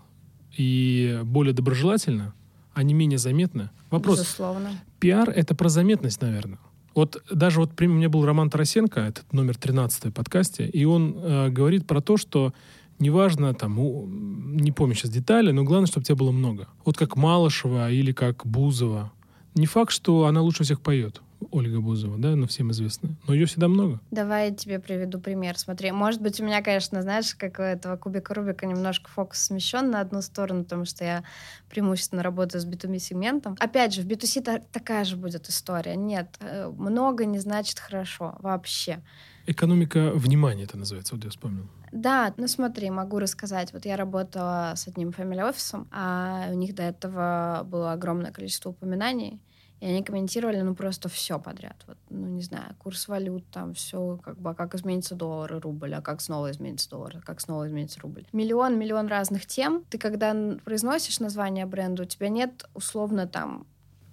и 0.57 1.19
более 1.23 1.53
доброжелательно, 1.53 2.33
а 2.73 2.83
не 2.83 2.93
менее 2.93 3.17
заметно. 3.17 3.71
Вопрос, 3.91 4.19
Безусловно. 4.19 4.71
пиар— 4.99 5.29
это 5.35 5.55
про 5.55 5.69
заметность, 5.69 6.21
наверное. 6.21 6.59
Вот 6.95 7.23
даже 7.31 7.59
вот 7.59 7.79
у 7.79 7.85
меня 7.85 8.09
был 8.09 8.25
Роман 8.25 8.49
Тарасенко, 8.49 8.99
этот 8.99 9.31
номер 9.31 9.55
13 9.55 10.05
в 10.05 10.11
подкасте, 10.11 10.67
и 10.67 10.85
он 10.85 11.15
э, 11.17 11.49
говорит 11.49 11.87
про 11.87 12.01
то, 12.01 12.17
что 12.17 12.53
неважно, 12.99 13.53
там, 13.53 13.79
у- 13.79 14.05
не 14.07 14.71
помню 14.71 14.95
сейчас 14.95 15.11
детали, 15.11 15.51
но 15.51 15.63
главное, 15.63 15.87
чтобы 15.87 16.05
тебя 16.05 16.15
было 16.15 16.31
много. 16.31 16.67
Вот 16.85 16.97
как 16.97 17.15
Малышева 17.15 17.91
или 17.91 18.11
как 18.11 18.45
Бузова. 18.45 19.11
Не 19.55 19.65
факт, 19.65 19.91
что 19.91 20.25
она 20.25 20.41
лучше 20.41 20.63
всех 20.63 20.79
поет, 20.81 21.21
Ольга 21.51 21.79
Бузова, 21.81 22.17
да, 22.17 22.35
но 22.35 22.45
всем 22.47 22.71
известная. 22.71 23.15
Но 23.27 23.33
ее 23.33 23.45
всегда 23.45 23.67
много. 23.67 23.99
Давай 24.11 24.49
я 24.49 24.55
тебе 24.55 24.79
приведу 24.79 25.19
пример. 25.19 25.57
Смотри, 25.57 25.91
может 25.91 26.21
быть, 26.21 26.39
у 26.39 26.43
меня, 26.45 26.61
конечно, 26.61 27.01
знаешь, 27.01 27.33
как 27.33 27.59
у 27.59 27.61
этого 27.63 27.95
кубика 27.97 28.33
Рубика 28.33 28.65
немножко 28.67 29.09
фокус 29.09 29.39
смещен 29.39 29.89
на 29.89 30.01
одну 30.01 30.21
сторону, 30.21 30.63
потому 30.63 30.85
что 30.85 31.03
я 31.03 31.23
преимущественно 31.69 32.21
работаю 32.23 32.61
с 32.61 32.65
B2B-сегментом. 32.65 33.55
Опять 33.59 33.93
же, 33.93 34.01
в 34.01 34.05
B2C 34.05 34.41
та- 34.41 34.59
такая 34.71 35.03
же 35.05 35.15
будет 35.15 35.47
история. 35.49 35.95
Нет, 35.95 36.37
э, 36.41 36.69
много 36.77 37.25
не 37.25 37.39
значит 37.39 37.79
хорошо 37.79 38.35
вообще. 38.39 39.01
Экономика 39.49 40.11
внимания 40.13 40.65
это 40.65 40.77
называется, 40.77 41.15
вот 41.15 41.23
я 41.23 41.31
вспомнил. 41.31 41.65
Да, 41.91 42.31
ну 42.37 42.47
смотри, 42.47 42.91
могу 42.91 43.17
рассказать. 43.17 43.73
Вот 43.73 43.83
я 43.83 43.97
работала 43.97 44.73
с 44.75 44.87
одним 44.87 45.11
фамилий 45.11 45.41
офисом, 45.41 45.87
а 45.91 46.49
у 46.51 46.53
них 46.53 46.75
до 46.75 46.83
этого 46.83 47.61
было 47.65 47.93
огромное 47.93 48.31
количество 48.31 48.69
упоминаний, 48.69 49.41
и 49.79 49.87
они 49.87 50.03
комментировали, 50.03 50.61
ну, 50.61 50.75
просто 50.75 51.09
все 51.09 51.39
подряд. 51.39 51.83
Вот, 51.87 51.97
ну, 52.11 52.27
не 52.27 52.43
знаю, 52.43 52.75
курс 52.77 53.07
валют, 53.07 53.43
там 53.49 53.73
все, 53.73 54.19
как 54.23 54.37
бы, 54.39 54.51
а 54.51 54.53
как 54.53 54.75
изменится 54.75 55.15
доллар 55.15 55.55
и 55.55 55.59
рубль, 55.59 55.95
а 55.95 56.01
как 56.01 56.21
снова 56.21 56.51
изменится 56.51 56.87
доллар, 56.87 57.17
а 57.17 57.21
как 57.25 57.41
снова 57.41 57.67
изменится 57.67 57.99
рубль. 58.01 58.27
Миллион, 58.31 58.77
миллион 58.77 59.07
разных 59.07 59.47
тем. 59.47 59.83
Ты, 59.89 59.97
когда 59.97 60.35
произносишь 60.63 61.19
название 61.19 61.65
бренда, 61.65 62.03
у 62.03 62.05
тебя 62.05 62.29
нет, 62.29 62.69
условно, 62.75 63.25
там, 63.25 63.65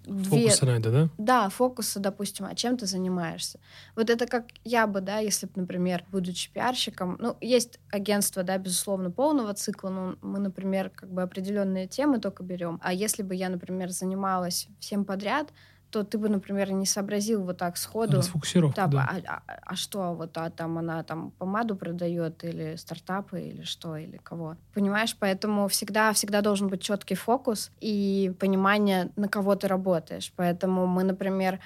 Фокусы 0.07 0.67
на 0.67 0.71
это, 0.71 0.91
да? 0.91 1.09
Да, 1.19 1.49
фокусы, 1.49 1.99
допустим, 1.99 2.47
а 2.47 2.55
чем 2.55 2.77
ты 2.77 2.87
занимаешься. 2.87 3.59
Вот 3.97 4.09
это 4.09 4.27
как 4.27 4.47
я 4.65 4.87
бы, 4.87 5.01
да, 5.01 5.19
если 5.19 5.47
бы, 5.47 5.53
например, 5.57 6.05
будучи 6.13 6.53
пиарщиком, 6.53 7.17
ну, 7.19 7.37
есть 7.41 7.81
агентство, 7.91 8.43
да, 8.45 8.57
безусловно, 8.59 9.11
полного 9.11 9.53
цикла, 9.55 9.89
но 9.91 10.17
мы, 10.23 10.39
например, 10.39 10.91
как 10.91 11.11
бы 11.11 11.23
определенные 11.23 11.89
темы 11.89 12.21
только 12.21 12.45
берем. 12.45 12.79
А 12.83 12.93
если 12.93 13.23
бы 13.23 13.35
я, 13.35 13.49
например, 13.49 13.91
занималась 13.91 14.69
всем 14.79 15.05
подряд, 15.05 15.53
то 15.91 16.05
ты 16.05 16.19
бы, 16.19 16.29
например, 16.29 16.73
не 16.73 16.87
сообразил 16.87 17.43
вот 17.43 17.59
так 17.59 17.77
сходу. 17.77 18.19
Расфокусировка, 18.19 18.87
да. 18.87 19.09
А, 19.09 19.43
а, 19.47 19.59
а 19.67 19.77
что, 19.77 20.15
вот 20.15 20.37
а 20.37 20.51
там 20.51 20.79
она 20.79 21.03
там 21.03 21.31
помаду 21.31 21.77
продает 21.77 22.45
или 22.45 22.77
стартапы 22.77 23.41
или 23.41 23.63
что, 23.63 23.97
или 23.97 24.17
кого. 24.17 24.57
Понимаешь, 24.75 25.17
поэтому 25.19 25.69
всегда, 25.69 26.13
всегда 26.13 26.41
должен 26.41 26.69
быть 26.69 26.83
четкий 26.83 27.15
фокус 27.15 27.71
и 27.81 28.33
понимание, 28.39 29.11
на 29.17 29.29
кого 29.29 29.55
ты 29.55 29.69
работаешь. 29.69 30.33
Поэтому 30.37 30.87
мы, 30.87 31.05
например, 31.05 31.61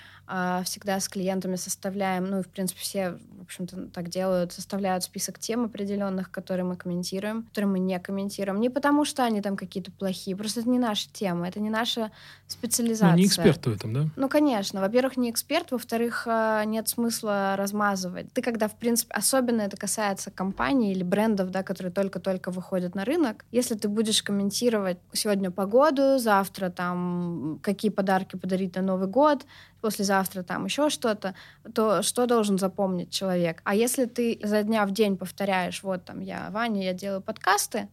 всегда 0.64 1.00
с 1.00 1.08
клиентами 1.08 1.56
составляем, 1.56 2.26
ну 2.26 2.40
и, 2.40 2.42
в 2.42 2.48
принципе, 2.48 2.80
все, 2.80 3.18
в 3.38 3.42
общем-то, 3.42 3.88
так 3.88 4.08
делают, 4.08 4.52
составляют 4.52 5.04
список 5.04 5.38
тем 5.38 5.64
определенных, 5.64 6.30
которые 6.30 6.64
мы 6.64 6.76
комментируем, 6.76 7.44
которые 7.44 7.70
мы 7.70 7.78
не 7.78 7.98
комментируем. 7.98 8.60
Не 8.60 8.70
потому, 8.70 9.04
что 9.04 9.24
они 9.24 9.40
там 9.40 9.56
какие-то 9.56 9.90
плохие, 9.90 10.36
просто 10.36 10.60
это 10.60 10.68
не 10.68 10.78
наша 10.78 11.08
тема, 11.12 11.48
это 11.48 11.60
не 11.60 11.70
наша 11.70 12.10
специализация. 12.46 13.12
Ну, 13.12 13.16
не 13.16 13.26
эксперт 13.26 13.66
в 13.66 13.72
этом, 13.72 13.92
да? 13.92 14.06
Ну, 14.16 14.28
конечно. 14.28 14.80
Во-первых, 14.80 15.16
не 15.16 15.30
эксперт, 15.30 15.70
во-вторых, 15.72 16.26
э, 16.26 16.62
нет 16.66 16.88
смысла 16.88 17.54
размазывать. 17.56 18.32
Ты 18.32 18.42
когда, 18.42 18.68
в 18.68 18.76
принципе, 18.76 19.12
особенно 19.14 19.62
это 19.62 19.76
касается 19.76 20.30
компаний 20.30 20.92
или 20.92 21.02
брендов, 21.02 21.50
да, 21.50 21.62
которые 21.62 21.92
только-только 21.92 22.50
выходят 22.50 22.94
на 22.94 23.04
рынок, 23.04 23.44
если 23.50 23.74
ты 23.74 23.88
будешь 23.88 24.22
комментировать 24.22 24.98
сегодня 25.12 25.50
погоду, 25.50 26.18
завтра 26.18 26.70
там 26.70 27.58
какие 27.62 27.90
подарки 27.90 28.37
подарить 28.37 28.76
на 28.76 28.83
Новый 28.83 29.08
год, 29.08 29.44
послезавтра 29.81 30.19
там 30.42 30.64
еще 30.66 30.90
что-то, 30.90 31.35
то 31.75 32.02
что 32.02 32.27
должен 32.27 32.58
запомнить 32.58 33.10
человек? 33.10 33.60
А 33.64 33.75
если 33.75 34.04
ты 34.04 34.38
за 34.42 34.62
дня 34.62 34.87
в 34.87 34.90
день 34.90 35.16
повторяешь, 35.16 35.83
вот 35.83 36.04
там 36.04 36.21
я 36.21 36.48
Ваня, 36.50 36.85
я 36.85 36.92
делаю 36.92 37.23
подкасты, 37.23 37.88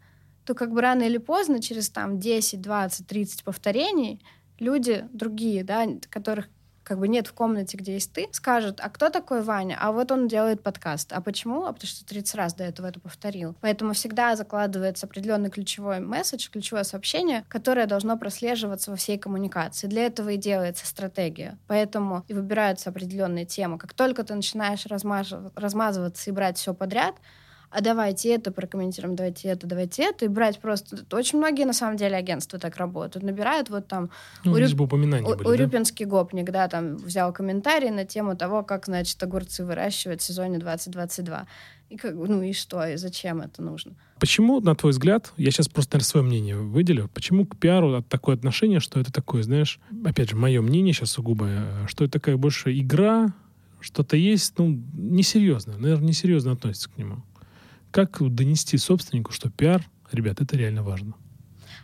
то 0.45 0.53
как 0.53 0.71
бы 0.71 0.81
рано 0.81 1.03
или 1.03 1.17
поздно, 1.17 1.61
через 1.61 1.89
там 1.89 2.19
10, 2.19 2.61
20, 2.61 3.07
30 3.07 3.43
повторений, 3.43 4.21
люди 4.59 5.05
другие, 5.11 5.63
да, 5.63 5.85
которых 6.09 6.47
как 6.87 6.99
бы 6.99 7.09
нет 7.09 7.27
в 7.27 7.33
комнате, 7.33 7.75
где 7.75 7.95
есть 7.95 8.13
ты, 8.13 8.29
скажут, 8.31 8.79
а 8.81 8.89
кто 8.89 9.09
такой 9.09 9.41
Ваня? 9.41 9.77
А 9.77 9.91
вот 9.91 10.09
он 10.09 10.29
делает 10.29 10.63
подкаст. 10.63 11.11
А 11.11 11.19
почему? 11.19 11.65
А 11.65 11.73
потому 11.73 11.89
что 11.89 12.05
30 12.05 12.35
раз 12.35 12.53
до 12.53 12.63
этого 12.63 12.87
это 12.87 13.01
повторил. 13.01 13.57
Поэтому 13.59 13.91
всегда 13.91 14.37
закладывается 14.37 15.05
определенный 15.05 15.49
ключевой 15.49 15.99
месседж, 15.99 16.49
ключевое 16.49 16.83
сообщение, 16.83 17.43
которое 17.49 17.87
должно 17.87 18.17
прослеживаться 18.17 18.91
во 18.91 18.95
всей 18.95 19.17
коммуникации. 19.17 19.87
Для 19.87 20.05
этого 20.05 20.29
и 20.29 20.37
делается 20.37 20.87
стратегия. 20.87 21.57
Поэтому 21.67 22.23
и 22.29 22.33
выбираются 22.33 22.89
определенные 22.89 23.43
темы. 23.43 23.77
Как 23.77 23.93
только 23.93 24.23
ты 24.23 24.33
начинаешь 24.33 24.85
размазываться 24.85 26.29
и 26.29 26.33
брать 26.33 26.57
все 26.57 26.73
подряд, 26.73 27.15
а 27.69 27.81
давайте 27.81 28.29
это 28.29 28.51
прокомментируем, 28.51 29.15
давайте 29.15 29.49
это, 29.49 29.67
давайте 29.67 30.03
это, 30.03 30.25
и 30.25 30.27
брать 30.27 30.59
просто... 30.59 30.97
Очень 31.11 31.39
многие, 31.39 31.65
на 31.65 31.73
самом 31.73 31.97
деле, 31.97 32.15
агентства 32.15 32.59
так 32.59 32.77
работают. 32.77 33.25
Набирают 33.25 33.69
вот 33.69 33.87
там... 33.87 34.09
Ну, 34.45 34.53
Урюп... 34.53 34.73
бы 34.73 34.83
упоминания 34.85 35.35
были, 35.35 35.47
Урюпинский 35.47 36.05
да? 36.05 36.11
гопник, 36.11 36.49
да, 36.51 36.67
там 36.67 36.95
взял 36.95 37.33
комментарий 37.33 37.89
на 37.89 38.05
тему 38.05 38.37
того, 38.37 38.63
как, 38.63 38.85
значит, 38.85 39.21
огурцы 39.21 39.65
выращивать 39.65 40.21
в 40.21 40.23
сезоне 40.23 40.59
2022. 40.59 41.45
И 41.89 41.97
как, 41.97 42.15
ну 42.15 42.41
и 42.41 42.53
что, 42.53 42.85
и 42.85 42.97
зачем 42.97 43.41
это 43.41 43.61
нужно? 43.61 43.93
Почему, 44.19 44.59
на 44.59 44.75
твой 44.75 44.91
взгляд, 44.91 45.31
я 45.37 45.51
сейчас 45.51 45.67
просто, 45.67 45.95
наверное, 45.95 46.07
свое 46.07 46.25
мнение 46.25 46.57
выделю, 46.57 47.09
почему 47.13 47.45
к 47.45 47.57
пиару 47.57 48.01
такое 48.01 48.35
отношение, 48.35 48.79
что 48.79 48.99
это 48.99 49.11
такое, 49.11 49.43
знаешь, 49.43 49.79
опять 50.03 50.29
же, 50.29 50.35
мое 50.35 50.61
мнение 50.61 50.93
сейчас 50.93 51.11
сугубо, 51.11 51.49
что 51.87 52.03
это 52.03 52.13
такая 52.13 52.35
больше 52.35 52.77
игра, 52.77 53.33
что-то 53.79 54.17
есть, 54.17 54.57
ну, 54.57 54.81
несерьезно, 54.93 55.77
наверное, 55.77 56.09
несерьезно 56.09 56.53
относится 56.53 56.89
к 56.89 56.97
нему. 56.97 57.23
Как 57.97 58.19
донести 58.21 58.77
собственнику, 58.77 59.31
что 59.31 59.49
пиар, 59.49 59.83
ребят, 60.11 60.39
это 60.39 60.55
реально 60.55 60.83
важно? 60.83 61.15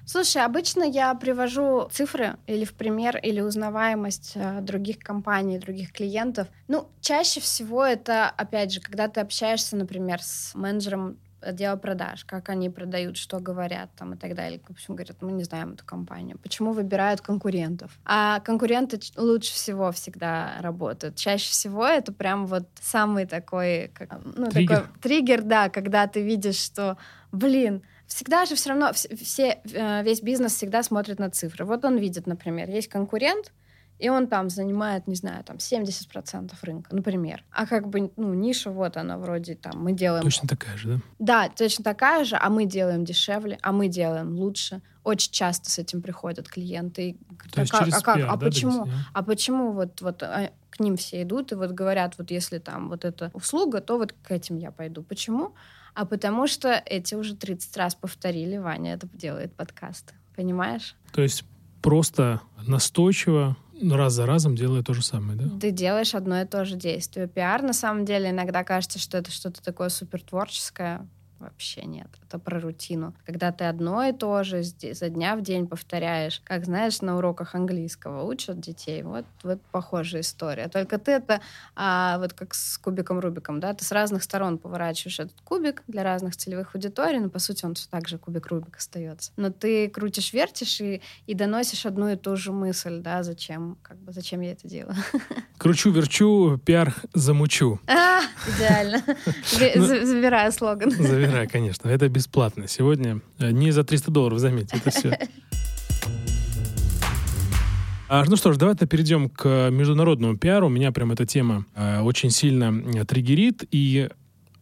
Слушай, 0.05 0.45
обычно 0.45 0.83
я 0.83 1.11
привожу 1.15 1.89
цифры 1.91 2.37
или 2.45 2.65
в 2.65 2.75
пример, 2.75 3.17
или 3.17 3.41
узнаваемость 3.41 4.33
э, 4.35 4.61
других 4.61 4.99
компаний, 4.99 5.57
других 5.57 5.91
клиентов. 5.91 6.49
Ну, 6.67 6.87
чаще 7.01 7.39
всего 7.39 7.83
это, 7.83 8.29
опять 8.29 8.71
же, 8.71 8.79
когда 8.79 9.07
ты 9.07 9.21
общаешься, 9.21 9.75
например, 9.75 10.21
с 10.21 10.53
менеджером 10.53 11.17
отдела 11.43 11.75
продаж, 11.75 12.25
как 12.25 12.49
они 12.49 12.69
продают, 12.69 13.17
что 13.17 13.39
говорят 13.39 13.89
там 13.95 14.13
и 14.13 14.17
так 14.17 14.35
далее. 14.35 14.61
В 14.67 14.71
общем, 14.71 14.95
говорят, 14.95 15.21
мы 15.21 15.31
не 15.31 15.43
знаем 15.43 15.73
эту 15.73 15.85
компанию. 15.85 16.37
Почему 16.37 16.71
выбирают 16.71 17.21
конкурентов? 17.21 17.91
А 18.05 18.39
конкуренты 18.39 18.99
лучше 19.17 19.53
всего 19.53 19.91
всегда 19.91 20.55
работают. 20.59 21.15
Чаще 21.15 21.51
всего 21.51 21.85
это 21.85 22.11
прям 22.13 22.45
вот 22.45 22.67
самый 22.81 23.25
такой, 23.25 23.91
как, 23.93 24.19
ну, 24.23 24.49
триггер. 24.49 24.81
такой 24.81 25.01
триггер, 25.01 25.41
да, 25.41 25.69
когда 25.69 26.07
ты 26.07 26.21
видишь, 26.21 26.57
что, 26.57 26.97
блин, 27.31 27.83
всегда 28.07 28.45
же 28.45 28.55
все 28.55 28.69
равно 28.69 28.91
все, 28.93 29.61
э, 29.63 30.03
весь 30.03 30.21
бизнес 30.21 30.55
всегда 30.55 30.83
смотрит 30.83 31.19
на 31.19 31.29
цифры. 31.29 31.65
Вот 31.65 31.83
он 31.85 31.97
видит, 31.97 32.27
например, 32.27 32.69
есть 32.69 32.87
конкурент, 32.87 33.51
и 33.99 34.09
он 34.09 34.27
там 34.27 34.49
занимает, 34.49 35.07
не 35.07 35.15
знаю, 35.15 35.43
там 35.43 35.57
70% 35.57 36.51
рынка, 36.61 36.95
например. 36.95 37.43
А 37.51 37.65
как 37.65 37.87
бы, 37.87 38.11
ну, 38.17 38.33
ниша, 38.33 38.69
вот 38.69 38.97
она 38.97 39.17
вроде 39.17 39.55
там, 39.55 39.81
мы 39.81 39.93
делаем... 39.93 40.23
Точно 40.23 40.47
такая 40.47 40.75
же, 40.77 40.89
да? 40.89 41.01
Да, 41.19 41.49
точно 41.49 41.83
такая 41.83 42.25
же, 42.25 42.37
а 42.39 42.49
мы 42.49 42.65
делаем 42.65 43.05
дешевле, 43.05 43.57
а 43.61 43.71
мы 43.71 43.87
делаем 43.87 44.35
лучше. 44.35 44.81
Очень 45.03 45.31
часто 45.31 45.69
с 45.69 45.79
этим 45.79 46.01
приходят 46.01 46.49
клиенты. 46.49 47.09
И 47.09 47.17
То 47.51 47.61
есть 47.61 47.73
а, 47.73 47.79
через 47.79 47.93
а, 47.95 48.01
как, 48.01 48.17
а 48.17 48.35
да, 48.35 48.37
почему? 48.37 48.87
А 49.13 49.23
почему 49.23 49.71
вот, 49.71 50.01
вот 50.01 50.23
а, 50.23 50.51
к 50.69 50.79
ним 50.79 50.97
все 50.97 51.21
идут 51.21 51.51
и 51.51 51.55
вот 51.55 51.71
говорят, 51.71 52.15
вот 52.17 52.31
если 52.31 52.57
там 52.57 52.89
вот 52.89 53.05
эта 53.05 53.29
услуга, 53.33 53.79
то 53.79 53.97
вот 53.97 54.13
к 54.13 54.31
этим 54.31 54.57
я 54.57 54.71
пойду. 54.71 55.03
Почему? 55.03 55.53
А 55.93 56.05
потому 56.05 56.47
что 56.47 56.81
эти 56.85 57.15
уже 57.15 57.35
30 57.35 57.77
раз 57.77 57.95
повторили, 57.95 58.57
Ваня 58.57 58.95
это 58.95 59.07
делает 59.13 59.53
подкасты. 59.53 60.13
Понимаешь? 60.35 60.95
То 61.11 61.21
есть 61.21 61.45
просто 61.81 62.41
настойчиво 62.65 63.55
раз 63.81 64.13
за 64.13 64.25
разом 64.25 64.55
делая 64.55 64.83
то 64.83 64.93
же 64.93 65.03
самое, 65.03 65.37
да? 65.37 65.59
Ты 65.59 65.71
делаешь 65.71 66.15
одно 66.15 66.41
и 66.41 66.45
то 66.45 66.65
же 66.65 66.75
действие. 66.75 67.27
Пиар, 67.27 67.61
на 67.61 67.73
самом 67.73 68.05
деле, 68.05 68.29
иногда 68.29 68.63
кажется, 68.63 68.99
что 68.99 69.17
это 69.17 69.31
что-то 69.31 69.63
такое 69.63 69.89
супер 69.89 70.21
творческое. 70.21 71.07
Вообще 71.43 71.81
нет. 71.83 72.07
Это 72.25 72.39
про 72.39 72.61
рутину. 72.61 73.13
Когда 73.25 73.51
ты 73.51 73.65
одно 73.65 74.01
и 74.05 74.13
то 74.13 74.43
же 74.43 74.63
за 74.63 75.09
дня 75.09 75.35
в 75.35 75.41
день 75.41 75.67
повторяешь, 75.67 76.41
как 76.45 76.63
знаешь, 76.63 77.01
на 77.01 77.17
уроках 77.17 77.53
английского 77.53 78.23
учат 78.23 78.61
детей. 78.61 79.03
Вот, 79.03 79.25
вот 79.43 79.59
похожая 79.71 80.21
история. 80.21 80.69
Только 80.69 80.97
ты 80.99 81.11
это 81.11 81.41
а, 81.75 82.17
вот 82.19 82.31
как 82.31 82.53
с 82.53 82.77
кубиком 82.77 83.19
Рубиком, 83.19 83.59
да, 83.59 83.73
ты 83.73 83.83
с 83.83 83.91
разных 83.91 84.23
сторон 84.23 84.57
поворачиваешь 84.57 85.19
этот 85.19 85.41
кубик 85.41 85.83
для 85.87 86.03
разных 86.03 86.37
целевых 86.37 86.75
аудиторий, 86.75 87.19
но 87.19 87.29
по 87.29 87.39
сути 87.39 87.65
он 87.65 87.73
все 87.73 87.89
так 87.89 88.07
же 88.07 88.17
кубик 88.17 88.47
Рубик 88.47 88.77
остается. 88.77 89.33
Но 89.35 89.51
ты 89.51 89.89
крутишь, 89.89 90.31
вертишь 90.31 90.79
и, 90.79 91.01
и 91.27 91.33
доносишь 91.33 91.85
одну 91.85 92.07
и 92.07 92.15
ту 92.15 92.37
же 92.37 92.53
мысль, 92.53 92.99
да, 92.99 93.21
зачем, 93.23 93.77
как 93.81 93.97
бы, 93.97 94.13
зачем 94.13 94.39
я 94.39 94.53
это 94.53 94.65
делаю. 94.65 94.95
Кручу, 95.57 95.91
верчу, 95.91 96.57
пиар 96.63 96.95
замучу. 97.13 97.81
А, 98.13 98.21
идеально. 98.47 99.03
Ну, 99.75 100.05
забираю 100.05 100.51
слоган. 100.51 100.91
Забираю, 101.33 101.49
конечно. 101.49 101.89
Это 101.89 102.07
бесплатно 102.09 102.67
сегодня. 102.67 103.19
Э, 103.39 103.49
не 103.49 103.71
за 103.71 103.83
300 103.83 104.11
долларов, 104.11 104.37
заметьте, 104.37 104.77
это 104.77 104.91
все. 104.91 105.17
А, 108.09 108.25
ну 108.27 108.35
что 108.35 108.53
ж, 108.53 108.57
давайте 108.57 108.85
перейдем 108.85 109.27
к 109.27 109.71
международному 109.71 110.37
пиару. 110.37 110.69
Меня 110.69 110.91
прям 110.91 111.11
эта 111.13 111.25
тема 111.25 111.65
э, 111.73 112.01
очень 112.01 112.29
сильно 112.29 112.65
э, 112.95 113.05
триггерит. 113.05 113.63
И 113.71 114.07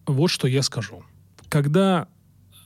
вот 0.06 0.30
что 0.30 0.48
я 0.48 0.62
скажу. 0.62 1.04
Когда 1.50 2.08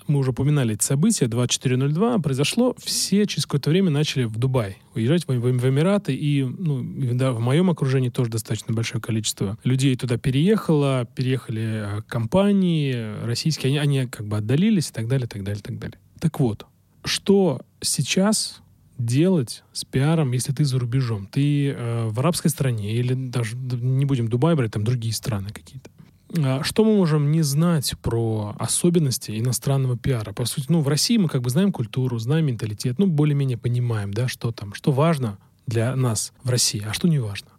мы 0.08 0.20
уже 0.20 0.32
упоминали 0.32 0.76
эти 0.76 0.84
события, 0.84 1.26
24.02 1.26 2.22
произошло, 2.22 2.76
все 2.78 3.26
через 3.26 3.46
какое-то 3.46 3.70
время 3.70 3.90
начали 3.90 4.26
в 4.26 4.38
Дубай 4.38 4.78
уезжать 4.94 5.28
в, 5.28 5.32
в, 5.32 5.70
Эмираты, 5.70 6.16
и 6.16 6.44
ну, 6.44 6.84
да, 7.14 7.32
в 7.32 7.40
моем 7.40 7.70
окружении 7.70 8.10
тоже 8.10 8.30
достаточно 8.30 8.74
большое 8.74 9.02
количество 9.02 9.58
людей 9.64 9.96
туда 9.96 10.18
переехало, 10.18 11.08
переехали 11.16 12.00
э, 12.00 12.02
компании 12.04 13.24
российские, 13.26 13.70
они, 13.70 13.78
они 13.78 14.08
как 14.08 14.28
бы 14.28 14.38
отдалились 14.38 14.90
и 14.90 14.94
так 14.94 15.08
далее, 15.08 15.28
так 15.28 15.44
далее, 15.44 15.62
так 15.62 15.78
далее. 15.80 16.00
Так 16.20 16.40
вот, 16.40 16.66
что 17.04 17.62
сейчас 17.82 18.62
делать 18.98 19.64
с 19.74 19.84
пиаром, 19.84 20.32
если 20.32 20.54
ты 20.54 20.64
за 20.64 20.80
рубежом? 20.80 21.28
Ты 21.28 21.72
э, 21.72 22.08
в 22.08 22.20
арабской 22.20 22.50
стране 22.50 22.94
или 22.96 23.14
даже 23.14 23.56
не 23.58 24.06
будем 24.06 24.28
Дубай 24.28 24.56
брать, 24.56 24.72
там 24.72 24.84
другие 24.84 25.14
страны 25.14 25.50
какие-то. 25.50 25.90
А 26.38 26.64
что 26.64 26.84
мы 26.84 26.96
можем 26.96 27.32
не 27.32 27.42
знать 27.42 27.94
про 28.02 28.56
особенности 28.60 29.40
иностранного 29.40 29.98
пиара? 29.98 30.34
По 30.34 30.46
сути, 30.46 30.66
ну, 30.70 30.82
в 30.82 30.88
России 30.88 31.18
мы 31.18 31.30
как 31.30 31.42
бы 31.42 31.50
знаем 31.50 31.72
культуру, 31.72 32.18
знаем 32.18 32.48
менталитет, 32.48 32.98
ну, 33.00 33.08
более-менее 33.08 33.58
понимаем, 33.58 34.14
да, 34.14 34.28
что 34.28 34.52
там, 34.52 34.74
что 34.74 34.92
важно 34.92 35.38
для 35.68 35.96
нас 35.96 36.34
в 36.44 36.50
России, 36.50 36.84
а 36.88 36.94
что 36.94 37.08
не 37.08 37.20
важно. 37.20 37.50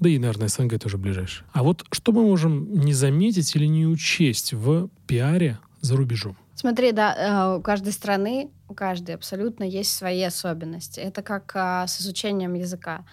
Да 0.00 0.08
и, 0.08 0.18
наверное, 0.18 0.48
СНГ 0.48 0.80
тоже 0.80 0.98
ближайшее. 0.98 1.46
А 1.52 1.62
вот 1.62 1.84
что 1.92 2.12
мы 2.12 2.22
можем 2.22 2.72
не 2.74 2.92
заметить 2.92 3.54
или 3.54 3.66
не 3.66 3.86
учесть 3.86 4.52
в 4.52 4.88
пиаре 5.06 5.58
за 5.80 5.96
рубежом? 5.96 6.36
Смотри, 6.54 6.92
да, 6.92 7.14
э, 7.14 7.58
у 7.58 7.62
каждой 7.62 7.92
страны, 7.92 8.50
у 8.68 8.74
каждой 8.74 9.14
абсолютно 9.14 9.64
есть 9.64 9.92
свои 9.92 10.22
особенности. 10.22 11.00
Это 11.00 11.22
как 11.22 11.52
а, 11.54 11.86
с 11.86 12.00
изучением 12.00 12.54
языка. 12.54 13.04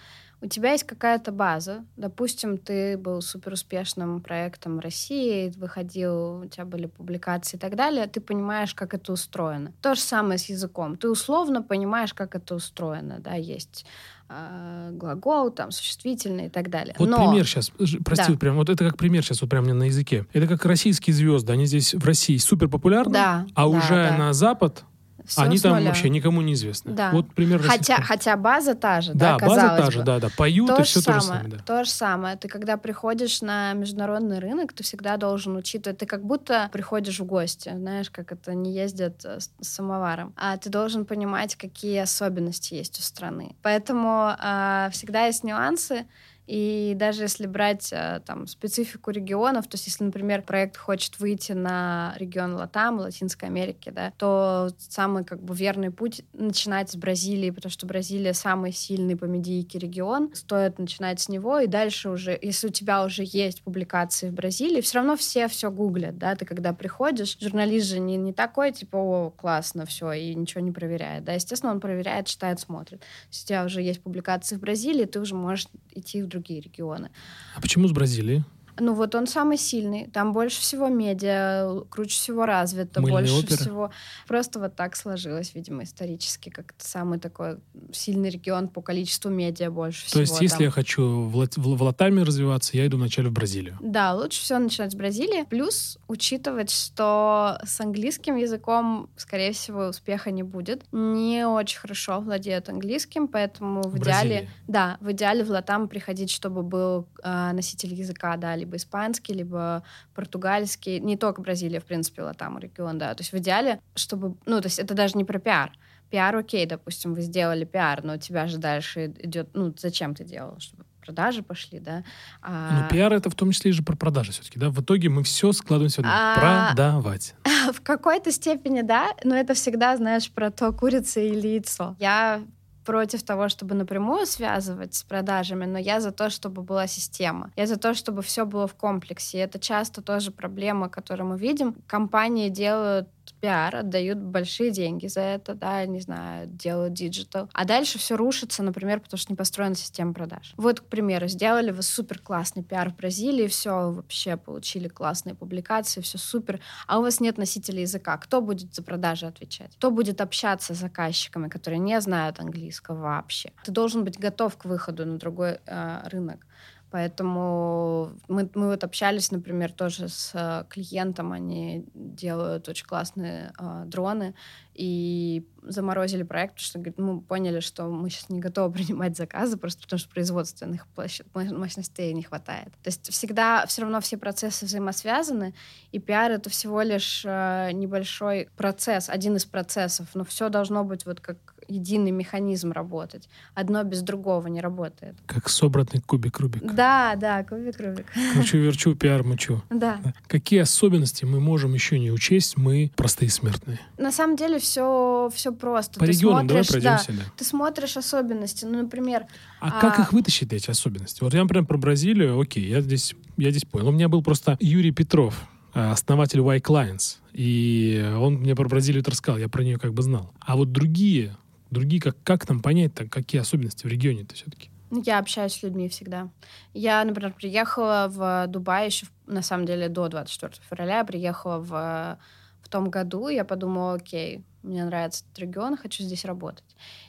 У 0.42 0.46
тебя 0.46 0.72
есть 0.72 0.84
какая-то 0.84 1.32
база. 1.32 1.84
Допустим, 1.96 2.56
ты 2.56 2.96
был 2.96 3.20
суперуспешным 3.20 4.20
проектом 4.20 4.80
России, 4.80 5.52
выходил, 5.56 6.40
у 6.40 6.46
тебя 6.46 6.64
были 6.64 6.86
публикации 6.86 7.56
и 7.56 7.60
так 7.60 7.76
далее. 7.76 8.06
Ты 8.06 8.20
понимаешь, 8.20 8.74
как 8.74 8.94
это 8.94 9.12
устроено. 9.12 9.72
То 9.82 9.94
же 9.94 10.00
самое 10.00 10.38
с 10.38 10.46
языком. 10.46 10.96
Ты 10.96 11.10
условно 11.10 11.62
понимаешь, 11.62 12.14
как 12.14 12.34
это 12.34 12.54
устроено. 12.54 13.18
Да, 13.18 13.34
есть 13.34 13.84
э, 14.30 14.90
глагол, 14.92 15.50
там, 15.50 15.70
существительный 15.72 16.46
и 16.46 16.50
так 16.50 16.70
далее. 16.70 16.94
Вот 16.98 17.08
Но... 17.08 17.28
пример 17.28 17.46
сейчас, 17.46 17.70
прости, 18.04 18.32
да. 18.32 18.38
прям, 18.38 18.56
вот 18.56 18.70
это 18.70 18.84
как 18.84 18.96
пример 18.96 19.22
сейчас 19.22 19.42
вот 19.42 19.50
прям 19.50 19.64
мне 19.64 19.74
на 19.74 19.84
языке. 19.84 20.26
Это 20.32 20.46
как 20.46 20.64
российские 20.64 21.14
звезды, 21.14 21.52
они 21.52 21.66
здесь 21.66 21.94
в 21.94 22.04
России 22.04 22.38
супер 22.38 22.68
популярны, 22.68 23.12
да, 23.12 23.46
а 23.54 23.62
да, 23.62 23.68
уже 23.68 24.08
да. 24.08 24.16
на 24.16 24.32
Запад 24.32 24.84
Всё 25.30 25.42
Они 25.42 25.58
там 25.58 25.84
вообще 25.84 26.08
никому 26.08 26.40
не 26.42 26.54
известны. 26.54 26.92
Да. 26.92 27.12
Вот 27.12 27.32
пример 27.32 27.60
Хотя, 27.62 27.72
российского. 27.96 28.02
хотя 28.04 28.36
база 28.36 28.74
та 28.74 29.00
же, 29.00 29.14
да, 29.14 29.38
Да, 29.38 29.46
база 29.46 29.60
та 29.76 29.90
же, 29.92 29.98
бы. 30.00 30.04
да, 30.04 30.18
да. 30.18 30.28
Поют 30.36 30.66
То 30.66 30.82
и 30.82 30.82
все 30.82 31.00
то 31.00 31.12
же 31.12 31.20
самое, 31.20 31.42
самое, 31.42 31.56
да. 31.56 31.64
то 31.64 31.84
же 31.84 31.90
самое. 31.90 32.36
Ты 32.36 32.48
когда 32.48 32.76
приходишь 32.76 33.40
на 33.40 33.72
международный 33.74 34.40
рынок, 34.40 34.72
ты 34.72 34.82
всегда 34.82 35.16
должен 35.16 35.54
учитывать, 35.56 35.98
ты 35.98 36.06
как 36.06 36.24
будто 36.24 36.68
приходишь 36.72 37.20
в 37.20 37.24
гости, 37.24 37.72
знаешь, 37.72 38.10
как 38.10 38.32
это 38.32 38.54
не 38.54 38.72
ездят 38.72 39.24
э, 39.24 39.38
с 39.38 39.50
самоваром, 39.60 40.34
а 40.36 40.56
ты 40.56 40.68
должен 40.68 41.04
понимать, 41.04 41.54
какие 41.54 41.98
особенности 41.98 42.74
есть 42.74 42.98
у 42.98 43.02
страны. 43.02 43.54
Поэтому 43.62 44.34
а, 44.36 44.88
всегда 44.90 45.26
есть 45.26 45.44
нюансы, 45.44 46.06
и 46.50 46.94
даже 46.96 47.22
если 47.22 47.46
брать 47.46 47.92
э, 47.92 48.20
там 48.26 48.48
специфику 48.48 49.12
регионов, 49.12 49.68
то 49.68 49.76
есть 49.76 49.86
если, 49.86 50.02
например, 50.02 50.42
проект 50.42 50.76
хочет 50.76 51.20
выйти 51.20 51.52
на 51.52 52.12
регион 52.16 52.54
Латам, 52.54 52.98
Латинской 52.98 53.48
Америки, 53.48 53.90
да, 53.90 54.12
то 54.18 54.70
самый 54.76 55.24
как 55.24 55.40
бы 55.40 55.54
верный 55.54 55.92
путь 55.92 56.22
начинать 56.32 56.90
с 56.90 56.96
Бразилии, 56.96 57.50
потому 57.50 57.70
что 57.70 57.86
Бразилия 57.86 58.34
самый 58.34 58.72
сильный 58.72 59.14
по 59.14 59.26
медийке 59.26 59.78
регион. 59.78 60.34
Стоит 60.34 60.80
начинать 60.80 61.20
с 61.20 61.28
него, 61.28 61.60
и 61.60 61.68
дальше 61.68 62.10
уже, 62.10 62.36
если 62.42 62.66
у 62.66 62.70
тебя 62.70 63.04
уже 63.04 63.22
есть 63.24 63.62
публикации 63.62 64.28
в 64.28 64.32
Бразилии, 64.32 64.80
все 64.80 64.98
равно 64.98 65.16
все 65.16 65.46
все 65.46 65.70
гуглят, 65.70 66.18
да, 66.18 66.34
ты 66.34 66.46
когда 66.46 66.72
приходишь, 66.72 67.38
журналист 67.40 67.86
же 67.86 68.00
не, 68.00 68.16
не 68.16 68.32
такой, 68.32 68.72
типа, 68.72 68.96
о, 68.96 69.30
классно, 69.30 69.86
все, 69.86 70.10
и 70.10 70.34
ничего 70.34 70.62
не 70.62 70.72
проверяет, 70.72 71.22
да, 71.22 71.34
естественно, 71.34 71.70
он 71.70 71.78
проверяет, 71.78 72.26
читает, 72.26 72.58
смотрит. 72.58 73.04
Если 73.30 73.44
у 73.44 73.46
тебя 73.46 73.64
уже 73.64 73.82
есть 73.82 74.02
публикации 74.02 74.56
в 74.56 74.60
Бразилии, 74.60 75.04
ты 75.04 75.20
уже 75.20 75.36
можешь 75.36 75.68
идти 75.92 76.22
в 76.22 76.26
другие 76.26 76.39
регионы. 76.48 77.10
А 77.54 77.60
почему 77.60 77.88
с 77.88 77.92
Бразилии? 77.92 78.44
Ну 78.80 78.94
вот 78.94 79.14
он 79.14 79.26
самый 79.26 79.58
сильный, 79.58 80.08
там 80.08 80.32
больше 80.32 80.60
всего 80.60 80.88
медиа, 80.88 81.82
круче 81.90 82.10
всего 82.16 82.46
развито, 82.46 83.00
Мыльные 83.00 83.20
больше 83.20 83.38
оперы? 83.38 83.56
всего. 83.56 83.90
Просто 84.26 84.58
вот 84.58 84.74
так 84.76 84.96
сложилось, 84.96 85.54
видимо, 85.54 85.82
исторически, 85.84 86.48
как 86.50 86.74
самый 86.78 87.18
такой 87.18 87.58
сильный 87.92 88.30
регион 88.30 88.68
по 88.68 88.80
количеству 88.82 89.30
медиа 89.30 89.70
больше 89.70 90.02
То 90.04 90.08
всего. 90.08 90.20
есть, 90.22 90.40
если 90.40 90.56
там. 90.56 90.64
я 90.64 90.70
хочу 90.70 91.22
в, 91.28 91.36
Лат- 91.36 91.56
в- 91.56 91.76
в 91.76 91.82
Латаме 91.82 92.22
развиваться, 92.22 92.76
я 92.76 92.86
иду 92.86 92.96
вначале 92.96 93.28
в 93.28 93.32
Бразилию. 93.32 93.76
Да, 93.82 94.14
лучше 94.14 94.40
всего 94.40 94.58
начинать 94.58 94.92
с 94.92 94.94
Бразилии. 94.94 95.44
Плюс 95.44 95.98
учитывать, 96.08 96.70
что 96.70 97.58
с 97.64 97.80
английским 97.80 98.36
языком, 98.36 99.10
скорее 99.16 99.52
всего, 99.52 99.86
успеха 99.88 100.30
не 100.30 100.42
будет. 100.42 100.84
Не 100.92 101.46
очень 101.46 101.78
хорошо 101.78 102.20
владеют 102.20 102.68
английским, 102.68 103.28
поэтому 103.28 103.82
в, 103.82 103.92
В 103.92 103.98
идеале, 103.98 104.30
Бразилии. 104.30 104.50
да, 104.68 104.96
в 105.00 105.10
идеале 105.12 105.44
в 105.44 105.50
Латам 105.50 105.88
приходить, 105.88 106.30
чтобы 106.30 106.62
был 106.62 107.06
э, 107.22 107.52
носитель 107.52 107.94
языка, 107.94 108.36
да, 108.36 108.56
либо 108.56 108.69
испанский, 108.76 109.32
либо 109.34 109.82
португальский. 110.14 111.00
Не 111.00 111.16
только 111.16 111.42
Бразилия, 111.42 111.80
в 111.80 111.84
принципе, 111.84 112.22
Латам 112.22 112.58
регион, 112.58 112.98
да. 112.98 113.14
То 113.14 113.22
есть 113.22 113.32
в 113.32 113.38
идеале, 113.38 113.80
чтобы, 113.94 114.36
ну, 114.46 114.60
то 114.60 114.66
есть 114.66 114.78
это 114.78 114.94
даже 114.94 115.16
не 115.16 115.24
про 115.24 115.38
пиар. 115.38 115.72
Пиар 116.10 116.34
окей, 116.36 116.66
допустим, 116.66 117.14
вы 117.14 117.20
сделали 117.22 117.64
пиар, 117.64 118.02
но 118.02 118.14
у 118.14 118.16
тебя 118.18 118.46
же 118.48 118.58
дальше 118.58 119.06
идет, 119.18 119.50
ну, 119.54 119.72
зачем 119.78 120.14
ты 120.14 120.24
делал, 120.24 120.58
чтобы 120.58 120.84
продажи 121.04 121.42
пошли, 121.42 121.80
да? 121.80 122.04
А, 122.42 122.82
Но 122.82 122.88
пиар 122.88 123.12
это 123.12 123.30
в 123.30 123.34
том 123.34 123.52
числе 123.52 123.70
и 123.70 123.74
же 123.74 123.82
про 123.82 123.96
продажи 123.96 124.32
все-таки, 124.32 124.58
да? 124.58 124.70
В 124.70 124.80
итоге 124.80 125.08
мы 125.08 125.22
все 125.22 125.52
складываем 125.52 125.90
сегодня. 125.90 126.10
А- 126.12 126.68
Продавать. 126.74 127.34
В 127.72 127.80
какой-то 127.80 128.32
степени, 128.32 128.82
да, 128.82 129.08
но 129.24 129.36
это 129.36 129.54
всегда, 129.54 129.96
знаешь, 129.96 130.30
про 130.30 130.50
то, 130.50 130.72
курица 130.72 131.20
или 131.20 131.48
яйцо. 131.48 131.96
Я 131.98 132.42
против 132.84 133.22
того, 133.22 133.48
чтобы 133.48 133.74
напрямую 133.74 134.26
связывать 134.26 134.94
с 134.94 135.02
продажами, 135.02 135.66
но 135.66 135.78
я 135.78 136.00
за 136.00 136.12
то, 136.12 136.30
чтобы 136.30 136.62
была 136.62 136.86
система. 136.86 137.52
Я 137.56 137.66
за 137.66 137.76
то, 137.76 137.94
чтобы 137.94 138.22
все 138.22 138.44
было 138.46 138.66
в 138.66 138.74
комплексе. 138.74 139.38
И 139.38 139.40
это 139.40 139.58
часто 139.58 140.02
тоже 140.02 140.30
проблема, 140.30 140.88
которую 140.88 141.30
мы 141.30 141.38
видим. 141.38 141.74
Компании 141.86 142.48
делают 142.48 143.08
пиар, 143.40 143.76
отдают 143.76 144.18
большие 144.18 144.70
деньги 144.70 145.06
за 145.06 145.20
это, 145.20 145.54
да, 145.54 145.84
не 145.86 146.00
знаю, 146.00 146.46
делают 146.46 146.94
digital. 146.94 147.48
А 147.52 147.64
дальше 147.64 147.98
все 147.98 148.16
рушится, 148.16 148.62
например, 148.62 149.00
потому 149.00 149.18
что 149.18 149.32
не 149.32 149.36
построена 149.36 149.74
система 149.74 150.12
продаж. 150.12 150.54
Вот, 150.56 150.80
к 150.80 150.84
примеру, 150.84 151.28
сделали 151.28 151.70
вы 151.70 151.82
супер 151.82 152.18
классный 152.18 152.62
пиар 152.62 152.90
в 152.90 152.96
Бразилии, 152.96 153.46
все 153.46 153.90
вообще 153.90 154.36
получили 154.36 154.88
классные 154.88 155.34
публикации, 155.34 156.00
все 156.00 156.18
супер, 156.18 156.60
а 156.86 156.98
у 156.98 157.02
вас 157.02 157.20
нет 157.20 157.38
носителя 157.38 157.80
языка. 157.80 158.16
Кто 158.18 158.40
будет 158.40 158.74
за 158.74 158.82
продажи 158.82 159.26
отвечать? 159.26 159.74
Кто 159.76 159.90
будет 159.90 160.20
общаться 160.20 160.74
с 160.74 160.78
заказчиками, 160.78 161.48
которые 161.48 161.78
не 161.78 162.00
знают 162.00 162.40
английского 162.40 163.00
вообще? 163.00 163.52
Ты 163.64 163.72
должен 163.72 164.04
быть 164.04 164.18
готов 164.18 164.56
к 164.56 164.64
выходу 164.64 165.06
на 165.06 165.18
другой 165.18 165.58
э, 165.66 166.08
рынок. 166.08 166.46
Поэтому 166.90 168.12
мы, 168.28 168.50
мы 168.54 168.68
вот 168.68 168.82
общались, 168.82 169.30
например, 169.30 169.72
тоже 169.72 170.08
с 170.08 170.32
э, 170.34 170.64
клиентом, 170.68 171.32
они 171.32 171.86
делают 171.94 172.68
очень 172.68 172.86
классные 172.86 173.52
э, 173.58 173.84
дроны, 173.86 174.34
и 174.74 175.46
заморозили 175.62 176.22
проект, 176.22 176.54
потому 176.54 176.64
что 176.64 176.78
говорит, 176.78 176.98
мы 176.98 177.20
поняли, 177.20 177.60
что 177.60 177.84
мы 177.88 178.08
сейчас 178.08 178.30
не 178.30 178.40
готовы 178.40 178.72
принимать 178.74 179.16
заказы, 179.16 179.56
просто 179.56 179.82
потому 179.82 179.98
что 179.98 180.08
производственных 180.08 180.86
площад- 180.96 181.26
мощностей 181.34 182.12
не 182.12 182.22
хватает. 182.22 182.72
То 182.82 182.88
есть 182.88 183.10
всегда 183.12 183.66
все 183.66 183.82
равно 183.82 184.00
все 184.00 184.16
процессы 184.16 184.66
взаимосвязаны, 184.66 185.54
и 185.92 185.98
пиар— 185.98 186.30
это 186.32 186.50
всего 186.50 186.82
лишь 186.82 187.22
э, 187.26 187.70
небольшой 187.72 188.48
процесс, 188.56 189.08
один 189.08 189.36
из 189.36 189.44
процессов, 189.44 190.08
но 190.14 190.24
все 190.24 190.48
должно 190.48 190.82
быть 190.82 191.04
вот 191.06 191.20
как 191.20 191.54
единый 191.70 192.10
механизм 192.10 192.72
работать. 192.72 193.28
Одно 193.54 193.82
без 193.84 194.02
другого 194.02 194.46
не 194.48 194.60
работает. 194.60 195.16
Как 195.26 195.48
собранный 195.48 196.00
кубик 196.04 196.38
Рубик. 196.40 196.74
Да, 196.74 197.14
да, 197.16 197.44
кубик 197.44 197.78
Рубик. 197.80 198.06
Кручу-верчу, 198.34 198.94
пиар 198.94 199.22
мучу. 199.24 199.62
Да. 199.70 200.00
Какие 200.26 200.60
особенности 200.60 201.24
мы 201.24 201.40
можем 201.40 201.72
еще 201.74 201.98
не 201.98 202.10
учесть, 202.10 202.56
мы 202.56 202.90
простые 202.96 203.30
смертные? 203.30 203.80
На 203.98 204.12
самом 204.12 204.36
деле 204.36 204.58
все, 204.58 205.30
все 205.34 205.52
просто. 205.52 206.00
По 206.00 206.06
Ты 206.06 206.12
регионам 206.12 206.46
давай 206.46 206.64
смотришь, 206.64 206.82
да, 206.82 206.96
пройдемся. 206.98 207.24
Да. 207.24 207.32
ты 207.36 207.44
смотришь 207.44 207.96
особенности. 207.96 208.64
Ну, 208.64 208.82
например, 208.82 209.26
А, 209.60 209.78
А- 209.78 209.80
как 209.80 209.98
их 209.98 210.12
вытащить, 210.12 210.52
эти 210.52 210.70
особенности? 210.70 211.22
Вот 211.22 211.34
я, 211.34 211.42
например, 211.42 211.66
про 211.66 211.76
Бразилию, 211.78 212.40
окей, 212.40 212.66
я 212.66 212.80
здесь, 212.80 213.14
я 213.36 213.50
здесь 213.50 213.64
понял. 213.64 213.88
У 213.88 213.92
меня 213.92 214.08
был 214.08 214.22
просто 214.22 214.56
Юрий 214.60 214.90
Петров, 214.90 215.46
э, 215.74 215.90
основатель 215.90 216.40
Y 216.40 216.58
Clients, 216.60 217.18
и 217.32 218.02
он 218.18 218.34
мне 218.36 218.54
про 218.56 218.68
Бразилию 218.68 219.04
рассказал, 219.06 219.38
я 219.38 219.48
про 219.48 219.62
нее 219.62 219.78
как 219.78 219.92
бы 219.94 220.02
знал. 220.02 220.32
А 220.40 220.56
вот 220.56 220.72
другие, 220.72 221.36
другие, 221.70 222.00
как, 222.00 222.16
как 222.22 222.48
нам 222.48 222.60
понять-то, 222.60 223.08
какие 223.08 223.40
особенности 223.40 223.86
в 223.86 223.90
регионе-то 223.90 224.34
все-таки? 224.34 224.70
Ну, 224.90 225.02
Я 225.04 225.18
общаюсь 225.18 225.52
с 225.52 225.62
людьми 225.62 225.88
всегда. 225.88 226.30
Я, 226.74 227.04
например, 227.04 227.32
приехала 227.32 228.08
в 228.10 228.46
Дубай 228.48 228.86
еще, 228.86 229.06
на 229.26 229.42
самом 229.42 229.64
деле, 229.64 229.88
до 229.88 230.08
24 230.08 230.62
февраля. 230.68 230.98
Я 230.98 231.04
приехала 231.04 231.58
в, 231.58 232.18
в 232.60 232.68
том 232.68 232.90
году. 232.90 233.28
Я 233.28 233.44
подумала, 233.44 233.94
окей, 233.94 234.44
мне 234.62 234.84
нравится 234.84 235.24
этот 235.24 235.38
регион, 235.38 235.76
хочу 235.76 236.02
здесь 236.02 236.24
работать. 236.24 236.64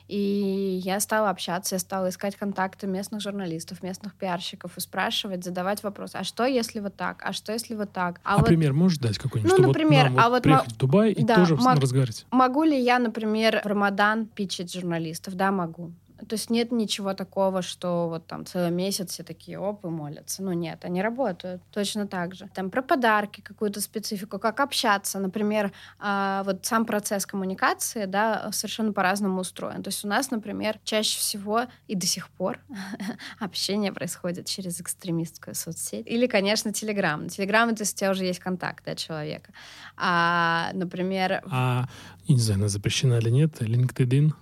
И 0.08 0.80
я 0.84 1.00
стала 1.00 1.30
общаться, 1.30 1.74
я 1.74 1.78
стала 1.78 2.08
искать 2.08 2.36
контакты 2.36 2.86
местных 2.86 3.20
журналистов, 3.20 3.82
местных 3.82 4.14
пиарщиков 4.14 4.76
и 4.76 4.80
спрашивать, 4.80 5.44
задавать 5.44 5.82
вопросы. 5.82 6.16
А 6.16 6.24
что, 6.24 6.44
если 6.44 6.80
вот 6.80 6.96
так? 6.96 7.22
А 7.24 7.32
что, 7.32 7.52
если 7.52 7.74
вот 7.74 7.92
так? 7.92 8.20
А, 8.24 8.38
вот 8.38 8.46
пример 8.46 8.72
можешь 8.72 8.98
дать 8.98 9.18
какой-нибудь? 9.18 9.50
Ну, 9.50 9.56
чтобы 9.56 9.68
например, 9.68 10.10
вот 10.10 10.20
а 10.20 10.28
вот 10.30 10.42
приехать 10.42 10.68
ма- 10.68 10.74
в 10.74 10.78
Дубай 10.78 11.12
и 11.12 11.24
да, 11.24 11.36
тоже 11.36 11.56
мог- 11.56 11.80
разговаривать. 11.80 12.26
Могу 12.30 12.62
ли 12.64 12.78
я, 12.80 12.98
например, 12.98 13.60
в 13.62 13.66
Рамадан 13.66 14.26
питчить 14.26 14.72
журналистов? 14.72 15.34
Да, 15.34 15.52
могу. 15.52 15.92
То 16.28 16.34
есть 16.34 16.50
нет 16.50 16.72
ничего 16.72 17.14
такого, 17.14 17.62
что 17.62 18.08
вот 18.08 18.26
там 18.26 18.46
целый 18.46 18.70
месяц 18.70 19.10
все 19.12 19.22
такие 19.22 19.58
оп 19.58 19.84
и 19.84 19.88
молятся. 19.88 20.42
Ну 20.42 20.52
нет, 20.52 20.84
они 20.84 21.02
работают 21.02 21.62
точно 21.70 22.06
так 22.06 22.34
же. 22.34 22.48
Там 22.54 22.70
про 22.70 22.82
подарки, 22.82 23.40
какую-то 23.40 23.80
специфику, 23.80 24.38
как 24.38 24.60
общаться. 24.60 25.18
Например, 25.18 25.72
а, 25.98 26.42
вот 26.44 26.64
сам 26.64 26.84
процесс 26.86 27.26
коммуникации, 27.26 28.04
да, 28.06 28.50
совершенно 28.52 28.92
по-разному 28.92 29.40
устроен. 29.40 29.82
То 29.82 29.88
есть 29.88 30.04
у 30.04 30.08
нас, 30.08 30.30
например, 30.30 30.78
чаще 30.84 31.18
всего 31.18 31.62
и 31.88 31.94
до 31.94 32.06
сих 32.06 32.28
пор 32.30 32.60
общение 33.40 33.92
происходит 33.92 34.46
через 34.46 34.80
экстремистскую 34.80 35.54
соцсеть. 35.54 36.06
Или, 36.06 36.26
конечно, 36.26 36.72
Телеграм. 36.72 37.28
Телеграм— 37.28 37.68
это 37.70 37.82
если 37.82 37.94
у 37.94 37.98
тебя 37.98 38.10
уже 38.10 38.24
есть 38.24 38.40
контакты 38.40 38.92
от 38.92 38.98
человека. 38.98 39.52
А, 39.96 40.70
например, 40.74 41.42
А, 41.50 41.88
не 42.28 42.38
знаю, 42.38 42.60
она 42.60 42.68
запрещена 42.68 43.18
или 43.18 43.30
нет, 43.30 43.60
LinkedIn. 43.60 44.32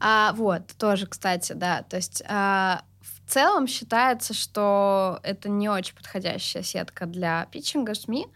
А, 0.00 0.32
вот, 0.34 0.66
тоже, 0.78 1.06
кстати, 1.06 1.52
да. 1.52 1.82
То 1.82 1.96
есть 1.96 2.22
а, 2.28 2.82
в 3.00 3.30
целом 3.30 3.66
считается, 3.66 4.34
что 4.34 5.20
это 5.22 5.48
не 5.48 5.68
очень 5.68 5.94
подходящая 5.94 6.62
сетка 6.62 7.06
для 7.06 7.46
питчинга 7.46 7.94
СМИ, 7.94 8.26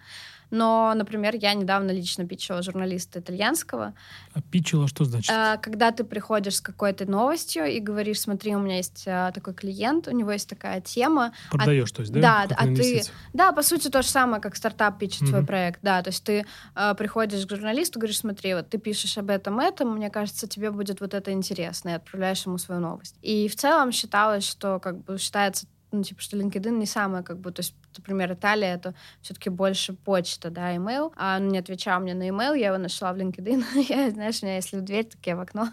Но, 0.51 0.92
например, 0.94 1.36
я 1.36 1.55
недавно 1.55 1.90
лично 1.90 2.26
питчила 2.26 2.62
журналиста 2.62 3.20
итальянского. 3.20 3.94
А 4.34 4.42
питчила 4.42 4.88
что 4.88 5.05
значит? 5.05 5.30
Э, 5.30 5.59
когда 5.61 5.90
ты 5.92 6.05
приходишь 6.05 6.57
с 6.57 6.61
какой-то 6.61 7.09
новостью 7.11 7.66
и 7.66 7.80
говоришь, 7.80 8.20
смотри, 8.20 8.55
у 8.57 8.59
меня 8.61 8.76
есть 8.76 9.05
э, 9.07 9.30
такой 9.34 9.55
клиент, 9.55 10.09
у 10.09 10.12
него 10.12 10.32
есть 10.32 10.48
такая 10.48 10.80
тема. 10.80 11.32
Продаешь, 11.51 11.90
а, 11.92 11.94
то 11.94 12.01
есть, 12.03 12.12
да? 12.12 12.46
Да, 12.46 12.57
а 12.57 12.66
ты... 12.66 13.03
Да, 13.32 13.53
по 13.53 13.62
сути, 13.62 13.88
то 13.88 14.03
же 14.03 14.09
самое, 14.09 14.42
как 14.42 14.57
стартап 14.57 14.98
питчит 14.98 15.22
mm-hmm. 15.22 15.28
свой 15.28 15.44
проект, 15.46 15.80
да. 15.82 16.03
То 16.03 16.11
есть 16.11 16.24
ты 16.24 16.44
э, 16.74 16.94
приходишь 16.96 17.46
к 17.46 17.51
журналисту, 17.51 17.98
говоришь, 17.98 18.18
смотри, 18.18 18.55
вот 18.55 18.68
ты 18.68 18.78
пишешь 18.78 19.16
об 19.18 19.30
этом, 19.30 19.61
этом, 19.61 19.96
мне 19.96 20.11
кажется, 20.11 20.48
тебе 20.48 20.70
будет 20.70 21.01
вот 21.01 21.14
это 21.14 21.32
интересно, 21.32 21.90
и 21.90 21.92
отправляешь 21.92 22.44
ему 22.46 22.59
свою 22.59 22.80
новость. 22.80 23.16
И 23.22 23.48
в 23.48 23.57
целом 23.57 23.92
считалось, 23.92 24.44
что 24.48 24.78
как 24.80 25.05
бы 25.05 25.18
считается 25.18 25.66
ну, 25.93 26.03
типа, 26.03 26.20
что 26.20 26.36
LinkedIn 26.36 26.70
не 26.70 26.86
самое, 26.86 27.24
как 27.24 27.38
бы, 27.38 27.53
то 27.53 27.61
есть, 27.61 27.74
например, 27.97 28.32
Италия— 28.32 28.74
это 28.74 28.95
все-таки 29.22 29.51
больше 29.51 29.93
почта, 29.93 30.51
да, 30.51 30.74
email, 30.74 31.12
а 31.16 31.36
он 31.36 31.49
не 31.49 31.59
отвечал 31.59 32.01
мне 32.01 32.14
на 32.14 32.28
email, 32.28 32.59
я 32.59 32.68
его 32.68 32.78
нашла 32.78 33.12
в 33.12 33.16
LinkedIn, 33.16 33.64
я, 33.88 34.11
знаешь, 34.11 34.43
у 34.43 34.47
меня 34.47 34.57
если 34.57 34.76
в 34.76 34.82
дверь, 34.82 35.05
так 35.05 35.26
я 35.26 35.36
в 35.36 35.41
окно, 35.41 35.68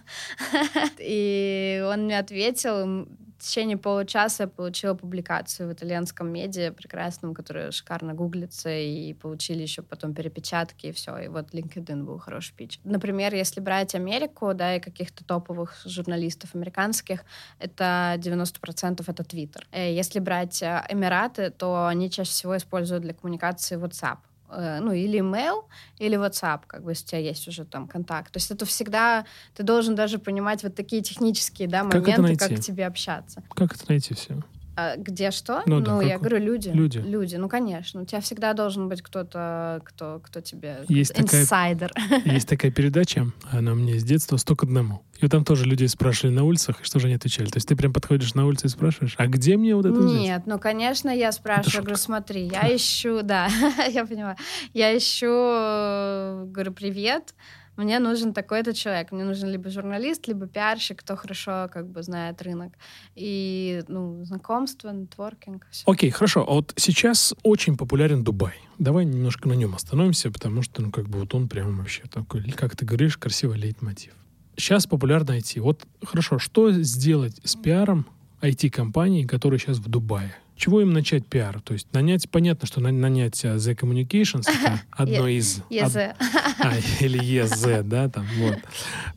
и 0.99 1.83
он 1.91 2.05
мне 2.05 2.17
ответил, 2.17 3.07
в 3.37 3.43
течение 3.43 3.77
получаса 3.77 4.43
я 4.43 4.47
получила 4.47 4.93
публикацию 4.95 5.69
в 5.69 5.73
итальянском 5.73 6.27
медиа 6.31 6.71
прекрасном, 6.71 7.33
которая 7.33 7.71
шикарно 7.71 8.13
гуглится, 8.13 8.69
и 8.69 9.13
получили 9.13 9.61
еще 9.61 9.83
потом 9.83 10.13
перепечатки, 10.13 10.87
и 10.87 10.91
все. 10.91 11.17
И 11.17 11.27
вот 11.27 11.53
LinkedIn 11.53 12.03
был 12.03 12.17
хороший 12.17 12.53
пич. 12.55 12.79
Например, 12.83 13.33
если 13.33 13.61
брать 13.61 13.93
Америку, 13.95 14.53
да, 14.53 14.75
и 14.75 14.79
каких-то 14.79 15.23
топовых 15.23 15.81
журналистов 15.85 16.55
американских, 16.55 17.23
это 17.59 18.15
90% 18.17 19.03
это 19.05 19.23
Twitter. 19.23 19.63
Э, 19.71 19.93
если 19.93 20.19
брать 20.19 20.61
э, 20.63 20.83
Эмираты, 20.89 21.51
то 21.51 21.87
они 21.87 22.09
чаще 22.09 22.31
всего 22.31 22.57
используют 22.57 23.03
для 23.03 23.13
коммуникации 23.13 23.77
WhatsApp. 23.77 24.17
Э, 24.49 24.79
ну, 24.79 24.93
или 24.93 25.19
email, 25.19 25.65
или 25.99 26.17
WhatsApp, 26.17 26.61
как 26.67 26.83
бы, 26.83 26.91
если 26.91 27.03
у 27.03 27.07
тебя 27.07 27.19
есть 27.19 27.47
уже 27.47 27.65
там 27.65 27.87
контакт. 27.87 28.31
То 28.31 28.37
есть 28.37 28.49
это 28.49 28.65
всегда, 28.65 29.25
ты 29.53 29.63
должен 29.63 29.95
даже 29.95 30.19
понимать 30.19 30.63
вот 30.63 30.75
такие 30.75 31.01
технические, 31.01 31.67
да, 31.67 31.83
моменты, 31.83 32.37
как, 32.37 32.49
как 32.49 32.59
тебе 32.59 32.85
общаться. 32.85 33.43
Как 33.49 33.75
это 33.75 33.83
найти 33.89 34.13
все? 34.13 34.41
А, 34.79 34.95
где 34.95 35.31
что? 35.31 35.63
Ну, 35.65 35.79
да, 35.79 35.93
ну 35.93 36.01
я 36.01 36.19
говорю, 36.19 36.37
люди. 36.37 36.69
Люди. 36.69 36.99
Люди, 36.99 37.35
ну, 37.35 37.49
конечно. 37.49 38.03
У 38.03 38.05
тебя 38.05 38.21
всегда 38.21 38.53
должен 38.53 38.87
быть 38.89 39.01
кто-то, 39.01 39.81
кто, 39.83 40.21
кто 40.23 40.39
тебе... 40.39 40.85
Есть 40.87 41.19
инсайдер. 41.19 41.91
Такая, 41.93 42.21
есть 42.35 42.47
такая 42.47 42.69
передача, 42.69 43.25
она 43.51 43.73
мне 43.73 43.97
с 43.97 44.03
детства 44.03 44.37
«Сто 44.37 44.55
к 44.55 44.61
одному». 44.61 45.01
И 45.17 45.23
вот 45.23 45.31
там 45.31 45.43
тоже 45.43 45.65
людей 45.65 45.87
спрашивали 45.87 46.35
на 46.35 46.43
улицах, 46.43 46.81
и 46.81 46.83
что 46.83 46.99
же 46.99 47.07
они 47.07 47.15
отвечали? 47.15 47.47
То 47.47 47.57
есть 47.57 47.67
ты 47.67 47.75
прям 47.75 47.91
подходишь 47.91 48.35
на 48.35 48.45
улицу 48.45 48.67
и 48.67 48.69
спрашиваешь, 48.69 49.15
а 49.17 49.25
где 49.25 49.57
мне 49.57 49.75
вот 49.75 49.87
это 49.87 49.99
взять? 49.99 50.21
Нет, 50.21 50.43
ну, 50.45 50.59
конечно, 50.59 51.09
я 51.09 51.31
спрашиваю, 51.31 51.81
говорю, 51.81 51.97
смотри, 51.97 52.43
я 52.43 52.75
ищу, 52.75 53.21
да, 53.23 53.47
я 53.89 54.05
понимаю, 54.05 54.37
я 54.73 54.95
ищу, 54.95 55.25
э, 55.27 56.45
говорю, 56.49 56.71
привет, 56.71 57.33
мне 57.77 57.99
нужен 57.99 58.33
такой-то 58.33 58.73
человек. 58.73 59.11
Мне 59.11 59.23
нужен 59.23 59.49
либо 59.49 59.69
журналист, 59.69 60.27
либо 60.27 60.47
пиарщик, 60.47 60.99
кто 60.99 61.15
хорошо 61.15 61.69
как 61.71 61.87
бы 61.87 62.03
знает 62.03 62.41
рынок. 62.41 62.73
И, 63.15 63.83
ну, 63.87 64.23
знакомство, 64.25 64.89
нетворкинг. 64.89 65.67
Все. 65.71 65.83
Окей, 65.85 66.09
хорошо. 66.09 66.43
А 66.47 66.53
вот 66.53 66.73
сейчас 66.75 67.35
очень 67.43 67.77
популярен 67.77 68.23
Дубай. 68.23 68.55
Давай 68.79 69.05
немножко 69.05 69.47
на 69.47 69.53
нем 69.53 69.75
остановимся, 69.75 70.31
потому 70.31 70.63
что, 70.63 70.81
ну, 70.81 70.91
как 70.91 71.07
бы 71.07 71.19
вот 71.19 71.33
он 71.35 71.47
прям 71.47 71.77
вообще 71.77 72.03
такой, 72.11 72.43
как 72.51 72.75
ты 72.75 72.85
говоришь, 72.85 73.17
красивый 73.17 73.59
лейтмотив. 73.59 74.13
Сейчас 74.55 74.87
популярно 74.87 75.37
IT. 75.37 75.61
Вот 75.61 75.85
хорошо, 76.03 76.39
что 76.39 76.71
сделать 76.71 77.39
с 77.43 77.55
пиаром 77.55 78.07
IT-компаний, 78.41 79.25
которые 79.25 79.59
сейчас 79.59 79.77
в 79.77 79.87
Дубае? 79.87 80.35
Чего 80.57 80.81
им 80.81 80.91
начать 80.91 81.25
пиар? 81.25 81.61
То 81.61 81.73
есть 81.73 81.87
нанять, 81.93 82.29
понятно, 82.29 82.67
что 82.67 82.81
нанять 82.81 83.45
uh, 83.45 83.55
The 83.55 83.77
Communications 83.77 84.49
это 84.49 84.81
одно 84.91 85.27
из... 85.27 85.61
EZ. 85.69 86.15
А, 86.59 86.73
или 86.99 87.19
EZ, 87.19 87.83
да, 87.83 88.09
там, 88.09 88.25
вот. 88.39 88.57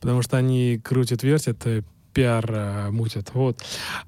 Потому 0.01 0.23
что 0.23 0.37
они 0.37 0.79
крутят, 0.83 1.23
вертят, 1.23 1.67
э, 1.67 1.83
пиар 2.13 2.45
а, 2.51 2.91
мутят, 2.91 3.31
вот. 3.35 3.63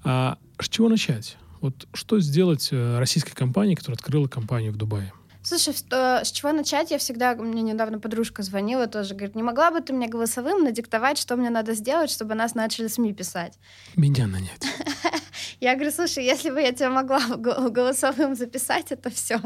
А 0.05 0.39
с 0.59 0.69
чего 0.69 0.89
начать? 0.89 1.37
Вот 1.61 1.87
что 1.95 2.21
сделать 2.21 2.69
э, 2.71 2.99
российской 2.99 3.35
компании, 3.35 3.75
которая 3.75 3.97
открыла 3.97 4.27
компанию 4.27 4.73
в 4.73 4.77
Дубае? 4.77 5.13
Слушай, 5.45 5.75
что, 5.75 6.25
с 6.25 6.31
чего 6.31 6.53
начать? 6.53 6.91
Я 6.91 6.99
всегда, 6.99 7.35
мне 7.35 7.63
недавно 7.63 7.99
подружка 7.99 8.43
звонила 8.43 8.87
тоже, 8.87 9.15
говорит, 9.15 9.35
не 9.35 9.43
могла 9.43 9.71
бы 9.71 9.81
ты 9.81 9.93
мне 9.93 10.07
голосовым 10.07 10.63
надиктовать, 10.63 11.19
что 11.19 11.37
мне 11.37 11.51
надо 11.51 11.75
сделать, 11.75 12.11
чтобы 12.11 12.35
нас 12.35 12.55
начали 12.55 12.87
СМИ 12.87 13.13
писать? 13.13 13.59
Меня 13.97 14.27
нанять. 14.27 14.63
Я 15.61 15.75
говорю, 15.75 15.93
слушай, 15.93 16.25
если 16.25 16.51
бы 16.51 16.61
я 16.61 16.73
тебя 16.73 16.91
могла 16.91 17.21
голосовым 17.37 18.35
записать 18.35 18.91
это 18.91 19.11
все, 19.11 19.41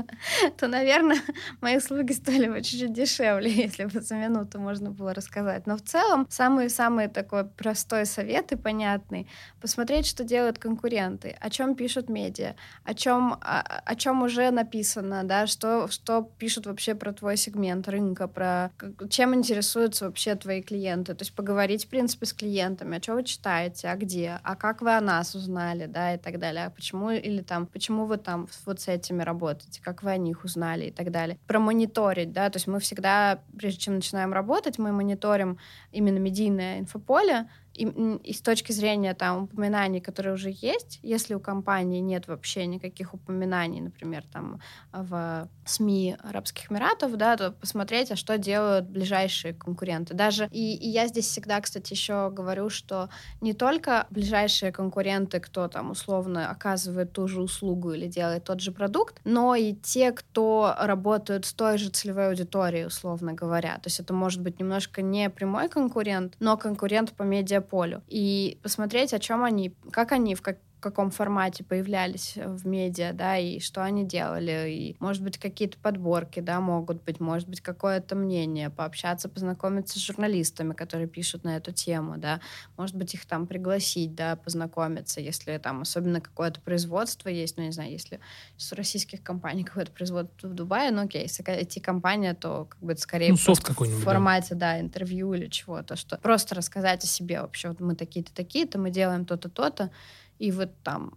то, 0.56 0.66
наверное, 0.66 1.18
мои 1.60 1.76
услуги 1.76 2.12
стоили 2.12 2.48
бы 2.48 2.62
чуть-чуть 2.62 2.92
дешевле, 2.92 3.50
если 3.66 3.84
бы 3.84 4.00
за 4.00 4.14
минуту 4.14 4.58
можно 4.58 4.90
было 4.90 5.12
рассказать. 5.12 5.66
Но 5.66 5.76
в 5.76 5.82
целом, 5.82 6.26
самый-самый 6.30 7.08
такой 7.08 7.44
простой 7.44 8.06
совет 8.06 8.52
и 8.52 8.56
понятный, 8.56 9.28
посмотреть, 9.60 10.06
что 10.06 10.24
делают 10.24 10.58
конкуренты, 10.58 11.36
о 11.38 11.50
чем 11.50 11.74
пишут 11.74 12.08
медиа, 12.08 12.56
о 12.84 12.94
чем, 12.94 13.34
о, 13.34 13.60
о 13.60 13.94
чем 13.94 14.22
уже 14.22 14.50
написано, 14.50 15.24
да, 15.24 15.46
что 15.46 15.85
что, 15.92 16.30
пишут 16.38 16.66
вообще 16.66 16.94
про 16.94 17.12
твой 17.12 17.36
сегмент 17.36 17.88
рынка, 17.88 18.28
про 18.28 18.70
чем 19.10 19.34
интересуются 19.34 20.06
вообще 20.06 20.34
твои 20.34 20.62
клиенты. 20.62 21.14
То 21.14 21.22
есть 21.22 21.34
поговорить, 21.34 21.84
в 21.84 21.88
принципе, 21.88 22.26
с 22.26 22.32
клиентами, 22.32 22.98
а 22.98 23.02
что 23.02 23.14
вы 23.14 23.24
читаете, 23.24 23.88
а 23.88 23.96
где, 23.96 24.38
а 24.42 24.56
как 24.56 24.82
вы 24.82 24.96
о 24.96 25.00
нас 25.00 25.34
узнали, 25.34 25.86
да, 25.86 26.14
и 26.14 26.18
так 26.18 26.38
далее, 26.38 26.66
а 26.66 26.70
почему, 26.70 27.10
или 27.10 27.42
там, 27.42 27.66
почему 27.66 28.06
вы 28.06 28.16
там 28.16 28.48
вот 28.64 28.80
с 28.80 28.88
этими 28.88 29.22
работаете, 29.22 29.80
как 29.82 30.02
вы 30.02 30.10
о 30.10 30.16
них 30.16 30.44
узнали 30.44 30.86
и 30.86 30.90
так 30.90 31.10
далее. 31.10 31.38
Промониторить, 31.46 32.32
да, 32.32 32.50
то 32.50 32.56
есть 32.56 32.66
мы 32.66 32.80
всегда, 32.80 33.40
прежде 33.56 33.80
чем 33.80 33.96
начинаем 33.96 34.32
работать, 34.32 34.78
мы 34.78 34.92
мониторим 34.92 35.58
именно 35.92 36.18
медийное 36.18 36.80
инфополе, 36.80 37.48
и, 37.76 38.18
и 38.22 38.32
с 38.32 38.40
точки 38.40 38.72
зрения 38.72 39.14
там 39.14 39.44
упоминаний, 39.44 40.00
которые 40.00 40.34
уже 40.34 40.50
есть, 40.50 40.98
если 41.02 41.34
у 41.34 41.40
компании 41.40 42.00
нет 42.00 42.26
вообще 42.28 42.66
никаких 42.66 43.14
упоминаний, 43.14 43.80
например, 43.80 44.24
там 44.32 44.60
в 44.92 45.48
СМИ 45.64 46.16
Арабских 46.22 46.70
Эмиратов, 46.70 47.16
да, 47.16 47.36
то 47.36 47.52
посмотреть, 47.52 48.10
а 48.10 48.16
что 48.16 48.38
делают 48.38 48.88
ближайшие 48.88 49.54
конкуренты. 49.54 50.14
Даже 50.14 50.48
и, 50.50 50.76
и 50.76 50.88
я 50.88 51.06
здесь 51.06 51.26
всегда, 51.26 51.60
кстати, 51.60 51.92
еще 51.92 52.30
говорю, 52.30 52.70
что 52.70 53.08
не 53.40 53.52
только 53.52 54.06
ближайшие 54.10 54.72
конкуренты, 54.72 55.40
кто 55.40 55.68
там 55.68 55.90
условно 55.90 56.50
оказывает 56.50 57.12
ту 57.12 57.28
же 57.28 57.42
услугу 57.42 57.92
или 57.92 58.06
делает 58.06 58.44
тот 58.44 58.60
же 58.60 58.72
продукт, 58.72 59.20
но 59.24 59.54
и 59.54 59.74
те, 59.74 60.12
кто 60.12 60.74
работают 60.78 61.44
с 61.46 61.52
той 61.52 61.78
же 61.78 61.90
целевой 61.90 62.28
аудиторией, 62.28 62.86
условно 62.86 63.32
говоря. 63.32 63.74
То 63.74 63.86
есть 63.86 64.00
это 64.00 64.14
может 64.14 64.42
быть 64.42 64.58
немножко 64.58 65.02
не 65.02 65.28
прямой 65.30 65.68
конкурент, 65.68 66.34
но 66.40 66.56
конкурент 66.56 67.12
по 67.12 67.22
медиа 67.22 67.60
полю. 67.66 68.02
И 68.08 68.58
посмотреть, 68.62 69.12
о 69.14 69.18
чем 69.18 69.44
они, 69.44 69.74
как 69.92 70.12
они, 70.12 70.34
в 70.34 70.42
как, 70.42 70.58
каком 70.80 71.10
формате 71.10 71.64
появлялись 71.64 72.34
в 72.36 72.66
медиа, 72.66 73.12
да, 73.12 73.38
и 73.38 73.60
что 73.60 73.82
они 73.82 74.04
делали, 74.04 74.70
и, 74.70 74.96
может 75.00 75.22
быть, 75.22 75.38
какие-то 75.38 75.78
подборки, 75.78 76.40
да, 76.40 76.60
могут 76.60 77.02
быть, 77.02 77.20
может 77.20 77.48
быть, 77.48 77.60
какое-то 77.60 78.14
мнение, 78.14 78.70
пообщаться, 78.70 79.28
познакомиться 79.28 79.98
с 79.98 80.02
журналистами, 80.02 80.74
которые 80.74 81.08
пишут 81.08 81.44
на 81.44 81.56
эту 81.56 81.72
тему, 81.72 82.16
да, 82.18 82.40
может 82.76 82.94
быть, 82.94 83.14
их 83.14 83.26
там 83.26 83.46
пригласить, 83.46 84.14
да, 84.14 84.36
познакомиться, 84.36 85.20
если 85.20 85.56
там 85.58 85.82
особенно 85.82 86.20
какое-то 86.20 86.60
производство 86.60 87.28
есть, 87.28 87.56
ну, 87.56 87.64
не 87.64 87.72
знаю, 87.72 87.90
если 87.90 88.20
с 88.56 88.72
российских 88.72 89.22
компаний 89.22 89.64
какое-то 89.64 89.92
производство 89.92 90.48
в 90.48 90.54
Дубае, 90.54 90.90
ну, 90.90 91.04
окей, 91.04 91.22
если 91.22 91.44
IT-компания, 91.44 92.34
то 92.34 92.66
как 92.66 92.80
бы 92.80 92.92
это 92.92 93.00
скорее 93.00 93.32
ну, 93.32 93.38
просто 93.42 93.72
в 93.72 94.00
формате, 94.02 94.54
да. 94.54 94.74
да, 94.74 94.80
интервью 94.80 95.32
или 95.34 95.46
чего-то, 95.46 95.96
что 95.96 96.18
просто 96.18 96.54
рассказать 96.54 97.04
о 97.04 97.06
себе 97.06 97.40
вообще, 97.40 97.68
вот 97.68 97.80
мы 97.80 97.94
такие-то, 97.94 98.32
такие-то, 98.34 98.78
мы 98.78 98.90
делаем 98.90 99.24
то-то, 99.24 99.48
то-то, 99.48 99.90
и 100.38 100.50
вот 100.52 100.70
там 100.82 101.14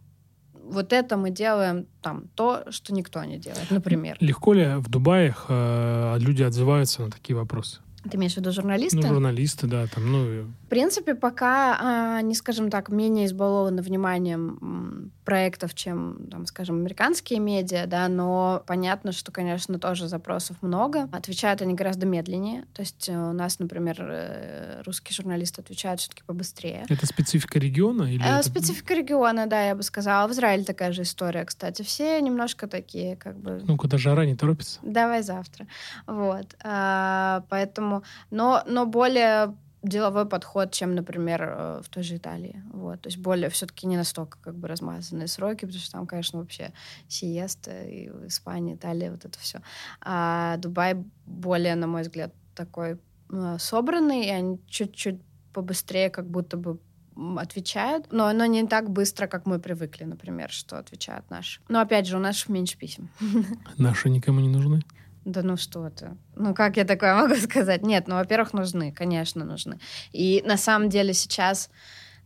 вот 0.70 0.94
это 0.94 1.18
мы 1.18 1.32
делаем 1.32 1.88
там 2.02 2.28
то, 2.36 2.64
что 2.70 2.94
никто 2.94 3.24
не 3.24 3.38
делает, 3.38 3.72
например. 3.72 4.18
Легко 4.20 4.54
ли 4.54 4.76
в 4.76 4.90
Дубае 4.90 5.36
э, 5.48 6.18
люди 6.20 6.44
отзываются 6.44 7.02
на 7.02 7.10
такие 7.10 7.36
вопросы? 7.36 7.82
Ты 8.10 8.18
имеешь 8.18 8.34
в 8.34 8.38
виду 8.38 8.52
журналисты? 8.52 8.98
Ну, 8.98 9.08
журналисты, 9.08 9.68
да, 9.68 9.88
там, 9.88 10.12
ну... 10.12 10.44
В 10.44 10.70
принципе, 10.70 11.16
пока 11.16 12.16
они, 12.18 12.36
скажем 12.36 12.70
так, 12.70 12.90
менее 12.90 13.26
избалованы 13.26 13.82
вниманием 13.82 15.12
проектов, 15.26 15.74
чем, 15.74 16.28
там, 16.32 16.46
скажем, 16.46 16.78
американские 16.78 17.40
медиа, 17.40 17.86
да, 17.88 18.08
но 18.08 18.64
понятно, 18.66 19.12
что, 19.12 19.32
конечно, 19.32 19.80
тоже 19.80 20.08
запросов 20.08 20.58
много. 20.62 21.10
Отвечают 21.12 21.62
они 21.62 21.74
гораздо 21.74 22.06
медленнее. 22.06 22.66
То 22.74 22.82
есть 22.82 23.10
у 23.10 23.34
нас, 23.34 23.60
например, 23.60 23.98
э, 24.00 24.82
русские 24.86 25.14
журналисты 25.16 25.62
отвечают 25.62 26.00
все-таки 26.00 26.24
побыстрее. 26.26 26.86
Это 26.90 27.06
специфика 27.06 27.60
региона? 27.60 28.04
Или 28.04 28.24
э, 28.24 28.40
это... 28.40 28.48
Специфика 28.48 28.94
региона, 28.94 29.46
да, 29.46 29.62
я 29.62 29.76
бы 29.76 29.84
сказала. 29.84 30.28
В 30.28 30.32
Израиле 30.32 30.64
такая 30.64 30.94
же 30.94 31.04
история, 31.04 31.46
кстати. 31.46 31.82
Все 31.84 32.20
немножко 32.22 32.68
такие, 32.68 33.16
как 33.16 33.38
бы... 33.38 33.62
Ну, 33.68 33.78
куда 33.78 33.98
жара 33.98 34.26
не 34.26 34.36
торопится? 34.36 34.80
Давай 34.82 35.22
завтра. 35.22 35.68
Вот. 36.08 36.56
А, 36.64 37.44
поэтому... 37.90 38.04
Но, 38.32 38.64
но 38.66 38.86
более 38.86 39.56
деловой 39.82 40.26
подход, 40.26 40.72
чем, 40.72 40.94
например, 40.94 41.42
э, 41.42 41.82
в 41.84 41.90
той 41.90 42.04
же 42.04 42.18
Италии. 42.18 42.62
Вот. 42.74 43.02
То 43.02 43.08
есть 43.08 43.18
более 43.18 43.50
все-таки 43.50 43.88
не 43.88 43.96
настолько 43.96 44.38
как 44.42 44.56
бы 44.56 44.68
размазанные 44.68 45.28
сроки, 45.28 45.66
потому 45.66 45.80
что 45.80 45.92
там, 45.94 46.08
конечно, 46.08 46.40
вообще 46.40 46.74
сиеста, 47.08 47.84
и 47.84 48.10
в 48.10 48.28
Испании, 48.28 48.76
Италия, 48.76 49.12
вот 49.12 49.24
это 49.24 49.40
все. 49.40 49.62
А 50.02 50.58
Дубай 50.58 50.96
более, 51.26 51.76
на 51.76 51.88
мой 51.88 52.02
взгляд, 52.02 52.34
такой 52.56 53.00
э, 53.30 53.58
собранный, 53.58 54.26
и 54.26 54.30
они 54.30 54.60
чуть-чуть 54.68 55.22
побыстрее 55.54 56.10
как 56.10 56.30
будто 56.30 56.58
бы 56.58 56.80
отвечают, 57.38 58.12
но 58.12 58.26
оно 58.26 58.46
не 58.46 58.68
так 58.68 58.90
быстро, 58.90 59.28
как 59.28 59.46
мы 59.46 59.60
привыкли, 59.60 60.04
например, 60.06 60.52
что 60.52 60.78
отвечают 60.78 61.30
наши. 61.30 61.62
Но 61.70 61.80
опять 61.80 62.06
же, 62.06 62.18
у 62.18 62.20
нас 62.20 62.50
меньше 62.50 62.78
писем. 62.78 63.10
Наши 63.78 64.10
никому 64.10 64.40
не 64.40 64.50
нужны? 64.50 64.82
Да 65.30 65.44
ну 65.44 65.58
что 65.58 65.88
ты. 65.92 66.18
Ну 66.36 66.56
как 66.56 66.78
я 66.78 66.86
такое 66.86 67.16
могу 67.16 67.36
сказать? 67.50 67.84
Нет, 67.84 68.08
ну, 68.08 68.16
во-первых, 68.16 68.52
нужны, 68.54 68.92
конечно, 68.92 69.46
нужны. 69.46 69.80
И 70.12 70.42
на 70.44 70.58
самом 70.58 70.90
деле 70.90 71.14
сейчас 71.14 71.70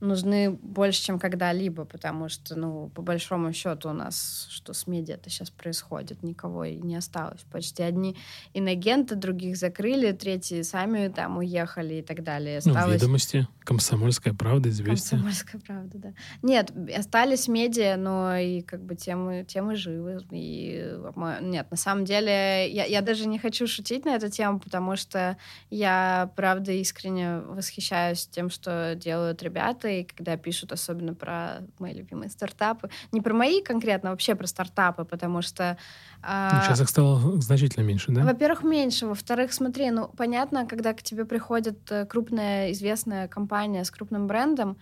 нужны 0.04 0.51
больше, 0.51 1.04
чем 1.04 1.20
когда-либо, 1.20 1.86
потому 1.86 2.30
что, 2.30 2.56
ну, 2.56 2.89
по 2.89 3.01
большому 3.01 3.54
счету 3.54 3.89
у 3.89 3.93
нас, 3.93 4.47
что 4.49 4.74
с 4.74 4.88
медиа-то 4.88 5.30
сейчас 5.30 5.49
происходит, 5.49 6.24
никого 6.24 6.66
и 6.66 6.76
не 6.76 6.95
осталось. 6.95 7.41
Почти 7.51 7.84
одни 7.84 8.16
инагенты, 8.54 9.16
других 9.16 9.58
закрыли, 9.58 10.12
третьи 10.12 10.62
сами 10.62 11.08
там 11.08 11.38
уехали 11.38 11.95
и 11.95 12.01
так 12.01 12.24
далее. 12.24 12.60
Ну, 12.66 12.72
осталось... 12.72 13.01
Ну, 13.01 13.08
ведомости, 13.08 13.47
комсомольская 13.64 14.34
правда, 14.34 14.70
известия. 14.70 15.18
Комсомольская 15.18 15.62
правда, 15.66 15.97
да. 15.97 16.14
Нет, 16.41 16.72
остались 16.95 17.47
медиа, 17.47 17.95
но 17.97 18.36
и 18.36 18.62
как 18.62 18.84
бы 18.84 18.95
темы, 18.95 19.45
темы 19.47 19.76
живы. 19.76 20.20
И, 20.32 20.95
нет, 21.41 21.72
на 21.72 21.78
самом 21.78 22.06
деле, 22.06 22.70
я, 22.70 22.86
я 22.86 23.01
даже 23.01 23.28
не 23.28 23.39
хочу 23.39 23.68
шутить 23.68 24.06
на 24.06 24.16
эту 24.16 24.30
тему, 24.30 24.60
потому 24.60 24.95
что 24.95 25.38
я, 25.70 26.32
правда, 26.36 26.72
искренне 26.74 27.39
восхищаюсь 27.39 28.28
тем, 28.28 28.49
что 28.49 28.95
делают 28.95 29.41
ребята, 29.41 29.92
и 30.01 30.03
когда 30.03 30.37
пишут 30.37 30.71
особенно 30.71 31.13
про 31.13 31.61
мои 31.79 31.93
любимые 31.93 32.29
стартапы. 32.29 32.89
Не 33.11 33.21
про 33.21 33.33
мои 33.33 33.61
конкретно, 33.61 34.09
а 34.09 34.11
вообще 34.13 34.35
про 34.35 34.47
стартапы, 34.47 35.05
потому 35.05 35.41
что... 35.41 35.77
Ну, 36.21 36.61
сейчас 36.63 36.81
их 36.81 36.89
стало 36.89 37.41
значительно 37.41 37.83
меньше, 37.83 38.11
да? 38.11 38.23
Во-первых, 38.23 38.63
меньше. 38.63 39.07
Во-вторых, 39.07 39.53
смотри, 39.53 39.91
ну, 39.91 40.09
понятно, 40.17 40.65
когда 40.65 40.93
к 40.93 41.03
тебе 41.03 41.25
приходит 41.25 41.91
э, 41.91 42.05
крупная 42.05 42.71
известная 42.71 43.27
компания 43.27 43.83
с 43.83 43.91
крупным 43.91 44.27
брендом, 44.27 44.77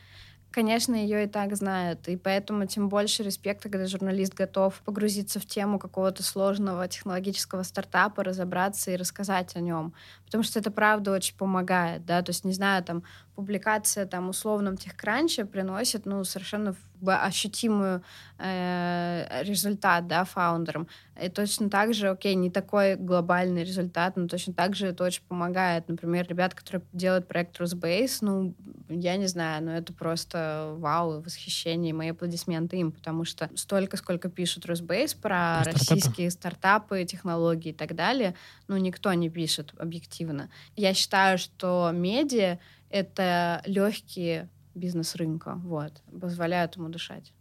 конечно, 0.52 0.94
ее 0.94 1.24
и 1.24 1.28
так 1.28 1.56
знают. 1.56 2.08
И 2.08 2.18
поэтому 2.18 2.68
тем 2.68 2.90
больше 2.90 3.24
респекта, 3.24 3.70
когда 3.70 3.88
журналист 3.88 4.34
готов 4.34 4.82
погрузиться 4.82 5.40
в 5.40 5.46
тему 5.46 5.80
какого-то 5.80 6.24
сложного 6.24 6.88
технологического 6.88 7.64
стартапа, 7.64 8.24
разобраться 8.24 8.92
и 8.92 8.98
рассказать 8.98 9.56
о 9.56 9.62
нем. 9.62 9.94
Потому 10.26 10.44
что 10.44 10.60
это 10.60 10.70
правда 10.70 11.12
очень 11.14 11.36
помогает, 11.36 12.06
да, 12.06 12.22
то 12.22 12.30
есть, 12.30 12.46
не 12.46 12.54
знаю, 12.54 12.84
там, 12.84 13.04
публикация 13.36 14.06
там 14.06 14.30
условном 14.30 14.78
техкранче 14.78 15.46
приносит, 15.46 16.06
ну, 16.06 16.24
совершенно 16.24 16.76
ощутимую 17.04 18.04
э, 18.38 19.42
результат, 19.44 20.08
да, 20.08 20.24
фаундерам. 20.24 20.88
И 21.20 21.30
точно 21.30 21.70
так 21.70 21.94
же, 21.94 22.10
окей, 22.10 22.36
не 22.36 22.52
такой 22.52 22.96
глобальный 22.96 23.64
результат, 23.64 24.16
но 24.18 24.28
точно 24.28 24.54
так 24.54 24.76
же 24.76 24.88
это 24.88 25.04
очень 25.04 25.24
помогает. 25.28 25.88
Например, 25.88 26.28
ребят, 26.28 26.54
которые 26.54 26.86
делают 26.94 27.28
проект 27.28 27.60
Rusbase, 27.60 28.18
ну, 28.22 28.54
я 28.88 29.18
не 29.18 29.28
знаю, 29.28 29.64
но 29.64 29.72
это 29.72 29.94
просто 29.94 30.76
вау, 30.78 31.22
восхищение, 31.22 31.94
мои 31.94 32.10
аплодисменты 32.10 32.78
им, 32.78 32.92
потому 32.92 33.26
что 33.26 33.50
столько, 33.56 33.98
сколько 33.98 34.30
пишут 34.30 34.66
Rusbase 34.66 35.20
про, 35.20 35.62
про 35.64 35.72
российские 35.72 36.30
стартапы, 36.30 37.04
технологии 37.06 37.70
и 37.70 37.76
так 37.76 37.96
далее, 37.96 38.36
ну, 38.68 38.78
никто 38.78 39.12
не 39.14 39.30
пишет 39.30 39.74
объективно. 39.80 40.50
Я 40.76 40.94
считаю, 40.94 41.38
что 41.38 41.90
медиа 41.94 42.60
это 42.92 43.62
легкие 43.66 44.50
бизнес 44.76 45.16
рынка, 45.16 45.56
вот, 45.64 46.02
позволяют 46.20 46.76
ему 46.76 46.90
дышать. 46.90 47.34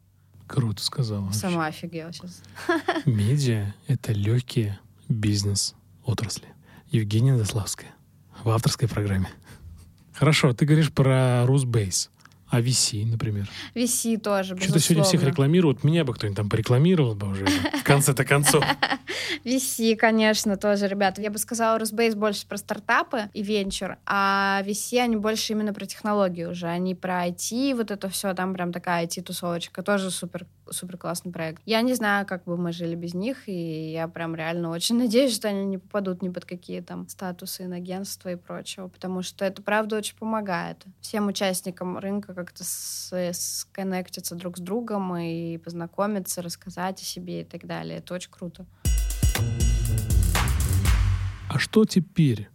Круто 0.47 0.83
сказала. 0.83 1.31
Сама 1.31 1.65
вообще. 1.65 1.87
офигела 1.87 2.13
сейчас. 2.13 2.43
Медиа— 3.07 3.75
это 3.87 4.13
легкие 4.13 4.81
бизнес 5.09 5.75
отрасли. 6.05 6.49
Евгения 6.91 7.37
Заславская 7.39 7.95
в 8.43 8.49
авторской 8.51 8.89
программе. 8.89 9.29
Хорошо, 10.13 10.53
ты 10.53 10.67
говоришь 10.67 10.93
про 10.93 11.47
Русбейс. 11.47 12.11
А 12.51 12.61
VC, 12.61 13.07
например? 13.07 13.49
VC 13.77 14.19
тоже, 14.19 14.57
Что-то 14.57 14.81
сегодня 14.81 15.05
всех 15.05 15.23
рекламируют. 15.23 15.85
Меня 15.85 16.05
бы 16.05 16.13
кто-нибудь 16.13 16.37
там 16.37 16.49
порекламировал 16.49 17.15
бы 17.15 17.29
уже 17.29 17.47
в 17.47 17.85
конце-то 17.85 18.25
концов. 18.25 18.65
VC, 19.45 19.95
конечно, 19.95 20.57
тоже, 20.57 20.89
ребята. 20.89 21.23
Я 21.23 21.31
бы 21.31 21.39
сказала, 21.39 21.79
Росбейс 21.79 22.17
больше 22.17 22.47
про 22.47 22.57
стартапы 22.57 23.31
и 23.35 23.43
венчур, 23.43 23.97
а 24.05 24.63
VC, 24.67 24.99
они 24.99 25.17
больше 25.17 25.53
именно 25.53 25.73
про 25.73 25.87
технологии 25.87 26.45
уже. 26.45 26.67
Они 26.67 26.97
про 26.97 27.29
IT, 27.29 27.77
вот 27.77 27.93
это 27.93 28.09
все, 28.09 28.35
там 28.35 28.53
прям 28.55 28.73
такая 28.73 29.07
IT-тусовочка. 29.07 29.83
Тоже 29.83 30.11
супер 30.11 30.47
супер 30.71 30.97
классный 30.97 31.33
проект. 31.33 31.63
Я 31.67 31.83
не 31.83 31.95
знаю, 31.95 32.27
как 32.27 32.45
бы 32.45 32.57
мы 32.57 32.73
жили 32.73 32.95
без 32.95 33.15
них, 33.15 33.49
и 33.49 33.93
я 33.93 34.09
прям 34.09 34.35
реально 34.35 34.71
очень 34.71 34.97
надеюсь, 34.99 35.35
что 35.35 35.49
они 35.49 35.65
не 35.65 35.79
попадут 35.79 36.23
ни 36.23 36.29
под 36.29 36.45
какие 36.45 36.81
там 36.81 37.09
статусы 37.09 37.65
инагентства 37.65 38.31
и 38.31 38.37
прочего, 38.37 38.89
потому 38.89 39.23
что 39.23 39.45
это 39.45 39.63
правда 39.63 39.97
очень 39.97 40.17
помогает 40.17 40.85
всем 41.01 41.29
участникам 41.29 41.99
рынка 41.99 42.35
как-то 42.35 42.63
сконнектиться 42.65 44.35
друг 44.35 44.59
с 44.59 44.61
другом 44.61 45.17
и 45.17 45.59
познакомиться, 45.59 46.43
рассказать 46.43 47.01
о 47.01 47.05
себе 47.05 47.43
и 47.43 47.45
так 47.45 47.67
далее. 47.67 47.99
Это 47.99 48.15
очень 48.15 48.31
круто. 48.31 48.67
А 51.49 51.59
что 51.59 51.85
теперь 51.85 52.49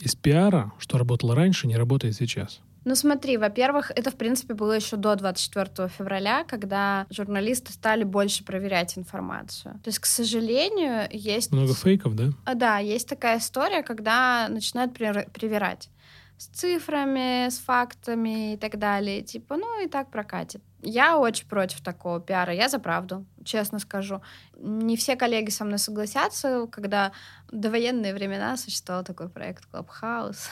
из 0.00 0.16
пиара, 0.16 0.72
что 0.78 0.98
работало 0.98 1.36
раньше, 1.36 1.68
не 1.68 1.76
работает 1.76 2.16
сейчас? 2.16 2.60
Ну 2.84 2.94
смотри, 2.94 3.36
во-первых, 3.36 3.92
это, 3.94 4.10
в 4.10 4.16
принципе, 4.16 4.54
было 4.54 4.72
еще 4.72 4.96
до 4.96 5.14
24 5.14 5.88
февраля, 5.88 6.44
когда 6.44 7.06
журналисты 7.10 7.72
стали 7.72 8.04
больше 8.04 8.44
проверять 8.44 8.98
информацию. 8.98 9.74
То 9.84 9.88
есть, 9.88 10.00
к 10.00 10.06
сожалению, 10.06 11.08
есть... 11.10 11.52
Много 11.52 11.74
фейков, 11.74 12.16
да? 12.16 12.30
А, 12.44 12.54
да, 12.54 12.78
есть 12.78 13.08
такая 13.08 13.38
история, 13.38 13.82
когда 13.82 14.48
начинают 14.48 14.94
привирать 14.94 15.90
с 16.38 16.46
цифрами, 16.46 17.48
с 17.48 17.58
фактами 17.58 18.54
и 18.54 18.56
так 18.56 18.78
далее. 18.78 19.22
Типа, 19.22 19.56
ну 19.56 19.84
и 19.84 19.88
так 19.88 20.10
прокатит. 20.10 20.60
Я 20.82 21.16
очень 21.16 21.46
против 21.46 21.80
такого 21.82 22.20
пиара. 22.20 22.52
Я 22.52 22.68
за 22.68 22.80
правду, 22.80 23.24
честно 23.44 23.78
скажу. 23.78 24.20
Не 24.56 24.96
все 24.96 25.14
коллеги 25.14 25.50
со 25.50 25.64
мной 25.64 25.78
согласятся, 25.78 26.66
когда 26.66 27.12
в 27.48 27.56
довоенные 27.56 28.12
времена 28.12 28.56
существовал 28.56 29.04
такой 29.04 29.28
проект 29.28 29.68
Clubhouse. 29.72 30.48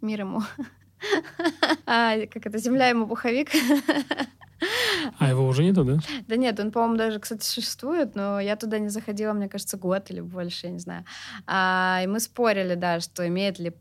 Мир 0.00 0.20
ему. 0.20 0.42
А, 1.86 2.26
как 2.26 2.46
это, 2.46 2.58
земля 2.58 2.88
ему 2.88 3.06
пуховик. 3.06 3.50
А 5.18 5.28
его 5.28 5.46
уже 5.46 5.64
нету, 5.64 5.84
да? 5.84 5.98
Да 6.28 6.36
нет, 6.36 6.60
он, 6.60 6.70
по-моему, 6.70 6.96
даже, 6.96 7.18
кстати, 7.18 7.44
существует, 7.44 8.14
но 8.14 8.40
я 8.40 8.56
туда 8.56 8.78
не 8.78 8.88
заходила, 8.88 9.32
мне 9.32 9.48
кажется, 9.48 9.76
год 9.76 10.10
или 10.10 10.20
больше, 10.20 10.66
я 10.66 10.72
не 10.72 10.78
знаю. 10.78 11.04
А, 11.46 12.00
и 12.02 12.06
мы 12.06 12.20
спорили, 12.20 12.74
да, 12.74 13.00
что 13.00 13.26
имеет 13.26 13.58
ли 13.58 13.72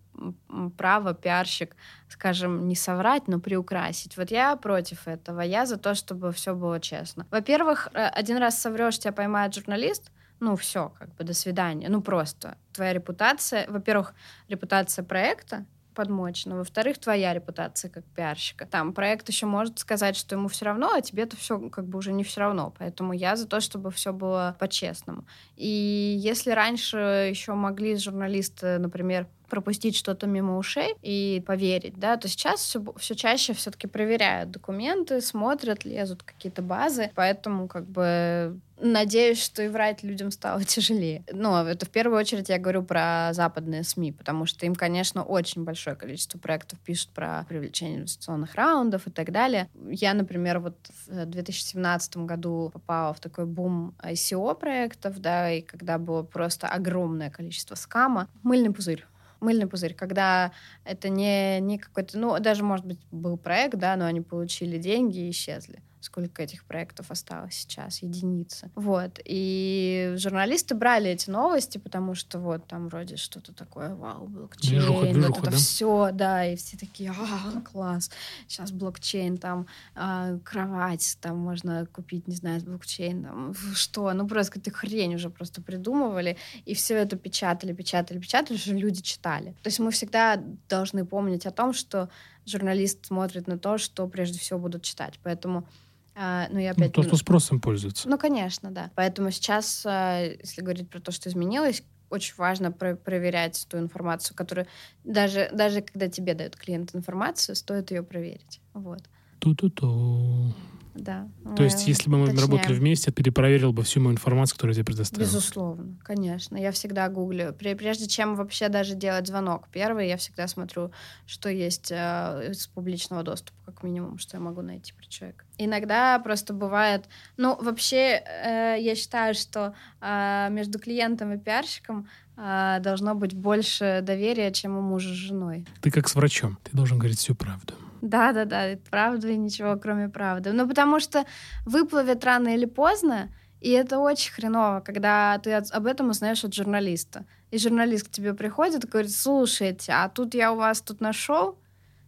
право 0.78 1.14
пиарщик, 1.14 1.76
скажем, 2.10 2.68
не 2.68 2.76
соврать, 2.76 3.28
но 3.28 3.40
приукрасить. 3.40 4.18
Вот 4.18 4.32
я 4.32 4.56
против 4.56 5.08
этого. 5.08 5.42
Я 5.42 5.66
за 5.66 5.78
то, 5.78 5.96
чтобы 5.96 6.32
все 6.32 6.54
было 6.54 6.80
честно. 6.80 7.26
Во-первых, 7.32 7.88
э, 7.94 8.08
один 8.08 8.38
раз 8.38 8.60
соврешь, 8.60 9.00
тебя 9.00 9.14
поймает 9.14 9.56
журналист, 9.56 10.12
ну 10.40 10.56
все, 10.56 10.92
как 11.00 11.16
бы 11.16 11.24
до 11.24 11.34
свидания. 11.34 11.90
Ну 11.90 12.02
просто 12.02 12.58
твоя 12.74 12.94
репутация, 12.94 13.66
во-первых, 13.70 14.14
репутация 14.50 15.04
проекта, 15.04 15.66
подмочь, 15.92 16.46
но 16.46 16.58
во-вторых, 16.58 16.98
твоя 16.98 17.34
репутация 17.34 17.90
как 17.90 18.04
пиарщика. 18.16 18.66
Там 18.66 18.94
проект 18.94 19.30
еще 19.30 19.46
может 19.46 19.80
сказать, 19.80 20.16
что 20.16 20.36
ему 20.36 20.48
все 20.48 20.66
равно, 20.66 20.92
а 20.94 21.02
тебе 21.02 21.24
это 21.24 21.36
все 21.38 21.60
как 21.70 21.86
бы 21.86 21.98
уже 21.98 22.12
не 22.12 22.24
все 22.24 22.42
равно. 22.42 22.74
Поэтому 22.78 23.14
я 23.14 23.36
за 23.36 23.48
то, 23.48 23.60
чтобы 23.60 23.92
все 23.92 24.14
было 24.14 24.56
по-честному. 24.60 25.26
И 25.56 26.18
если 26.20 26.52
раньше 26.52 26.98
еще 27.30 27.54
могли 27.54 27.96
журналисты, 27.96 28.80
например, 28.80 29.28
пропустить 29.52 29.98
что-то 29.98 30.28
мимо 30.28 30.58
ушей 30.58 30.96
и 31.02 31.44
поверить, 31.46 32.00
да, 32.00 32.16
то 32.16 32.30
сейчас 32.30 32.62
все, 32.62 32.82
все 32.98 33.16
чаще 33.16 33.54
все-таки 33.54 33.86
проверяют 33.86 34.50
документы, 34.50 35.20
смотрят, 35.20 35.84
лезут 35.84 36.24
какие-то 36.24 36.62
базы, 36.62 37.12
поэтому 37.16 37.68
как 37.68 37.86
бы 37.86 38.58
надеюсь, 38.82 39.42
что 39.42 39.64
и 39.64 39.68
врать 39.68 40.04
людям 40.04 40.32
стало 40.32 40.64
тяжелее. 40.66 41.24
Ну, 41.32 41.56
это 41.56 41.86
в 41.86 41.90
первую 41.90 42.20
очередь 42.20 42.50
я 42.50 42.58
говорю 42.58 42.84
про 42.84 43.30
западные 43.34 43.84
СМИ, 43.84 44.12
потому 44.12 44.46
что 44.46 44.66
им, 44.66 44.76
конечно, 44.76 45.24
очень 45.24 45.64
большое 45.64 45.96
количество 45.96 46.38
проектов 46.38 46.80
пишут 46.80 47.10
про 47.10 47.46
привлечение 47.48 48.00
инвестиционных 48.00 48.56
раундов 48.56 49.08
и 49.08 49.12
так 49.12 49.32
далее. 49.32 49.70
Я, 49.90 50.14
например, 50.14 50.60
вот 50.60 50.76
в 51.08 51.26
2017 51.26 52.18
году 52.18 52.72
попала 52.74 53.14
в 53.14 53.20
такой 53.20 53.46
бум 53.46 53.96
ICO 54.04 54.60
проектов, 54.60 55.20
да, 55.20 55.52
и 55.52 55.62
когда 55.62 55.98
было 55.98 56.24
просто 56.24 56.68
огромное 56.68 57.30
количество 57.30 57.76
скама. 57.76 58.28
Мыльный 58.44 58.72
пузырь 58.72 59.06
мыльный 59.42 59.68
пузырь, 59.68 59.96
когда 59.96 60.52
это 60.86 61.10
не, 61.10 61.60
не 61.62 61.80
какой-то, 61.80 62.18
ну, 62.18 62.40
даже, 62.40 62.64
может 62.64 62.86
быть, 62.86 63.00
был 63.12 63.38
проект, 63.38 63.76
да, 63.76 63.96
но 63.96 64.06
они 64.06 64.22
получили 64.22 64.78
деньги 64.78 65.18
и 65.18 65.32
исчезли. 65.32 65.82
Сколько 66.02 66.42
этих 66.42 66.66
проектов 66.66 67.12
осталось 67.12 67.54
сейчас, 67.54 68.02
единицы. 68.02 68.72
Вот. 68.76 69.20
И 69.24 70.14
журналисты 70.18 70.74
брали 70.76 71.12
эти 71.12 71.30
новости, 71.30 71.78
потому 71.78 72.16
что 72.16 72.40
вот 72.40 72.68
там 72.68 72.90
вроде 72.90 73.18
что-то 73.18 73.54
такое, 73.54 73.94
вау, 73.96 74.28
блокчейн, 74.28 74.82
движуха, 74.82 75.02
движуха, 75.04 75.28
вот 75.28 75.38
это 75.38 75.52
да? 75.52 75.58
все, 75.58 76.10
да, 76.12 76.46
и 76.46 76.56
все 76.56 76.78
такие, 76.78 77.12
а, 77.12 77.62
класс, 77.62 78.10
сейчас 78.48 78.72
блокчейн, 78.72 79.38
там 79.38 79.68
а, 79.96 80.40
кровать, 80.40 81.18
там 81.22 81.38
можно 81.38 81.86
купить, 81.86 82.28
не 82.28 82.36
знаю, 82.36 82.62
блокчейн, 82.62 83.24
там 83.24 83.54
что, 83.76 84.12
ну 84.14 84.28
просто 84.28 84.54
какую-то 84.54 84.72
хрень 84.72 85.16
уже 85.16 85.30
просто 85.30 85.62
придумывали, 85.62 86.38
и 86.66 86.74
все 86.74 86.96
это 86.96 87.16
печатали, 87.16 87.74
печатали, 87.74 88.18
печатали, 88.18 88.58
что 88.58 88.74
люди 88.74 89.02
читали. 89.02 89.56
То 89.62 89.68
есть 89.68 89.80
мы 89.80 89.92
всегда 89.92 90.42
должны 90.68 91.06
помнить 91.06 91.46
о 91.46 91.52
том, 91.52 91.74
что 91.74 92.10
журналист 92.46 93.06
смотрит 93.06 93.48
на 93.48 93.58
то, 93.58 93.78
что 93.78 94.08
прежде 94.08 94.40
всего 94.40 94.60
будут 94.60 94.84
читать. 94.84 95.20
Поэтому 95.24 95.68
а, 96.16 96.48
ну, 96.50 96.60
я 96.60 96.72
опять... 96.72 96.96
Ну, 96.96 97.04
то, 97.04 97.08
что 97.08 97.18
спросом 97.18 97.60
пользуется. 97.60 98.10
Ну, 98.10 98.18
конечно, 98.18 98.72
да. 98.72 98.92
Поэтому 98.96 99.32
сейчас, 99.32 99.84
а, 99.86 100.20
если 100.22 100.62
говорить 100.62 100.90
про 100.90 101.00
то, 101.00 101.12
что 101.12 101.30
изменилось, 101.30 101.84
очень 102.10 102.36
важно 102.38 102.72
про 102.72 102.96
проверять 102.96 103.66
ту 103.70 103.78
информацию, 103.78 104.36
которую 104.36 104.68
даже, 105.04 105.50
даже 105.54 105.82
когда 105.82 106.10
тебе 106.10 106.34
дают 106.34 106.56
клиент 106.58 106.94
информацию, 106.94 107.56
стоит 107.56 107.92
ее 107.92 108.04
проверить. 108.04 108.60
Вот. 108.74 109.04
Ту-ту-ту. 109.40 110.54
Да. 110.94 111.30
То 111.56 111.64
есть, 111.64 111.88
если 111.88 112.10
бы 112.10 112.18
мы 112.18 112.24
уточняем. 112.24 112.52
работали 112.52 112.74
вместе, 112.74 113.12
перепроверил 113.12 113.72
бы 113.72 113.84
всю 113.84 114.02
мою 114.02 114.14
информацию, 114.14 114.56
которую 114.56 114.74
я 114.74 114.76
тебе 114.76 114.86
предоставил. 114.86 115.26
Безусловно, 115.26 115.98
конечно. 116.04 116.58
Я 116.58 116.72
всегда 116.72 117.08
гуглю. 117.10 117.54
Прежде 117.54 118.08
чем 118.08 118.36
вообще 118.36 118.68
даже 118.70 118.96
делать 118.96 119.28
звонок 119.28 119.68
первый, 119.72 120.08
я 120.08 120.18
всегда 120.18 120.48
смотрю, 120.48 120.92
что 121.26 121.50
есть 121.50 121.92
э, 121.92 122.50
из 122.52 122.68
публичного 122.68 123.24
доступа, 123.24 123.58
как 123.66 123.84
минимум, 123.84 124.18
что 124.18 124.38
я 124.38 124.42
могу 124.42 124.62
найти 124.62 124.94
про 124.94 125.06
человека. 125.06 125.46
Иногда 125.58 126.20
просто 126.20 126.54
бывает... 126.54 127.06
Ну, 127.38 127.56
вообще, 127.62 128.22
э, 128.26 128.78
я 128.80 128.96
считаю, 128.96 129.34
что 129.34 129.74
э, 130.02 130.48
между 130.52 130.80
клиентом 130.80 131.34
и 131.34 131.38
пиарщиком 131.38 132.08
э, 132.42 132.80
должно 132.80 133.16
быть 133.16 133.34
больше 133.34 134.02
доверия, 134.04 134.52
чем 134.52 134.78
у 134.78 134.82
мужа 134.82 135.10
с 135.10 135.18
женой. 135.18 135.66
Ты 135.82 135.92
как 135.92 136.10
с 136.10 136.16
врачом. 136.16 136.58
Ты 136.64 136.76
должен 136.76 136.98
говорить 136.98 137.20
всю 137.20 137.36
правду. 137.36 137.74
Да, 138.02 138.34
да, 138.34 138.46
да, 138.46 138.78
правда 138.90 139.28
и 139.28 139.38
ничего, 139.38 139.78
кроме 139.78 140.10
правды. 140.10 140.52
Ну, 140.52 140.68
потому 140.68 141.00
что 141.00 141.26
выплывет 141.66 142.26
рано 142.26 142.56
или 142.56 142.66
поздно, 142.66 143.30
и 143.60 143.70
это 143.70 144.00
очень 144.00 144.34
хреново, 144.34 144.80
когда 144.80 145.38
ты 145.38 145.54
об 145.54 145.86
этом 145.86 146.10
узнаешь 146.10 146.44
от 146.44 146.54
журналиста. 146.54 147.26
И 147.52 147.60
журналист 147.60 148.08
к 148.08 148.12
тебе 148.12 148.34
приходит 148.34 148.84
и 148.84 148.88
говорит, 148.88 149.12
слушайте, 149.12 149.92
а 149.92 150.10
тут 150.10 150.34
я 150.34 150.52
у 150.52 150.56
вас 150.56 150.82
тут 150.82 151.00
нашел, 151.00 151.60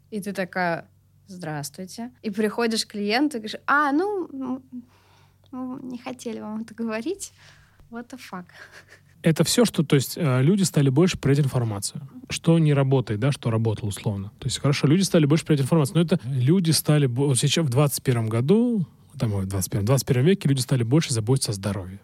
и 0.09 0.19
ты 0.19 0.34
такая, 0.34 0.88
здравствуйте. 1.27 2.11
И 2.23 2.31
приходишь 2.31 2.86
к 2.86 2.91
клиенту 2.91 3.38
и 3.38 3.41
говоришь, 3.41 3.61
а, 3.67 3.91
ну, 3.91 4.61
мы 5.51 5.79
не 5.84 5.99
хотели 5.99 6.39
вам 6.39 6.61
это 6.61 6.73
говорить. 6.73 7.34
What 7.91 8.09
the 8.09 8.19
fuck? 8.19 8.45
Это 9.24 9.43
все, 9.45 9.65
что, 9.65 9.84
то 9.84 9.95
есть, 9.95 10.17
э, 10.17 10.41
люди 10.41 10.63
стали 10.63 10.89
больше 10.89 11.17
проверять 11.17 11.45
информацию. 11.45 12.01
Что 12.30 12.59
не 12.59 12.74
работает, 12.74 13.19
да, 13.19 13.32
что 13.32 13.49
работало 13.49 13.89
условно. 13.89 14.32
То 14.39 14.47
есть, 14.47 14.59
хорошо, 14.59 14.86
люди 14.86 15.01
стали 15.01 15.26
больше 15.26 15.45
проверять 15.45 15.65
информацию, 15.65 15.97
но 15.97 16.01
это 16.03 16.19
люди 16.26 16.71
стали, 16.71 17.05
вот 17.05 17.38
сейчас 17.39 17.65
в 17.65 17.69
21 17.69 18.28
году, 18.28 18.86
там, 19.17 19.32
в 19.32 19.45
21, 19.45 19.86
21 19.86 20.26
веке 20.26 20.49
люди 20.49 20.59
стали 20.59 20.84
больше 20.84 21.13
заботиться 21.13 21.51
о 21.51 21.53
здоровье. 21.53 21.99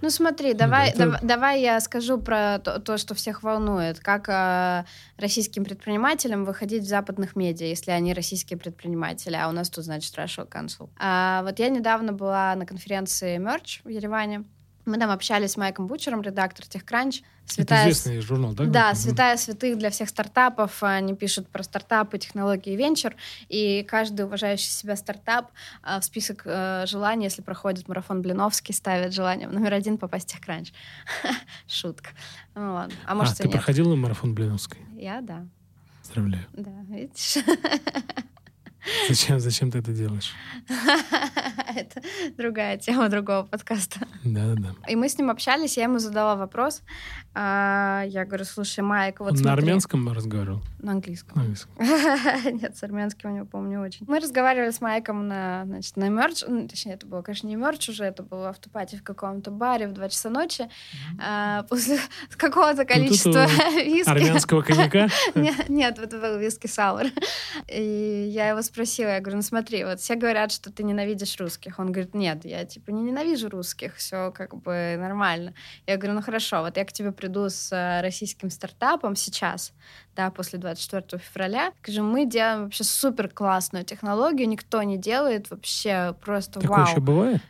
Ну 0.00 0.10
смотри, 0.10 0.54
давай, 0.54 0.90
это... 0.90 0.98
давай, 0.98 1.20
давай 1.22 1.62
я 1.62 1.80
скажу 1.80 2.18
про 2.18 2.58
то, 2.58 2.78
то 2.78 2.98
что 2.98 3.14
всех 3.14 3.42
волнует. 3.42 4.00
Как 4.00 4.28
э, 4.28 4.84
российским 5.16 5.64
предпринимателям 5.64 6.44
выходить 6.44 6.82
в 6.82 6.86
западных 6.86 7.36
медиа, 7.36 7.66
если 7.66 7.90
они 7.90 8.12
российские 8.14 8.58
предприниматели, 8.58 9.34
а 9.34 9.48
у 9.48 9.52
нас 9.52 9.70
тут, 9.70 9.84
значит, 9.84 10.16
Russian 10.16 10.48
Council. 10.48 10.90
А, 10.98 11.42
вот 11.42 11.58
я 11.58 11.68
недавно 11.68 12.12
была 12.12 12.54
на 12.54 12.66
конференции 12.66 13.38
Merch 13.38 13.80
в 13.84 13.88
Ереване, 13.88 14.44
мы 14.86 14.98
там 14.98 15.10
общались 15.10 15.52
с 15.52 15.56
Майком 15.56 15.86
Бучером, 15.86 16.22
редактор 16.22 16.64
TechCrunch. 16.66 17.22
Святая... 17.46 17.80
Это 17.80 17.90
известный 17.90 18.20
журнал, 18.20 18.52
да? 18.52 18.64
Да, 18.64 18.94
святая 18.94 19.36
святых 19.36 19.78
для 19.78 19.90
всех 19.90 20.08
стартапов. 20.08 20.82
Они 20.82 21.14
пишут 21.14 21.48
про 21.48 21.62
стартапы, 21.62 22.18
технологии 22.18 22.72
и 22.72 22.76
венчур. 22.76 23.14
И 23.48 23.82
каждый 23.82 24.26
уважающий 24.26 24.70
себя 24.70 24.96
стартап 24.96 25.50
а, 25.82 26.00
в 26.00 26.04
список 26.04 26.42
э, 26.44 26.84
желаний, 26.86 27.24
если 27.24 27.42
проходит 27.42 27.88
марафон 27.88 28.22
Блиновский, 28.22 28.74
ставит 28.74 29.12
желание 29.12 29.48
номер 29.48 29.74
один 29.74 29.98
попасть 29.98 30.32
в 30.32 30.38
TechCrunch. 30.38 30.72
Шутка. 31.66 32.10
Вот. 32.54 32.92
А 33.06 33.14
может, 33.14 33.34
а, 33.34 33.36
ты 33.38 33.44
нет. 33.44 33.52
проходил 33.52 33.88
на 33.88 33.96
марафон 33.96 34.34
Блиновской? 34.34 34.80
Я, 34.96 35.20
да. 35.20 35.46
Поздравляю. 36.02 36.46
Да, 36.52 36.72
видишь? 36.88 37.38
Зачем, 39.08 39.40
зачем 39.40 39.70
ты 39.70 39.78
это 39.78 39.92
делаешь? 39.92 40.32
Это 41.76 42.00
другая 42.36 42.76
тема 42.78 43.08
другого 43.08 43.44
подкаста. 43.44 44.06
Да-да-да. 44.24 44.74
И 44.88 44.94
мы 44.94 45.08
с 45.08 45.18
ним 45.18 45.30
общались, 45.30 45.76
я 45.76 45.84
ему 45.84 45.98
задала 45.98 46.36
вопрос. 46.36 46.82
А, 47.36 48.04
я 48.06 48.24
говорю, 48.24 48.44
слушай, 48.44 48.80
Майк, 48.80 49.18
вот 49.18 49.32
Он 49.32 49.36
смотри. 49.36 49.46
на 49.46 49.52
армянском 49.54 50.12
разговаривал? 50.12 50.62
На 50.78 50.92
английском. 50.92 51.36
На 51.36 51.42
английском. 51.42 51.74
Нет, 52.60 52.76
с 52.76 52.82
армянским 52.84 53.32
у 53.32 53.34
него, 53.34 53.46
помню, 53.46 53.80
очень. 53.80 54.06
Мы 54.06 54.20
разговаривали 54.20 54.70
с 54.70 54.80
Майком 54.80 55.26
на, 55.26 55.64
значит, 55.66 55.96
на 55.96 56.08
мерч. 56.10 56.44
Ну, 56.46 56.68
точнее, 56.68 56.94
это 56.94 57.06
было, 57.06 57.22
конечно, 57.22 57.48
не 57.48 57.56
мерч 57.56 57.88
уже, 57.88 58.04
это 58.04 58.22
было 58.22 58.44
в 58.44 58.46
автопате 58.50 58.98
в 58.98 59.02
каком-то 59.02 59.50
баре 59.50 59.88
в 59.88 59.92
2 59.92 60.08
часа 60.10 60.30
ночи. 60.30 60.68
А, 61.20 61.64
после 61.64 61.98
какого-то 62.36 62.84
количества 62.84 63.46
виски. 63.84 64.08
Армянского 64.08 64.62
коньяка? 64.62 65.08
Нет, 65.68 65.98
это 65.98 66.20
был 66.20 66.38
виски 66.38 66.68
сауэр. 66.68 67.10
И 67.68 68.30
я 68.30 68.50
его 68.50 68.62
спросила, 68.62 68.73
я 68.82 69.20
говорю, 69.20 69.36
ну 69.36 69.42
смотри, 69.42 69.84
вот 69.84 70.00
все 70.00 70.14
говорят, 70.14 70.52
что 70.52 70.72
ты 70.72 70.82
ненавидишь 70.82 71.38
русских. 71.38 71.78
Он 71.78 71.92
говорит, 71.92 72.14
нет, 72.14 72.44
я 72.44 72.64
типа 72.64 72.90
не 72.90 73.02
ненавижу 73.02 73.48
русских, 73.48 73.96
все 73.96 74.32
как 74.32 74.56
бы 74.56 74.96
нормально. 74.98 75.54
Я 75.86 75.96
говорю, 75.96 76.14
ну 76.14 76.22
хорошо, 76.22 76.62
вот 76.62 76.76
я 76.76 76.84
к 76.84 76.92
тебе 76.92 77.12
приду 77.12 77.48
с 77.48 77.72
э, 77.72 78.00
российским 78.00 78.50
стартапом 78.50 79.16
сейчас, 79.16 79.72
да, 80.16 80.30
после 80.30 80.58
24 80.58 81.22
февраля. 81.22 81.72
Скажи, 81.82 82.02
мы 82.02 82.26
делаем 82.26 82.64
вообще 82.64 82.84
супер 82.84 83.28
классную 83.28 83.84
технологию, 83.84 84.48
никто 84.48 84.82
не 84.82 84.98
делает 84.98 85.50
вообще 85.50 86.14
просто 86.24 86.60
Такое 86.60 86.78
вау. 86.78 86.88
еще 86.88 87.00
бывает? 87.00 87.42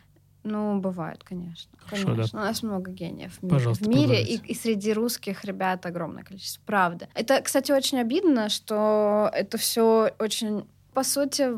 Ну, 0.45 0.79
бывает, 0.79 1.23
конечно. 1.23 1.71
Хорошо, 1.79 2.05
конечно. 2.05 2.39
Да. 2.39 2.45
У 2.45 2.47
нас 2.47 2.61
много 2.61 2.91
гениев 2.91 3.33
в 3.39 3.43
мире. 3.43 3.55
Пожалуйста, 3.55 3.83
в 3.83 3.87
мире 3.87 4.23
и, 4.23 4.35
и 4.37 4.53
среди 4.53 4.93
русских 4.93 5.43
ребят 5.43 5.83
огромное 5.87 6.23
количество. 6.23 6.61
Правда. 6.67 7.09
Это, 7.15 7.41
кстати, 7.41 7.71
очень 7.71 7.99
обидно, 7.99 8.49
что 8.49 9.31
это 9.33 9.57
все 9.57 10.11
очень 10.19 10.67
по 10.95 11.03
сути, 11.03 11.49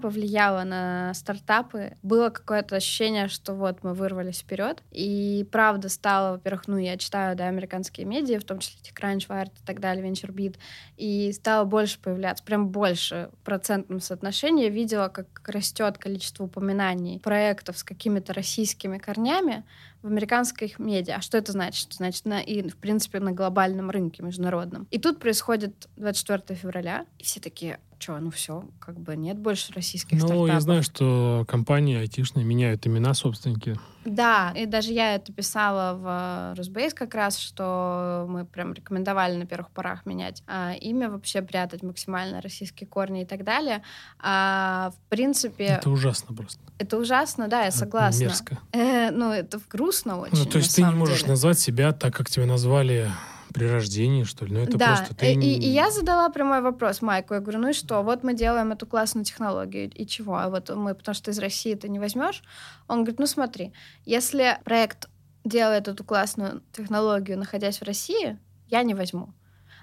повлияло 0.00 0.62
на 0.62 1.12
стартапы. 1.14 1.96
Было 2.02 2.30
какое-то 2.30 2.76
ощущение, 2.76 3.26
что 3.26 3.54
вот 3.54 3.82
мы 3.82 3.94
вырвались 3.94 4.38
вперед. 4.38 4.82
И 4.92 5.46
правда 5.50 5.88
стало, 5.88 6.32
во-первых, 6.32 6.68
ну, 6.68 6.78
я 6.78 6.96
читаю, 6.96 7.36
да, 7.36 7.48
американские 7.48 8.06
медиа, 8.06 8.38
в 8.38 8.44
том 8.44 8.60
числе 8.60 8.80
TechCrunch, 8.80 9.28
Wired 9.28 9.48
и 9.48 9.66
так 9.66 9.80
далее, 9.80 10.08
VentureBeat, 10.08 10.56
и 10.96 11.32
стало 11.32 11.64
больше 11.64 11.98
появляться, 11.98 12.44
прям 12.44 12.68
больше 12.68 13.30
в 13.40 13.44
процентном 13.44 14.00
соотношении. 14.00 14.64
Я 14.64 14.70
видела, 14.70 15.08
как 15.08 15.26
растет 15.46 15.98
количество 15.98 16.44
упоминаний 16.44 17.18
проектов 17.18 17.76
с 17.76 17.82
какими-то 17.82 18.32
российскими 18.32 18.98
корнями 18.98 19.64
в 20.02 20.06
американских 20.06 20.78
медиа. 20.78 21.16
А 21.16 21.20
что 21.20 21.36
это 21.36 21.50
значит? 21.52 21.92
Значит, 21.92 22.24
на, 22.24 22.40
и, 22.40 22.66
в 22.68 22.76
принципе, 22.76 23.18
на 23.18 23.32
глобальном 23.32 23.90
рынке 23.90 24.22
международном. 24.22 24.86
И 24.92 24.98
тут 24.98 25.18
происходит 25.18 25.88
24 25.96 26.58
февраля, 26.58 27.06
и 27.18 27.24
все 27.24 27.40
такие, 27.40 27.80
что, 28.00 28.18
ну 28.18 28.30
все, 28.30 28.64
как 28.78 28.98
бы 28.98 29.14
нет 29.16 29.38
больше 29.38 29.72
российских 29.72 30.12
ну, 30.12 30.18
стартапов. 30.20 30.46
Ну, 30.48 30.52
я 30.52 30.60
знаю, 30.60 30.82
что 30.82 31.44
компании 31.46 31.98
айтишные 31.98 32.44
меняют 32.44 32.86
имена 32.86 33.14
собственники. 33.14 33.76
Да, 34.04 34.52
и 34.56 34.64
даже 34.64 34.92
я 34.92 35.14
это 35.14 35.32
писала 35.32 35.94
в 35.94 36.56
Росбейс 36.56 36.94
как 36.94 37.14
раз, 37.14 37.36
что 37.36 38.26
мы 38.28 38.46
прям 38.46 38.72
рекомендовали 38.72 39.36
на 39.36 39.44
первых 39.44 39.70
порах 39.70 40.06
менять 40.06 40.42
а, 40.46 40.72
имя, 40.72 41.10
вообще 41.10 41.42
прятать 41.42 41.82
максимально 41.82 42.40
российские 42.40 42.88
корни 42.88 43.22
и 43.22 43.26
так 43.26 43.44
далее. 43.44 43.82
А, 44.18 44.92
в 44.92 45.10
принципе... 45.10 45.64
Это 45.64 45.90
ужасно 45.90 46.34
просто. 46.34 46.60
Это 46.78 46.96
ужасно, 46.96 47.48
да, 47.48 47.64
я 47.64 47.70
согласна. 47.70 48.22
Это 48.22 48.24
мерзко. 48.24 48.58
Э, 48.72 49.10
ну, 49.10 49.32
это 49.32 49.60
грустно 49.68 50.18
очень. 50.18 50.38
Ну, 50.38 50.44
то 50.46 50.58
есть 50.58 50.74
ты 50.74 50.82
не 50.82 50.94
можешь 50.94 51.20
деле. 51.20 51.32
назвать 51.32 51.58
себя 51.58 51.92
так, 51.92 52.14
как 52.14 52.30
тебя 52.30 52.46
назвали 52.46 53.10
при 53.52 53.66
рождении, 53.66 54.24
что 54.24 54.44
ли? 54.44 54.54
Ну, 54.54 54.60
это 54.60 54.78
да. 54.78 54.96
просто 54.96 55.14
ты... 55.14 55.32
И, 55.32 55.58
и 55.58 55.68
я 55.68 55.90
задала 55.90 56.28
прямой 56.28 56.60
вопрос 56.60 57.02
Майку. 57.02 57.34
Я 57.34 57.40
говорю, 57.40 57.58
ну 57.58 57.68
и 57.68 57.72
что? 57.72 58.02
Вот 58.02 58.22
мы 58.22 58.34
делаем 58.34 58.72
эту 58.72 58.86
классную 58.86 59.24
технологию. 59.24 59.90
И 59.94 60.06
чего? 60.06 60.36
А 60.36 60.48
вот 60.48 60.70
мы, 60.70 60.94
потому 60.94 61.14
что 61.14 61.30
из 61.30 61.38
России 61.38 61.74
ты 61.74 61.88
не 61.88 61.98
возьмешь. 61.98 62.42
Он 62.88 62.98
говорит, 62.98 63.18
ну 63.18 63.26
смотри, 63.26 63.72
если 64.04 64.58
проект 64.64 65.08
делает 65.44 65.88
эту 65.88 66.04
классную 66.04 66.62
технологию, 66.72 67.38
находясь 67.38 67.80
в 67.80 67.84
России, 67.84 68.38
я 68.68 68.82
не 68.82 68.94
возьму. 68.94 69.34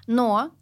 Но 0.06 0.52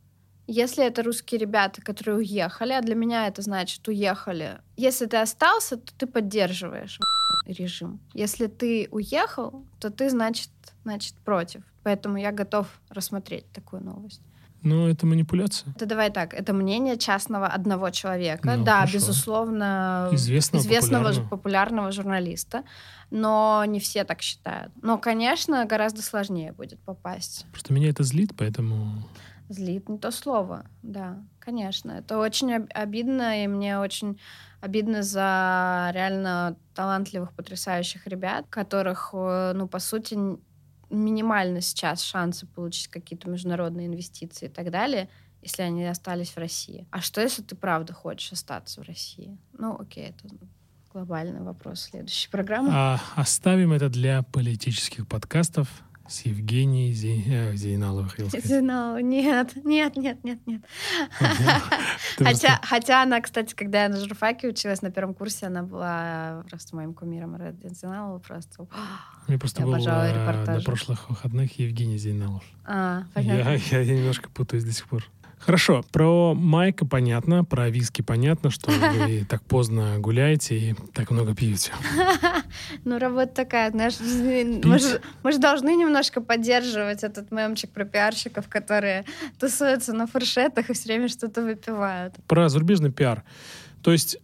если 0.47 0.85
это 0.85 1.03
русские 1.03 1.41
ребята, 1.41 1.83
которые 1.83 2.19
уехали, 2.19 2.73
а 2.73 2.81
для 2.81 2.95
меня 2.95 3.27
это 3.27 3.43
значит 3.43 3.87
уехали, 3.89 4.59
если 4.77 5.07
ты 5.07 5.17
остался, 5.17 5.77
то 5.77 5.93
ты 5.97 6.07
поддерживаешь 6.07 7.01
режим. 7.47 8.01
Если 8.15 8.47
ты 8.47 8.89
уехал, 8.91 9.65
то 9.81 9.91
ты, 9.91 10.11
значит, 10.11 10.51
значит 10.85 11.15
против. 11.25 11.63
Поэтому 11.87 12.17
я 12.19 12.33
готов 12.33 12.67
рассмотреть 12.91 13.49
такую 13.53 13.81
новость. 13.85 14.21
Ну, 14.63 14.89
это 14.89 15.07
манипуляция. 15.07 15.73
Это 15.77 15.87
давай 15.87 16.11
так, 16.11 16.35
это 16.35 16.53
мнение 16.53 16.97
частного 16.99 17.47
одного 17.47 17.91
человека, 17.91 18.57
Ну, 18.57 18.65
да, 18.65 18.79
хорошо. 18.79 18.95
безусловно, 18.95 20.09
Известного, 20.11 20.63
известного 20.65 21.03
популярного. 21.05 21.29
популярного 21.29 21.93
журналиста, 21.93 22.65
но 23.13 23.63
не 23.69 23.79
все 23.79 24.03
так 24.03 24.21
считают. 24.21 24.73
Но, 24.83 24.99
конечно, 24.99 25.65
гораздо 25.65 26.03
сложнее 26.03 26.53
будет 26.53 26.81
попасть. 26.81 27.47
Просто 27.53 27.73
меня 27.73 27.91
это 27.91 28.03
злит, 28.03 28.33
поэтому... 28.37 29.05
Злит 29.49 29.89
не 29.89 29.99
то 29.99 30.11
слово, 30.11 30.65
да, 30.83 31.23
конечно. 31.39 31.93
Это 31.93 32.19
очень 32.19 32.53
об- 32.53 32.71
обидно, 32.75 33.45
и 33.45 33.47
мне 33.47 33.79
очень 33.79 34.19
обидно 34.61 35.05
за 35.05 35.91
реально 35.95 36.57
талантливых, 36.75 37.33
потрясающих 37.33 38.09
ребят, 38.09 38.47
которых, 38.51 39.11
э, 39.13 39.53
ну, 39.55 39.69
по 39.69 39.79
сути, 39.79 40.19
минимально 40.91 41.61
сейчас 41.61 42.03
шансы 42.03 42.47
получить 42.47 42.89
какие-то 42.89 43.29
международные 43.29 43.87
инвестиции 43.87 44.47
и 44.47 44.49
так 44.51 44.71
далее, 44.71 45.09
если 45.43 45.63
они 45.63 45.85
остались 45.85 46.31
в 46.31 46.39
России. 46.39 46.87
А 46.91 47.01
что, 47.01 47.21
если 47.21 47.43
ты 47.43 47.55
правда 47.55 47.93
хочешь 47.93 48.33
остаться 48.33 48.81
в 48.81 48.85
России? 48.85 49.37
Ну, 49.59 49.79
окей, 49.79 50.11
это 50.11 50.35
глобальный 50.93 51.43
вопрос 51.43 51.83
следующей 51.83 52.31
программы. 52.31 52.71
А 52.73 53.01
оставим 53.17 53.73
это 53.73 53.89
для 53.89 54.23
политических 54.23 55.07
подкастов 55.07 55.69
с 56.09 56.23
Евгенией 56.23 56.93
Зе... 56.93 57.23
э, 57.27 57.57
Зейналовой. 57.57 58.09
хотел 58.09 58.29
сказать. 58.29 58.63
Нет, 59.03 59.57
нет, 59.65 59.97
нет, 59.97 60.25
нет, 60.25 60.39
нет. 60.47 60.63
Хотя, 62.19 62.61
хотя 62.63 63.03
она, 63.03 63.21
кстати, 63.21 63.55
когда 63.55 63.85
я 63.85 63.89
на 63.89 63.99
журфаке 63.99 64.49
училась 64.49 64.83
на 64.83 64.91
первом 64.91 65.15
курсе, 65.15 65.47
она 65.47 65.63
была 65.63 66.45
просто 66.49 66.75
моим 66.77 66.95
кумиром 66.95 67.37
Зейналова, 67.63 68.19
просто. 68.19 68.67
Мне 69.29 69.39
просто 69.39 69.61
я 69.63 69.67
был 69.67 69.75
э, 69.75 70.45
на 70.47 70.61
прошлых 70.61 71.11
выходных 71.11 71.59
Евгений 71.59 71.99
Зейналов. 71.99 72.45
А, 72.65 73.01
Я, 73.01 73.07
понятно. 73.15 73.51
я 73.71 73.85
немножко 73.85 74.29
путаюсь 74.31 74.65
до 74.65 74.73
сих 74.73 74.87
пор. 74.89 75.05
Хорошо, 75.39 75.85
про 75.93 76.35
Майка 76.35 76.87
понятно, 76.87 77.45
про 77.45 77.69
виски 77.71 78.03
понятно, 78.03 78.51
что 78.51 78.71
вы 79.07 79.25
так 79.29 79.43
поздно 79.43 79.97
гуляете 79.99 80.59
и 80.59 80.75
так 80.93 81.11
много 81.11 81.35
пьете. 81.35 81.73
Ну, 82.85 82.99
работа 82.99 83.29
такая, 83.29 83.71
знаешь, 83.71 83.99
мы 84.01 85.33
же, 85.33 85.39
должны 85.39 85.75
немножко 85.75 86.21
поддерживать 86.21 87.05
этот 87.05 87.31
мемчик 87.31 87.71
про 87.71 87.85
пиарщиков, 87.85 88.49
которые 88.49 89.05
тусуются 89.39 89.93
на 89.93 90.07
фуршетах 90.07 90.71
и 90.71 90.73
все 90.73 90.89
время 90.89 91.09
что-то 91.09 91.43
выпивают. 91.43 92.15
Про 92.27 92.49
зарубежный 92.49 92.91
пиар. 92.91 93.25
То 93.83 93.93
есть 93.93 94.19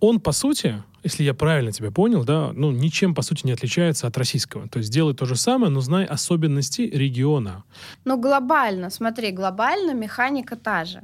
он, 0.00 0.20
по 0.20 0.32
сути, 0.32 0.82
если 1.02 1.24
я 1.24 1.34
правильно 1.34 1.72
тебя 1.72 1.90
понял, 1.90 2.24
да, 2.24 2.52
ну, 2.52 2.70
ничем, 2.70 3.14
по 3.14 3.22
сути, 3.22 3.46
не 3.46 3.52
отличается 3.52 4.06
от 4.06 4.16
российского. 4.16 4.68
То 4.68 4.78
есть 4.78 4.92
делай 4.92 5.14
то 5.14 5.24
же 5.24 5.36
самое, 5.36 5.70
но 5.70 5.80
знай 5.80 6.04
особенности 6.04 6.82
региона. 6.82 7.64
Ну, 8.04 8.18
глобально, 8.18 8.90
смотри, 8.90 9.30
глобально 9.30 9.92
механика 9.92 10.56
та 10.56 10.84
же. 10.84 11.02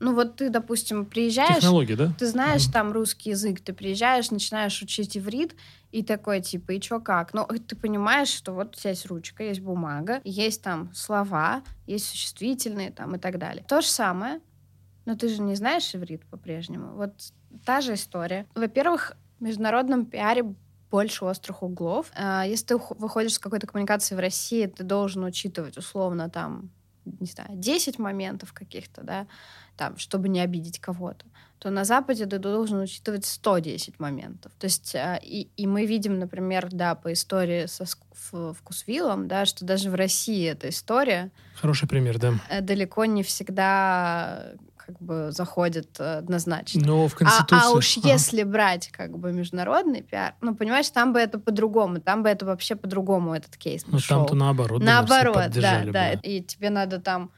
Ну, 0.00 0.14
вот 0.14 0.36
ты, 0.36 0.50
допустим, 0.50 1.06
приезжаешь... 1.06 1.56
Технологии, 1.56 1.94
да? 1.94 2.12
Ты 2.18 2.26
знаешь 2.26 2.66
там 2.66 2.92
русский 2.92 3.30
язык, 3.30 3.60
ты 3.60 3.72
приезжаешь, 3.72 4.30
начинаешь 4.30 4.82
учить 4.82 5.16
иврит, 5.16 5.54
и 5.92 6.02
такой, 6.02 6.40
типа, 6.40 6.72
и 6.72 6.80
чё 6.80 7.00
как? 7.00 7.32
Ну, 7.32 7.46
ты 7.46 7.76
понимаешь, 7.76 8.28
что 8.28 8.52
вот 8.52 8.76
у 8.76 8.80
тебя 8.80 8.90
есть 8.90 9.06
ручка, 9.06 9.44
есть 9.44 9.60
бумага, 9.60 10.20
есть 10.24 10.60
там 10.60 10.90
слова, 10.92 11.62
есть 11.86 12.08
существительные 12.08 12.90
там 12.90 13.14
и 13.14 13.18
так 13.18 13.38
далее. 13.38 13.64
То 13.68 13.80
же 13.80 13.86
самое, 13.86 14.40
но 15.06 15.14
ты 15.14 15.28
же 15.28 15.40
не 15.40 15.54
знаешь 15.54 15.94
иврит 15.94 16.24
по-прежнему. 16.26 16.96
Вот 16.96 17.12
та 17.64 17.80
же 17.80 17.94
история. 17.94 18.46
Во-первых, 18.56 19.16
международном 19.44 20.06
пиаре 20.06 20.54
больше 20.90 21.24
острых 21.24 21.62
углов. 21.62 22.10
А, 22.14 22.44
Если 22.46 22.66
ты 22.66 22.76
выходишь 22.76 23.34
с 23.34 23.38
какой-то 23.38 23.66
коммуникации 23.66 24.14
в 24.14 24.20
России, 24.20 24.66
ты 24.66 24.84
должен 24.84 25.24
учитывать 25.24 25.76
условно 25.76 26.30
там, 26.30 26.70
не 27.04 27.26
знаю, 27.26 27.50
10 27.52 27.98
моментов 27.98 28.52
каких-то, 28.52 29.02
да, 29.02 29.26
там, 29.76 29.96
чтобы 29.98 30.28
не 30.28 30.40
обидеть 30.40 30.78
кого-то 30.78 31.26
то 31.64 31.70
на 31.70 31.84
Западе 31.84 32.26
ты 32.26 32.38
должен 32.38 32.80
учитывать 32.80 33.24
110 33.24 33.98
моментов. 33.98 34.52
То 34.58 34.66
есть, 34.66 34.94
а, 34.94 35.18
и, 35.22 35.48
и 35.56 35.66
мы 35.66 35.86
видим, 35.86 36.18
например, 36.18 36.68
да, 36.70 36.94
по 36.94 37.10
истории 37.10 37.64
со 37.64 37.86
вкусвиллом, 38.52 39.28
да, 39.28 39.46
что 39.46 39.64
даже 39.64 39.90
в 39.90 39.94
России 39.94 40.46
эта 40.46 40.68
история 40.68 41.30
Хороший 41.54 41.88
пример, 41.88 42.18
да. 42.18 42.34
далеко 42.60 43.06
не 43.06 43.22
всегда 43.22 44.52
как 44.86 45.00
бы 45.00 45.28
заходит 45.30 45.96
э, 45.98 46.18
однозначно. 46.18 46.82
Но 46.84 47.08
в 47.08 47.14
А, 47.14 47.16
Конституции... 47.16 47.66
а 47.66 47.70
уж 47.70 47.98
Ага. 47.98 48.08
если 48.08 48.42
брать 48.42 48.88
как 48.88 49.18
бы 49.18 49.32
международный 49.32 50.02
пиар, 50.02 50.34
ну, 50.40 50.54
понимаешь, 50.54 50.88
там 50.90 51.12
бы 51.12 51.20
это 51.20 51.38
по-другому, 51.38 52.00
там 52.00 52.22
бы 52.22 52.28
это 52.28 52.44
вообще 52.44 52.76
по-другому 52.76 53.34
этот 53.34 53.56
кейс 53.56 53.84
Ну, 53.86 53.98
там-то 53.98 54.34
наоборот. 54.34 54.82
Наоборот, 54.82 55.34
да, 55.34 55.42
поддержали 55.44 55.90
да. 55.90 56.12
бы. 56.12 56.20
И 56.22 56.42
тебе 56.42 56.70
надо 56.70 57.00
там 57.00 57.30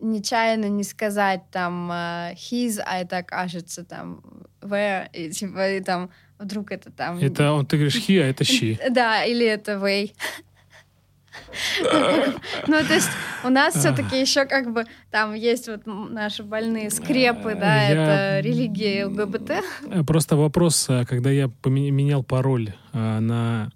нечаянно 0.00 0.68
не 0.68 0.84
сказать 0.84 1.42
там 1.50 1.90
э, 1.90 2.34
his, 2.34 2.80
а 2.84 2.98
это 2.98 3.22
кажется 3.22 3.84
там 3.84 4.22
where, 4.60 5.08
и 5.12 5.30
типа 5.30 5.70
и 5.70 5.80
там 5.80 6.10
вдруг 6.38 6.72
это 6.72 6.90
там... 6.90 7.18
Это 7.18 7.52
он, 7.52 7.66
ты 7.66 7.76
говоришь 7.76 7.96
хи, 7.96 8.18
а 8.18 8.26
это 8.26 8.44
щи. 8.44 8.78
Да, 8.90 9.24
или 9.24 9.46
это 9.46 9.72
way. 9.72 10.12
Ну, 12.66 12.78
то 12.86 12.94
есть 12.94 13.08
у 13.44 13.48
нас 13.48 13.74
все-таки 13.74 14.20
еще 14.20 14.44
как 14.44 14.72
бы 14.72 14.84
там 15.10 15.34
есть 15.34 15.68
вот 15.68 15.82
наши 15.86 16.42
больные 16.42 16.90
скрепы, 16.90 17.54
да, 17.54 17.82
Я- 17.88 17.90
это 17.90 18.46
религия 18.46 19.06
ЛГБТ. 19.06 19.50
Э, 19.90 20.04
Просто 20.04 20.36
вопрос, 20.36 20.86
э, 20.88 21.04
когда 21.06 21.30
я 21.30 21.48
поме- 21.62 21.90
менял 21.90 22.22
пароль 22.22 22.74
э, 22.92 23.18
на 23.20 23.70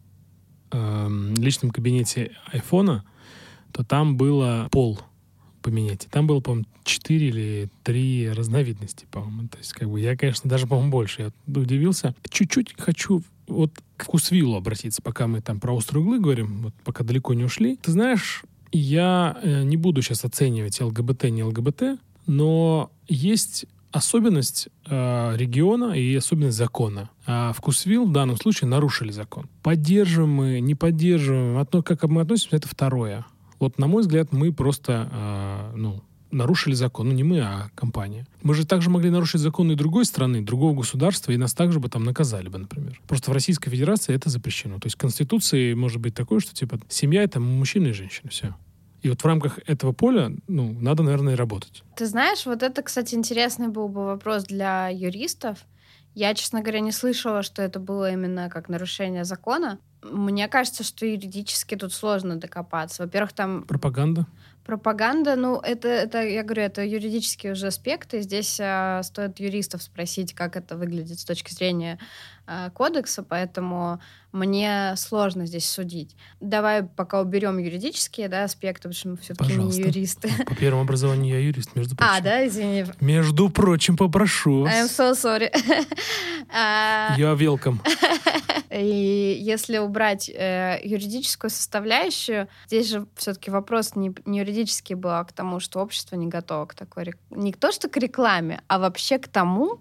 личном 0.73 1.71
кабинете 1.71 2.33
айфона, 2.53 3.05
то 3.73 3.83
там 3.85 4.17
было 4.17 4.69
пол 4.71 5.01
поменять. 5.63 6.07
Там 6.11 6.27
было, 6.27 6.41
по-моему, 6.41 6.67
4 6.85 7.29
или 7.29 7.69
3 7.83 8.31
разновидности, 8.33 9.07
по-моему. 9.11 9.49
То 9.49 9.59
есть, 9.59 9.73
как 9.73 9.89
бы, 9.89 9.99
я, 10.01 10.17
конечно, 10.17 10.51
даже, 10.51 10.67
по-моему, 10.67 10.91
больше. 10.91 11.23
Я 11.47 11.61
удивился. 11.61 12.15
Чуть-чуть 12.29 12.75
хочу 12.79 13.23
вот 13.47 13.73
к 13.97 14.05
вкусвиллу 14.05 14.57
обратиться, 14.57 15.03
пока 15.03 15.27
мы 15.27 15.41
там 15.41 15.61
про 15.61 15.75
острые 15.75 16.03
углы 16.03 16.19
говорим, 16.19 16.63
вот 16.63 16.75
пока 16.85 17.05
далеко 17.05 17.35
не 17.35 17.45
ушли. 17.45 17.77
Ты 17.77 17.93
знаешь, 17.93 18.45
я 18.73 19.39
э, 19.43 19.63
не 19.63 19.77
буду 19.77 20.03
сейчас 20.03 20.25
оценивать 20.25 20.81
ЛГБТ, 20.81 21.25
не 21.25 21.45
ЛГБТ, 21.45 21.99
но 22.27 22.91
есть 23.09 23.67
особенность 23.93 24.69
э, 24.87 25.37
региона 25.37 25.93
и 25.93 26.15
особенность 26.15 26.57
закона. 26.57 27.11
А 27.27 27.53
Вкусвилл 27.53 28.07
в 28.07 28.13
данном 28.13 28.37
случае 28.37 28.69
нарушили 28.69 29.11
закон. 29.11 29.49
Поддерживаем 29.63 30.31
мы, 30.33 30.61
не 30.61 30.75
поддерживаем, 30.75 31.59
отно- 31.59 31.83
как 31.83 32.05
мы 32.05 32.23
относимся, 32.23 32.57
это 32.57 32.69
второе. 32.69 33.25
Вот, 33.59 33.79
на 33.79 33.87
мой 33.87 34.03
взгляд, 34.03 34.33
мы 34.33 34.53
просто, 34.53 35.09
э, 35.11 35.77
ну, 35.77 36.03
нарушили 36.37 36.75
закон. 36.75 37.09
Ну, 37.09 37.15
не 37.15 37.25
мы, 37.25 37.41
а 37.41 37.71
компания. 37.75 38.27
Мы 38.43 38.55
же 38.55 38.67
также 38.67 38.91
могли 38.91 39.11
нарушить 39.11 39.41
законы 39.41 39.75
другой 39.75 40.05
страны, 40.05 40.43
другого 40.43 40.77
государства, 40.77 41.33
и 41.33 41.37
нас 41.37 41.55
также 41.55 41.81
бы 41.81 41.89
там 41.89 42.05
наказали 42.05 42.49
бы, 42.49 42.59
например. 42.59 43.01
Просто 43.09 43.31
в 43.31 43.35
Российской 43.35 43.71
Федерации 43.71 44.15
это 44.15 44.31
запрещено. 44.31 44.79
То 44.79 44.87
есть 44.87 44.97
в 44.97 45.01
Конституции 45.01 45.75
может 45.75 46.01
быть 46.01 46.15
такое, 46.15 46.41
что, 46.41 46.55
типа, 46.55 46.79
семья— 46.89 47.23
это 47.25 47.41
мужчина 47.41 47.89
и 47.89 47.93
женщина, 47.93 48.31
все. 48.31 48.55
И 49.03 49.09
вот 49.09 49.23
в 49.23 49.27
рамках 49.27 49.59
этого 49.67 49.93
поля, 49.93 50.33
ну, 50.49 50.77
надо, 50.81 51.03
наверное, 51.03 51.35
и 51.35 51.37
работать. 51.37 51.83
Ты 51.97 52.07
знаешь, 52.07 52.47
вот 52.47 52.63
это, 52.63 52.83
кстати, 52.83 53.15
интересный 53.15 53.69
был 53.69 53.89
бы 53.89 54.05
вопрос 54.05 54.45
для 54.45 54.89
юристов. 54.89 55.59
Я, 56.15 56.35
честно 56.35 56.61
говоря, 56.61 56.81
не 56.81 56.93
слышала, 56.93 57.43
что 57.43 57.63
это 57.63 57.79
было 57.79 58.11
именно 58.11 58.49
как 58.49 58.69
нарушение 58.69 59.25
закона. 59.25 59.79
Мне 60.03 60.49
кажется, 60.49 60.83
что 60.83 61.05
юридически 61.05 61.75
тут 61.77 61.93
сложно 61.93 62.37
докопаться. 62.37 63.03
Во-первых, 63.03 63.33
там 63.33 63.63
Пропаганда. 63.65 64.27
Пропаганда, 64.67 65.37
ну, 65.37 65.61
это, 65.61 65.89
это, 65.89 66.23
я 66.23 66.43
говорю, 66.43 66.63
это 66.63 66.85
юридические 66.85 67.53
уже 67.53 67.69
аспекты. 67.69 68.21
Здесь 68.21 68.59
а, 68.61 69.03
стоит 69.05 69.39
юристов 69.39 69.83
спросить, 69.83 70.35
как 70.35 70.57
это 70.57 70.77
выглядит 70.77 71.21
с 71.21 71.25
точки 71.25 71.55
зрения 71.55 71.99
кодекса, 72.75 73.23
поэтому 73.23 74.01
мне 74.33 74.95
сложно 74.97 75.47
здесь 75.47 75.69
судить. 75.69 76.15
Давай 76.41 76.83
пока 76.83 77.21
уберем 77.21 77.59
юридические 77.59 78.29
да, 78.29 78.45
аспекты, 78.45 78.89
потому 78.89 78.95
что 78.95 79.09
мы 79.09 79.17
все-таки 79.17 79.55
не 79.55 79.71
юристы. 79.79 80.31
По 80.47 80.55
первому 80.55 80.83
образованию 80.83 81.35
я 81.35 81.47
юрист, 81.47 81.75
между 81.75 81.97
прочим. 81.97 82.13
А, 82.15 82.21
да, 82.21 82.47
извини. 82.47 82.85
Между 83.01 83.49
прочим, 83.49 83.97
попрошу 83.97 84.67
I'm 84.67 84.83
вас. 84.83 84.99
so 84.99 85.13
sorry. 85.15 85.51
А, 86.53 87.15
Я 87.19 87.33
welcome. 87.33 87.79
И 88.71 89.39
если 89.41 89.79
убрать 89.79 90.29
э, 90.29 90.81
юридическую 90.85 91.51
составляющую, 91.51 92.49
здесь 92.67 92.89
же 92.89 93.07
все-таки 93.17 93.51
вопрос 93.51 93.97
не, 93.97 94.15
не 94.27 94.41
юридический 94.41 94.95
был, 94.95 95.11
а 95.11 95.25
к 95.25 95.33
тому, 95.33 95.61
что 95.61 95.81
общество 95.81 96.17
не 96.17 96.27
готово 96.27 96.67
к 96.67 96.75
такой 96.75 97.05
рек- 97.05 97.19
не 97.31 97.53
то 97.53 97.73
что 97.73 97.89
к 97.89 97.97
рекламе, 97.97 98.61
а 98.69 98.79
вообще 98.79 99.19
к 99.19 99.29
тому, 99.29 99.81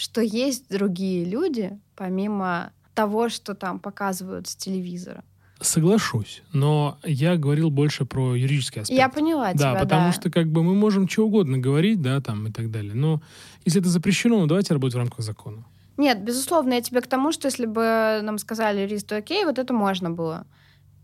что 0.00 0.22
есть 0.22 0.68
другие 0.70 1.24
люди, 1.24 1.78
помимо 1.94 2.72
того, 2.94 3.28
что 3.28 3.54
там 3.54 3.78
показывают 3.78 4.48
с 4.48 4.56
телевизора. 4.56 5.24
Соглашусь, 5.60 6.42
но 6.54 6.98
я 7.04 7.36
говорил 7.36 7.70
больше 7.70 8.06
про 8.06 8.34
юридический 8.34 8.80
аспект. 8.80 8.98
Я 8.98 9.10
поняла 9.10 9.52
Да, 9.52 9.72
тебя, 9.72 9.74
потому 9.74 10.06
да. 10.06 10.12
что 10.12 10.30
как 10.30 10.50
бы 10.50 10.62
мы 10.62 10.74
можем 10.74 11.06
что 11.06 11.26
угодно 11.26 11.58
говорить, 11.58 12.00
да, 12.00 12.22
там 12.22 12.46
и 12.46 12.50
так 12.50 12.70
далее. 12.70 12.94
Но 12.94 13.20
если 13.66 13.82
это 13.82 13.90
запрещено, 13.90 14.40
ну 14.40 14.46
давайте 14.46 14.72
работать 14.72 14.94
в 14.94 14.98
рамках 14.98 15.20
закона. 15.20 15.66
Нет, 15.98 16.24
безусловно, 16.24 16.72
я 16.72 16.80
тебе 16.80 17.02
к 17.02 17.06
тому, 17.06 17.30
что 17.30 17.46
если 17.46 17.66
бы 17.66 18.20
нам 18.22 18.38
сказали 18.38 18.80
юристы, 18.80 19.16
окей, 19.16 19.44
вот 19.44 19.58
это 19.58 19.74
можно 19.74 20.10
было. 20.10 20.46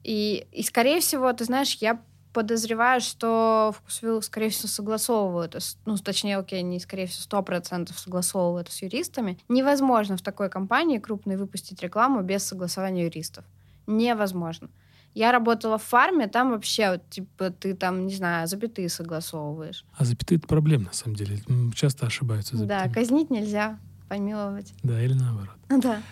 И, 0.04 0.46
и 0.52 0.62
скорее 0.62 1.00
всего, 1.00 1.30
ты 1.34 1.44
знаешь, 1.44 1.76
я 1.82 2.00
подозреваю, 2.36 3.00
что 3.00 3.74
Вкусвилл, 3.78 4.20
скорее 4.20 4.50
всего, 4.50 4.68
согласовывают, 4.68 5.56
ну, 5.86 5.96
точнее, 5.96 6.36
окей, 6.36 6.60
не 6.60 6.78
скорее 6.78 7.06
всего, 7.06 7.22
сто 7.22 7.42
процентов 7.42 7.98
согласовывают 7.98 8.70
с 8.70 8.82
юристами. 8.82 9.38
Невозможно 9.48 10.18
в 10.18 10.20
такой 10.20 10.50
компании 10.50 10.98
крупной 10.98 11.38
выпустить 11.38 11.82
рекламу 11.82 12.20
без 12.20 12.44
согласования 12.44 13.04
юристов. 13.04 13.46
Невозможно. 13.86 14.68
Я 15.14 15.32
работала 15.32 15.78
в 15.78 15.82
фарме, 15.82 16.26
там 16.26 16.50
вообще, 16.50 16.90
вот, 16.90 17.08
типа, 17.08 17.48
ты 17.48 17.72
там, 17.72 18.06
не 18.06 18.14
знаю, 18.14 18.46
запятые 18.46 18.90
согласовываешь. 18.90 19.86
А 19.96 20.04
запятые— 20.04 20.36
это 20.38 20.46
проблема, 20.46 20.84
на 20.84 20.92
самом 20.92 21.16
деле. 21.16 21.38
Часто 21.74 22.04
ошибаются 22.04 22.58
запятыми. 22.58 22.88
Да, 22.88 22.92
казнить 22.92 23.30
нельзя, 23.30 23.78
помиловать. 24.10 24.74
Да, 24.82 25.00
или 25.00 25.14
наоборот. 25.14 25.56
Да. 25.82 26.02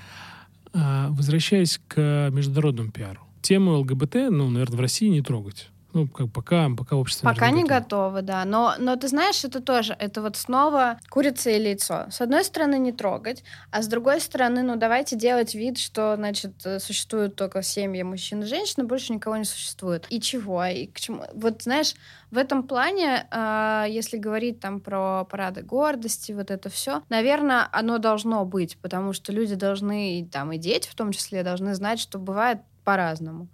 А, 0.72 1.11
возвращаясь 1.11 1.79
к 1.87 2.31
международному 2.33 2.91
пиару. 2.93 3.20
Тему 3.43 3.79
ЛГБТ, 3.81 4.14
ну, 4.31 4.49
наверное, 4.49 4.79
в 4.79 4.81
России 4.81 5.09
не 5.09 5.20
трогать. 5.20 5.70
Ну, 5.95 6.09
как 6.09 6.33
пока, 6.33 6.69
пока 6.77 6.97
общество 6.97 7.29
Пока 7.29 7.51
не 7.51 7.63
готово, 7.63 8.21
да. 8.21 8.45
Но, 8.45 8.75
но 8.79 8.97
ты 8.97 9.07
знаешь, 9.07 9.45
это 9.45 9.61
тоже, 9.61 9.97
это 9.99 10.23
вот 10.23 10.37
снова 10.37 10.99
курица 11.09 11.51
и 11.51 11.63
яйцо. 11.63 12.07
С 12.11 12.21
одной 12.21 12.45
стороны, 12.45 12.79
не 12.79 12.93
трогать, 12.93 13.45
а 13.71 13.81
с 13.81 13.87
другой 13.87 14.21
стороны, 14.21 14.63
ну, 14.63 14.75
давайте 14.75 15.15
делать 15.15 15.55
вид, 15.55 15.79
что, 15.79 16.17
значит, 16.17 16.55
существуют 16.81 17.37
только 17.37 17.63
семьи 17.63 18.03
мужчин 18.03 18.43
и 18.43 18.47
женщин, 18.47 18.83
и 18.83 18.87
больше 18.87 19.13
никого 19.13 19.37
не 19.37 19.45
существует. 19.45 20.07
И 20.11 20.21
чего? 20.21 20.65
И 20.65 20.87
к 20.87 20.99
чему? 20.99 21.23
Вот, 21.33 21.63
знаешь, 21.63 21.95
в 22.33 22.39
этом 22.39 22.65
плане, 22.65 23.29
э, 23.31 23.87
если 23.89 24.19
говорить 24.19 24.59
там 24.59 24.81
про 24.81 25.25
парады 25.31 25.63
гордости, 25.63 26.33
вот 26.33 26.51
это 26.51 26.71
все, 26.71 27.05
наверное, 27.09 27.69
оно 27.71 27.99
должно 27.99 28.45
быть, 28.45 28.77
потому 28.79 29.13
что 29.13 29.31
люди 29.31 29.55
должны, 29.55 30.19
и 30.19 30.25
там 30.25 30.51
и 30.51 30.59
дети 30.59 30.89
в 30.89 30.97
том 30.97 31.13
числе, 31.13 31.45
должны 31.45 31.77
знать, 31.77 32.01
что 32.01 32.19
бывает 32.19 32.59
по-разному. 32.83 33.47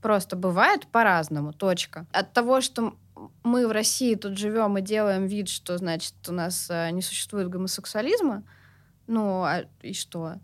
Просто 0.00 0.36
бывает 0.36 0.86
по-разному, 0.86 1.52
точка. 1.52 2.06
От 2.12 2.32
того, 2.32 2.60
что 2.60 2.94
мы 3.42 3.66
в 3.66 3.72
России 3.72 4.14
тут 4.14 4.38
живем 4.38 4.78
и 4.78 4.82
делаем 4.82 5.26
вид, 5.26 5.48
что, 5.48 5.76
значит, 5.78 6.14
у 6.28 6.32
нас 6.32 6.68
э, 6.70 6.90
не 6.90 7.02
существует 7.02 7.48
гомосексуализма, 7.48 8.44
ну, 9.06 9.42
а 9.42 9.64
и 9.82 9.92
что? 9.92 10.34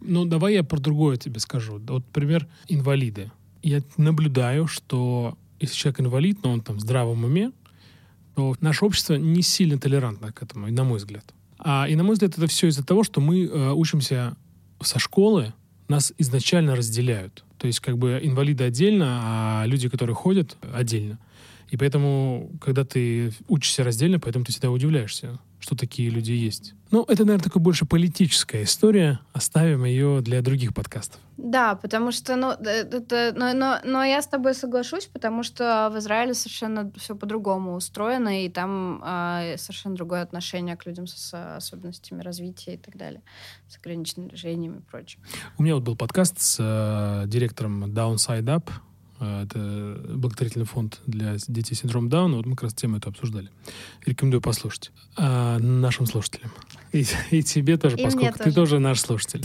Ну, 0.00 0.24
давай 0.24 0.54
я 0.54 0.62
про 0.62 0.78
другое 0.78 1.16
тебе 1.16 1.40
скажу. 1.40 1.78
Вот, 1.78 2.04
например, 2.06 2.46
инвалиды. 2.68 3.32
Я 3.62 3.82
наблюдаю, 3.96 4.66
что 4.66 5.36
если 5.58 5.74
человек 5.74 6.00
инвалид, 6.00 6.42
но 6.42 6.52
он 6.52 6.60
там 6.60 6.76
в 6.76 6.80
здравом 6.80 7.24
уме, 7.24 7.52
то 8.34 8.56
наше 8.60 8.84
общество 8.84 9.14
не 9.14 9.42
сильно 9.42 9.78
толерантно 9.78 10.32
к 10.32 10.42
этому, 10.42 10.68
на 10.68 10.84
мой 10.84 10.98
взгляд. 10.98 11.24
А, 11.58 11.86
и, 11.88 11.96
на 11.96 12.04
мой 12.04 12.14
взгляд, 12.14 12.36
это 12.38 12.46
все 12.46 12.68
из-за 12.68 12.84
того, 12.84 13.04
что 13.04 13.20
мы 13.20 13.44
э, 13.44 13.72
учимся 13.72 14.36
со 14.80 14.98
школы, 14.98 15.52
нас 15.88 16.12
изначально 16.16 16.76
разделяют. 16.76 17.44
То 17.60 17.66
есть 17.66 17.80
как 17.80 17.98
бы 17.98 18.18
инвалиды 18.22 18.64
отдельно, 18.64 19.20
а 19.22 19.64
люди, 19.66 19.90
которые 19.90 20.16
ходят, 20.16 20.56
отдельно. 20.72 21.18
И 21.68 21.76
поэтому, 21.76 22.50
когда 22.58 22.84
ты 22.84 23.32
учишься 23.48 23.84
раздельно, 23.84 24.18
поэтому 24.18 24.46
ты 24.46 24.50
всегда 24.50 24.70
удивляешься, 24.70 25.38
что 25.60 25.76
такие 25.76 26.10
люди 26.10 26.32
есть. 26.32 26.74
Ну, 26.90 27.04
это, 27.04 27.24
наверное, 27.24 27.44
такая 27.44 27.62
больше 27.62 27.86
политическая 27.86 28.64
история. 28.64 29.20
Оставим 29.32 29.84
ее 29.84 30.22
для 30.22 30.42
других 30.42 30.74
подкастов. 30.74 31.20
Да, 31.36 31.76
потому 31.76 32.10
что, 32.10 32.36
ну, 32.36 32.50
это, 32.50 33.32
но, 33.36 33.52
но, 33.54 33.78
но 33.84 34.04
я 34.04 34.20
с 34.20 34.26
тобой 34.26 34.54
соглашусь, 34.54 35.06
потому 35.06 35.42
что 35.42 35.90
в 35.92 35.98
Израиле 35.98 36.34
совершенно 36.34 36.90
все 36.96 37.14
по-другому 37.14 37.74
устроено, 37.74 38.44
и 38.44 38.48
там 38.48 39.02
э, 39.04 39.56
совершенно 39.56 39.94
другое 39.94 40.22
отношение 40.22 40.76
к 40.76 40.84
людям 40.84 41.06
с, 41.06 41.32
особенностями 41.56 42.22
развития 42.22 42.74
и 42.74 42.78
так 42.78 42.96
далее, 42.96 43.22
с 43.68 43.78
ограниченными 43.78 44.28
движениями 44.28 44.78
и 44.78 44.82
прочим. 44.90 45.20
У 45.58 45.62
меня 45.62 45.76
вот 45.76 45.84
был 45.84 45.96
подкаст 45.96 46.40
с 46.40 46.56
э, 46.58 47.28
директором 47.28 47.84
Downside 47.84 48.44
Up, 48.44 48.68
э, 48.68 48.89
это 49.20 50.00
благотворительный 50.08 50.66
фонд 50.66 51.00
для 51.06 51.36
детей 51.46 51.74
с 51.74 51.80
синдромом 51.80 52.08
Дауна. 52.08 52.36
Вот 52.36 52.46
мы 52.46 52.56
как 52.56 52.64
раз 52.64 52.74
тему 52.74 52.96
эту 52.96 53.10
обсуждали. 53.10 53.50
Рекомендую 54.06 54.40
послушать. 54.40 54.90
А 55.16 55.58
нашим 55.58 56.06
слушателям. 56.06 56.50
И, 56.92 57.04
и 57.30 57.42
тебе 57.42 57.76
тоже, 57.76 57.96
и 57.96 58.02
поскольку 58.02 58.38
ты 58.38 58.44
тоже. 58.44 58.54
тоже 58.54 58.78
наш 58.78 59.00
слушатель. 59.00 59.44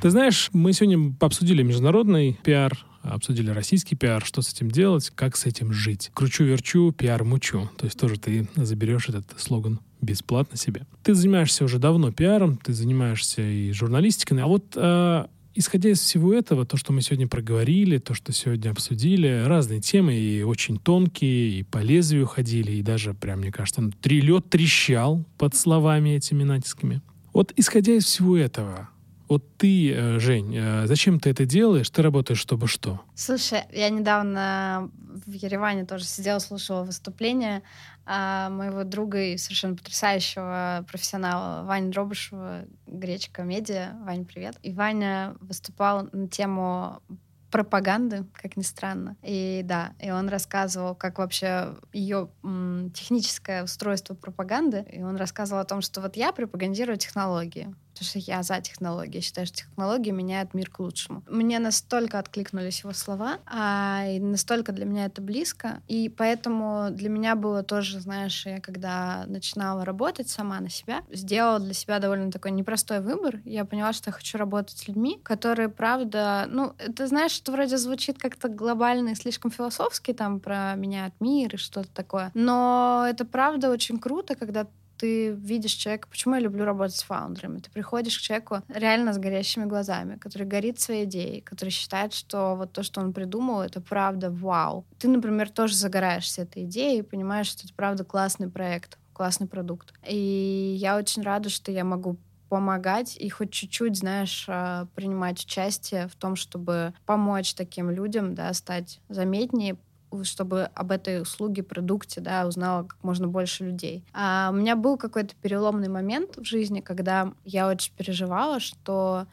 Ты 0.00 0.10
знаешь, 0.10 0.50
мы 0.52 0.72
сегодня 0.72 1.12
обсудили 1.18 1.64
международный 1.64 2.38
пиар, 2.44 2.72
обсудили 3.02 3.50
российский 3.50 3.96
пиар, 3.96 4.24
что 4.24 4.42
с 4.42 4.52
этим 4.52 4.70
делать, 4.70 5.10
как 5.14 5.36
с 5.36 5.44
этим 5.44 5.72
жить. 5.72 6.12
Кручу-верчу, 6.14 6.92
пиар-мучу. 6.92 7.68
То 7.76 7.86
есть 7.86 7.98
тоже 7.98 8.18
ты 8.18 8.48
заберешь 8.54 9.08
этот 9.08 9.34
слоган 9.38 9.80
бесплатно 10.00 10.56
себе. 10.56 10.86
Ты 11.02 11.14
занимаешься 11.14 11.64
уже 11.64 11.80
давно 11.80 12.12
пиаром, 12.12 12.58
ты 12.58 12.72
занимаешься 12.72 13.42
и 13.42 13.72
журналистикой, 13.72 14.40
а 14.40 14.46
вот 14.46 14.72
э, 14.76 15.26
исходя 15.58 15.90
из 15.90 16.00
всего 16.00 16.32
этого, 16.32 16.64
то, 16.64 16.76
что 16.76 16.92
мы 16.92 17.02
сегодня 17.02 17.26
проговорили, 17.26 17.98
то, 17.98 18.14
что 18.14 18.32
сегодня 18.32 18.70
обсудили, 18.70 19.44
разные 19.44 19.80
темы, 19.80 20.14
и 20.14 20.42
очень 20.42 20.78
тонкие, 20.78 21.60
и 21.60 21.62
по 21.64 21.78
лезвию 21.78 22.26
ходили, 22.26 22.72
и 22.72 22.82
даже, 22.82 23.14
прям, 23.14 23.40
мне 23.40 23.50
кажется, 23.50 23.80
ну, 23.80 23.90
лед 24.02 24.48
трещал 24.48 25.24
под 25.36 25.56
словами 25.56 26.10
этими 26.10 26.44
натисками. 26.44 27.02
Вот 27.32 27.52
исходя 27.56 27.92
из 27.92 28.04
всего 28.04 28.36
этого, 28.36 28.88
вот 29.28 29.44
ты, 29.58 29.92
э, 29.92 30.18
Жень, 30.18 30.54
э, 30.56 30.86
зачем 30.86 31.20
ты 31.20 31.30
это 31.30 31.44
делаешь? 31.44 31.90
Ты 31.90 32.02
работаешь, 32.02 32.38
чтобы 32.38 32.66
что? 32.66 33.00
Слушай, 33.14 33.62
я 33.72 33.90
недавно 33.90 34.90
в 35.26 35.32
Ереване 35.32 35.84
тоже 35.84 36.04
сидела, 36.04 36.38
слушала 36.38 36.84
выступление 36.84 37.62
моего 38.08 38.84
друга 38.84 39.20
и 39.20 39.36
совершенно 39.36 39.76
потрясающего 39.76 40.84
профессионала 40.88 41.64
Вани 41.64 41.90
Дробышева, 41.90 42.64
Гречка 42.86 43.42
Медиа. 43.42 43.96
Вань, 44.00 44.24
привет. 44.24 44.56
И 44.62 44.72
Ваня 44.72 45.36
выступал 45.40 46.08
на 46.12 46.28
тему 46.28 47.02
пропаганды, 47.50 48.26
как 48.32 48.56
ни 48.56 48.62
странно. 48.62 49.16
И 49.22 49.62
да, 49.64 49.92
и 50.00 50.10
он 50.10 50.28
рассказывал, 50.28 50.94
как 50.94 51.18
вообще 51.18 51.76
ее 51.92 52.30
м, 52.44 52.90
техническое 52.94 53.64
устройство 53.64 54.14
пропаганды. 54.14 54.84
И 54.92 55.02
он 55.02 55.16
рассказывал 55.16 55.62
о 55.62 55.64
том, 55.64 55.80
что 55.80 56.00
вот 56.00 56.16
я 56.16 56.32
пропагандирую 56.32 56.98
технологии 56.98 57.74
потому 57.98 58.22
что 58.22 58.30
я 58.30 58.42
за 58.42 58.60
технологии. 58.60 59.16
Я 59.16 59.22
считаю, 59.22 59.46
что 59.46 59.58
технологии 59.58 60.10
меняют 60.10 60.54
мир 60.54 60.70
к 60.70 60.78
лучшему. 60.78 61.22
Мне 61.28 61.58
настолько 61.58 62.18
откликнулись 62.18 62.80
его 62.80 62.92
слова, 62.92 63.38
а, 63.46 64.04
и 64.06 64.20
настолько 64.20 64.72
для 64.72 64.84
меня 64.84 65.06
это 65.06 65.20
близко. 65.20 65.82
И 65.88 66.08
поэтому 66.08 66.88
для 66.90 67.08
меня 67.08 67.34
было 67.34 67.62
тоже, 67.62 68.00
знаешь, 68.00 68.46
я 68.46 68.60
когда 68.60 69.24
начинала 69.26 69.84
работать 69.84 70.28
сама 70.28 70.60
на 70.60 70.70
себя, 70.70 71.02
сделала 71.10 71.58
для 71.58 71.74
себя 71.74 71.98
довольно 71.98 72.30
такой 72.30 72.52
непростой 72.52 73.00
выбор. 73.00 73.40
Я 73.44 73.64
поняла, 73.64 73.92
что 73.92 74.10
я 74.10 74.12
хочу 74.12 74.38
работать 74.38 74.78
с 74.78 74.88
людьми, 74.88 75.20
которые, 75.22 75.68
правда, 75.68 76.46
ну, 76.48 76.74
это, 76.78 77.06
знаешь, 77.06 77.32
что 77.32 77.52
вроде 77.52 77.78
звучит 77.78 78.18
как-то 78.18 78.48
глобально 78.48 79.10
и 79.10 79.14
слишком 79.14 79.50
философски, 79.50 80.12
там, 80.12 80.40
про 80.40 80.74
меняют 80.76 81.14
мир 81.20 81.54
и 81.54 81.58
что-то 81.58 81.88
такое. 81.92 82.30
Но 82.34 83.04
это, 83.08 83.24
правда, 83.24 83.70
очень 83.70 83.98
круто, 83.98 84.34
когда 84.34 84.66
ты 84.98 85.30
видишь 85.30 85.72
человека. 85.72 86.08
Почему 86.08 86.34
я 86.34 86.40
люблю 86.40 86.64
работать 86.64 86.96
с 86.96 87.02
фаундерами? 87.02 87.58
Ты 87.60 87.70
приходишь 87.70 88.18
к 88.18 88.20
человеку 88.20 88.62
реально 88.68 89.12
с 89.12 89.18
горящими 89.18 89.64
глазами, 89.64 90.16
который 90.16 90.46
горит 90.46 90.80
своей 90.80 91.04
идеей, 91.04 91.40
который 91.40 91.70
считает, 91.70 92.12
что 92.12 92.54
вот 92.56 92.72
то, 92.72 92.82
что 92.82 93.00
он 93.00 93.12
придумал, 93.12 93.62
это 93.62 93.80
правда 93.80 94.30
вау. 94.30 94.84
Ты, 94.98 95.08
например, 95.08 95.50
тоже 95.50 95.74
загораешься 95.74 96.42
этой 96.42 96.64
идеей 96.64 97.00
и 97.00 97.02
понимаешь, 97.02 97.46
что 97.46 97.64
это 97.64 97.74
правда 97.74 98.04
классный 98.04 98.48
проект, 98.48 98.98
классный 99.12 99.46
продукт. 99.46 99.94
И 100.06 100.76
я 100.78 100.96
очень 100.96 101.22
рада, 101.22 101.48
что 101.48 101.70
я 101.72 101.84
могу 101.84 102.18
помогать 102.48 103.16
и 103.16 103.28
хоть 103.28 103.50
чуть-чуть, 103.50 103.96
знаешь, 103.96 104.46
а, 104.48 104.86
принимать 104.94 105.44
участие 105.44 106.08
в 106.08 106.16
том, 106.16 106.34
чтобы 106.34 106.94
помочь 107.04 107.54
таким 107.54 107.90
людям, 107.90 108.34
да, 108.34 108.52
стать 108.54 109.00
заметнее, 109.08 109.76
чтобы 110.22 110.64
об 110.74 110.90
этой 110.90 111.22
услуге, 111.22 111.62
продукте, 111.62 112.20
да, 112.20 112.46
узнала 112.46 112.84
как 112.84 113.02
можно 113.02 113.28
больше 113.28 113.64
людей. 113.64 114.04
А 114.12 114.50
у 114.52 114.54
меня 114.54 114.76
был 114.76 114.96
какой-то 114.96 115.34
переломный 115.42 115.88
момент 115.88 116.36
в 116.36 116.44
жизни, 116.44 116.80
когда 116.80 117.32
я 117.44 117.68
очень 117.68 117.92
переживала, 117.96 118.60
что 118.60 119.26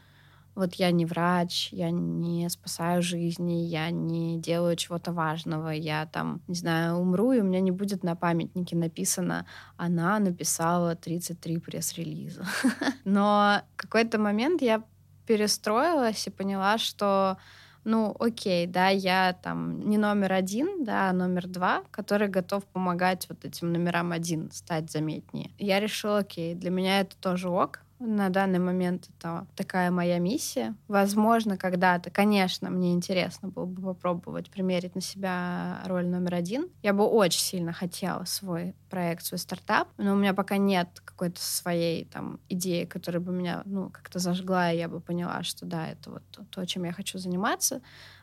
вот 0.55 0.75
я 0.75 0.91
не 0.91 1.05
врач, 1.05 1.69
я 1.71 1.91
не 1.91 2.49
спасаю 2.49 3.03
жизни, 3.03 3.65
я 3.65 3.89
не 3.91 4.39
делаю 4.39 4.77
чего-то 4.77 5.11
важного, 5.11 5.69
я 5.69 6.05
там, 6.05 6.41
не 6.47 6.55
знаю, 6.55 6.95
умру, 6.95 7.33
и 7.33 7.41
у 7.41 7.43
меня 7.43 7.59
не 7.59 7.71
будет 7.71 8.03
на 8.03 8.15
памятнике 8.15 8.77
написано 8.77 9.45
«Она 9.75 10.17
написала 10.19 10.95
33 10.95 11.57
пресс-релиза». 11.59 12.45
Но 13.03 13.61
какой-то 13.75 14.17
момент 14.17 14.61
я 14.61 14.81
перестроилась 15.27 16.25
и 16.27 16.31
поняла, 16.31 16.77
что 16.77 17.37
ну, 17.85 18.15
окей, 18.19 18.65
да, 18.67 18.89
я 18.89 19.33
там 19.41 19.79
не 19.87 19.97
номер 19.97 20.33
один, 20.33 20.83
да, 20.83 21.09
а 21.09 21.13
номер 21.13 21.47
два, 21.47 21.83
который 21.91 22.27
готов 22.27 22.65
помогать 22.65 23.27
вот 23.29 23.45
этим 23.45 23.71
номерам 23.71 24.11
один 24.11 24.51
стать 24.51 24.91
заметнее. 24.91 25.51
Я 25.59 25.79
решила, 25.79 26.19
окей, 26.19 26.55
для 26.55 26.71
меня 26.71 27.01
это 27.01 27.15
тоже 27.17 27.47
ок, 27.49 27.81
на 27.99 28.29
данный 28.29 28.59
момент 28.59 29.09
это 29.17 29.47
такая 29.55 29.89
моя 29.89 30.19
миссия. 30.19 30.75
Возможно, 30.87 31.57
когда-то, 31.57 32.09
конечно, 32.09 32.69
мне 32.69 32.93
интересно 32.93 33.47
было 33.47 33.65
бы 33.65 33.81
попробовать 33.81 34.49
примерить 34.49 34.95
на 34.95 35.01
себя 35.01 35.81
роль 35.85 36.05
номер 36.05 36.35
один. 36.35 36.67
Я 36.83 36.93
бы 36.93 37.05
очень 37.05 37.39
сильно 37.39 37.73
хотела 37.73 38.25
свой 38.25 38.75
проект, 38.89 39.25
свой 39.25 39.39
стартап, 39.39 39.87
но 39.97 40.13
у 40.13 40.15
меня 40.15 40.33
пока 40.33 40.57
нет 40.57 40.89
какой-то 41.05 41.41
своей 41.41 42.05
там 42.05 42.39
идеи, 42.49 42.85
которая 42.85 43.21
бы 43.21 43.31
меня, 43.31 43.61
ну, 43.65 43.89
как-то 43.89 44.19
зажгла, 44.19 44.71
и 44.71 44.77
я 44.77 44.87
бы 44.89 44.99
поняла, 44.99 45.43
что 45.43 45.65
да, 45.65 45.87
это 45.87 46.11
вот 46.11 46.23
то, 46.49 46.65
чем 46.65 46.83
я 46.83 46.91
хочу 46.91 47.17
заниматься. 47.17 47.81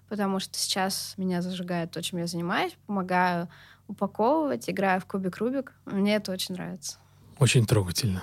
потому 0.08 0.40
что 0.40 0.58
сейчас 0.58 1.14
меня 1.16 1.40
зажигает 1.40 1.90
то, 1.90 2.02
чем 2.02 2.18
я 2.18 2.26
занимаюсь, 2.26 2.76
помогаю 2.86 3.48
упаковывать, 3.88 4.68
играю 4.68 5.00
в 5.00 5.06
кубик 5.06 5.38
Рубик. 5.38 5.72
Мне 5.86 6.16
это 6.16 6.32
очень 6.32 6.54
нравится. 6.54 6.98
Очень 7.38 7.64
трогательно. 7.64 8.22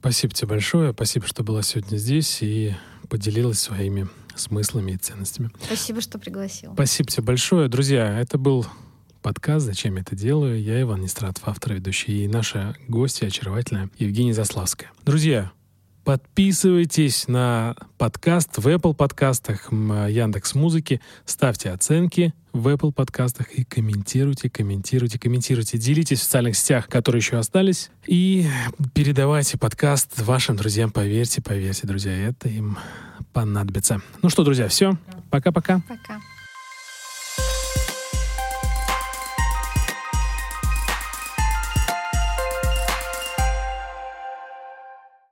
Спасибо 0.00 0.32
тебе 0.32 0.48
большое. 0.48 0.92
Спасибо, 0.92 1.26
что 1.26 1.42
была 1.42 1.62
сегодня 1.62 1.98
здесь 1.98 2.38
и 2.40 2.74
поделилась 3.10 3.60
своими 3.60 4.08
смыслами 4.34 4.92
и 4.92 4.96
ценностями. 4.96 5.50
Спасибо, 5.62 6.00
что 6.00 6.18
пригласил. 6.18 6.72
Спасибо 6.72 7.10
тебе 7.10 7.22
большое. 7.22 7.68
Друзья, 7.68 8.18
это 8.18 8.38
был 8.38 8.66
подкаст 9.20 9.66
«Зачем 9.66 9.96
я 9.96 10.00
это 10.00 10.16
делаю?». 10.16 10.58
Я 10.58 10.80
Иван 10.80 11.02
Нестратов, 11.02 11.46
автор 11.46 11.72
и 11.72 11.74
ведущий, 11.76 12.24
и 12.24 12.28
наша 12.28 12.74
гостья 12.88 13.26
очаровательная 13.26 13.90
Евгения 13.98 14.32
Заславская. 14.32 14.90
Друзья, 15.04 15.52
Подписывайтесь 16.10 17.28
на 17.28 17.76
подкаст 17.96 18.58
в 18.58 18.66
Apple 18.66 18.94
подкастах, 18.94 19.70
Яндекс 19.70 20.56
Музыки, 20.56 21.00
ставьте 21.24 21.70
оценки 21.70 22.34
в 22.52 22.66
Apple 22.66 22.90
подкастах 22.90 23.52
и 23.52 23.62
комментируйте, 23.62 24.50
комментируйте, 24.50 25.20
комментируйте. 25.20 25.78
Делитесь 25.78 26.18
в 26.18 26.24
социальных 26.24 26.56
сетях, 26.56 26.88
которые 26.88 27.20
еще 27.20 27.36
остались. 27.36 27.92
И 28.08 28.44
передавайте 28.92 29.56
подкаст 29.56 30.20
вашим 30.20 30.56
друзьям. 30.56 30.90
Поверьте, 30.90 31.42
поверьте, 31.42 31.86
друзья, 31.86 32.12
это 32.12 32.48
им 32.48 32.76
понадобится. 33.32 34.02
Ну 34.20 34.30
что, 34.30 34.42
друзья, 34.42 34.66
все. 34.66 34.98
Пока-пока. 35.30 35.80
Пока. 35.86 35.94
-пока. 35.94 36.06
Пока. 36.08 36.29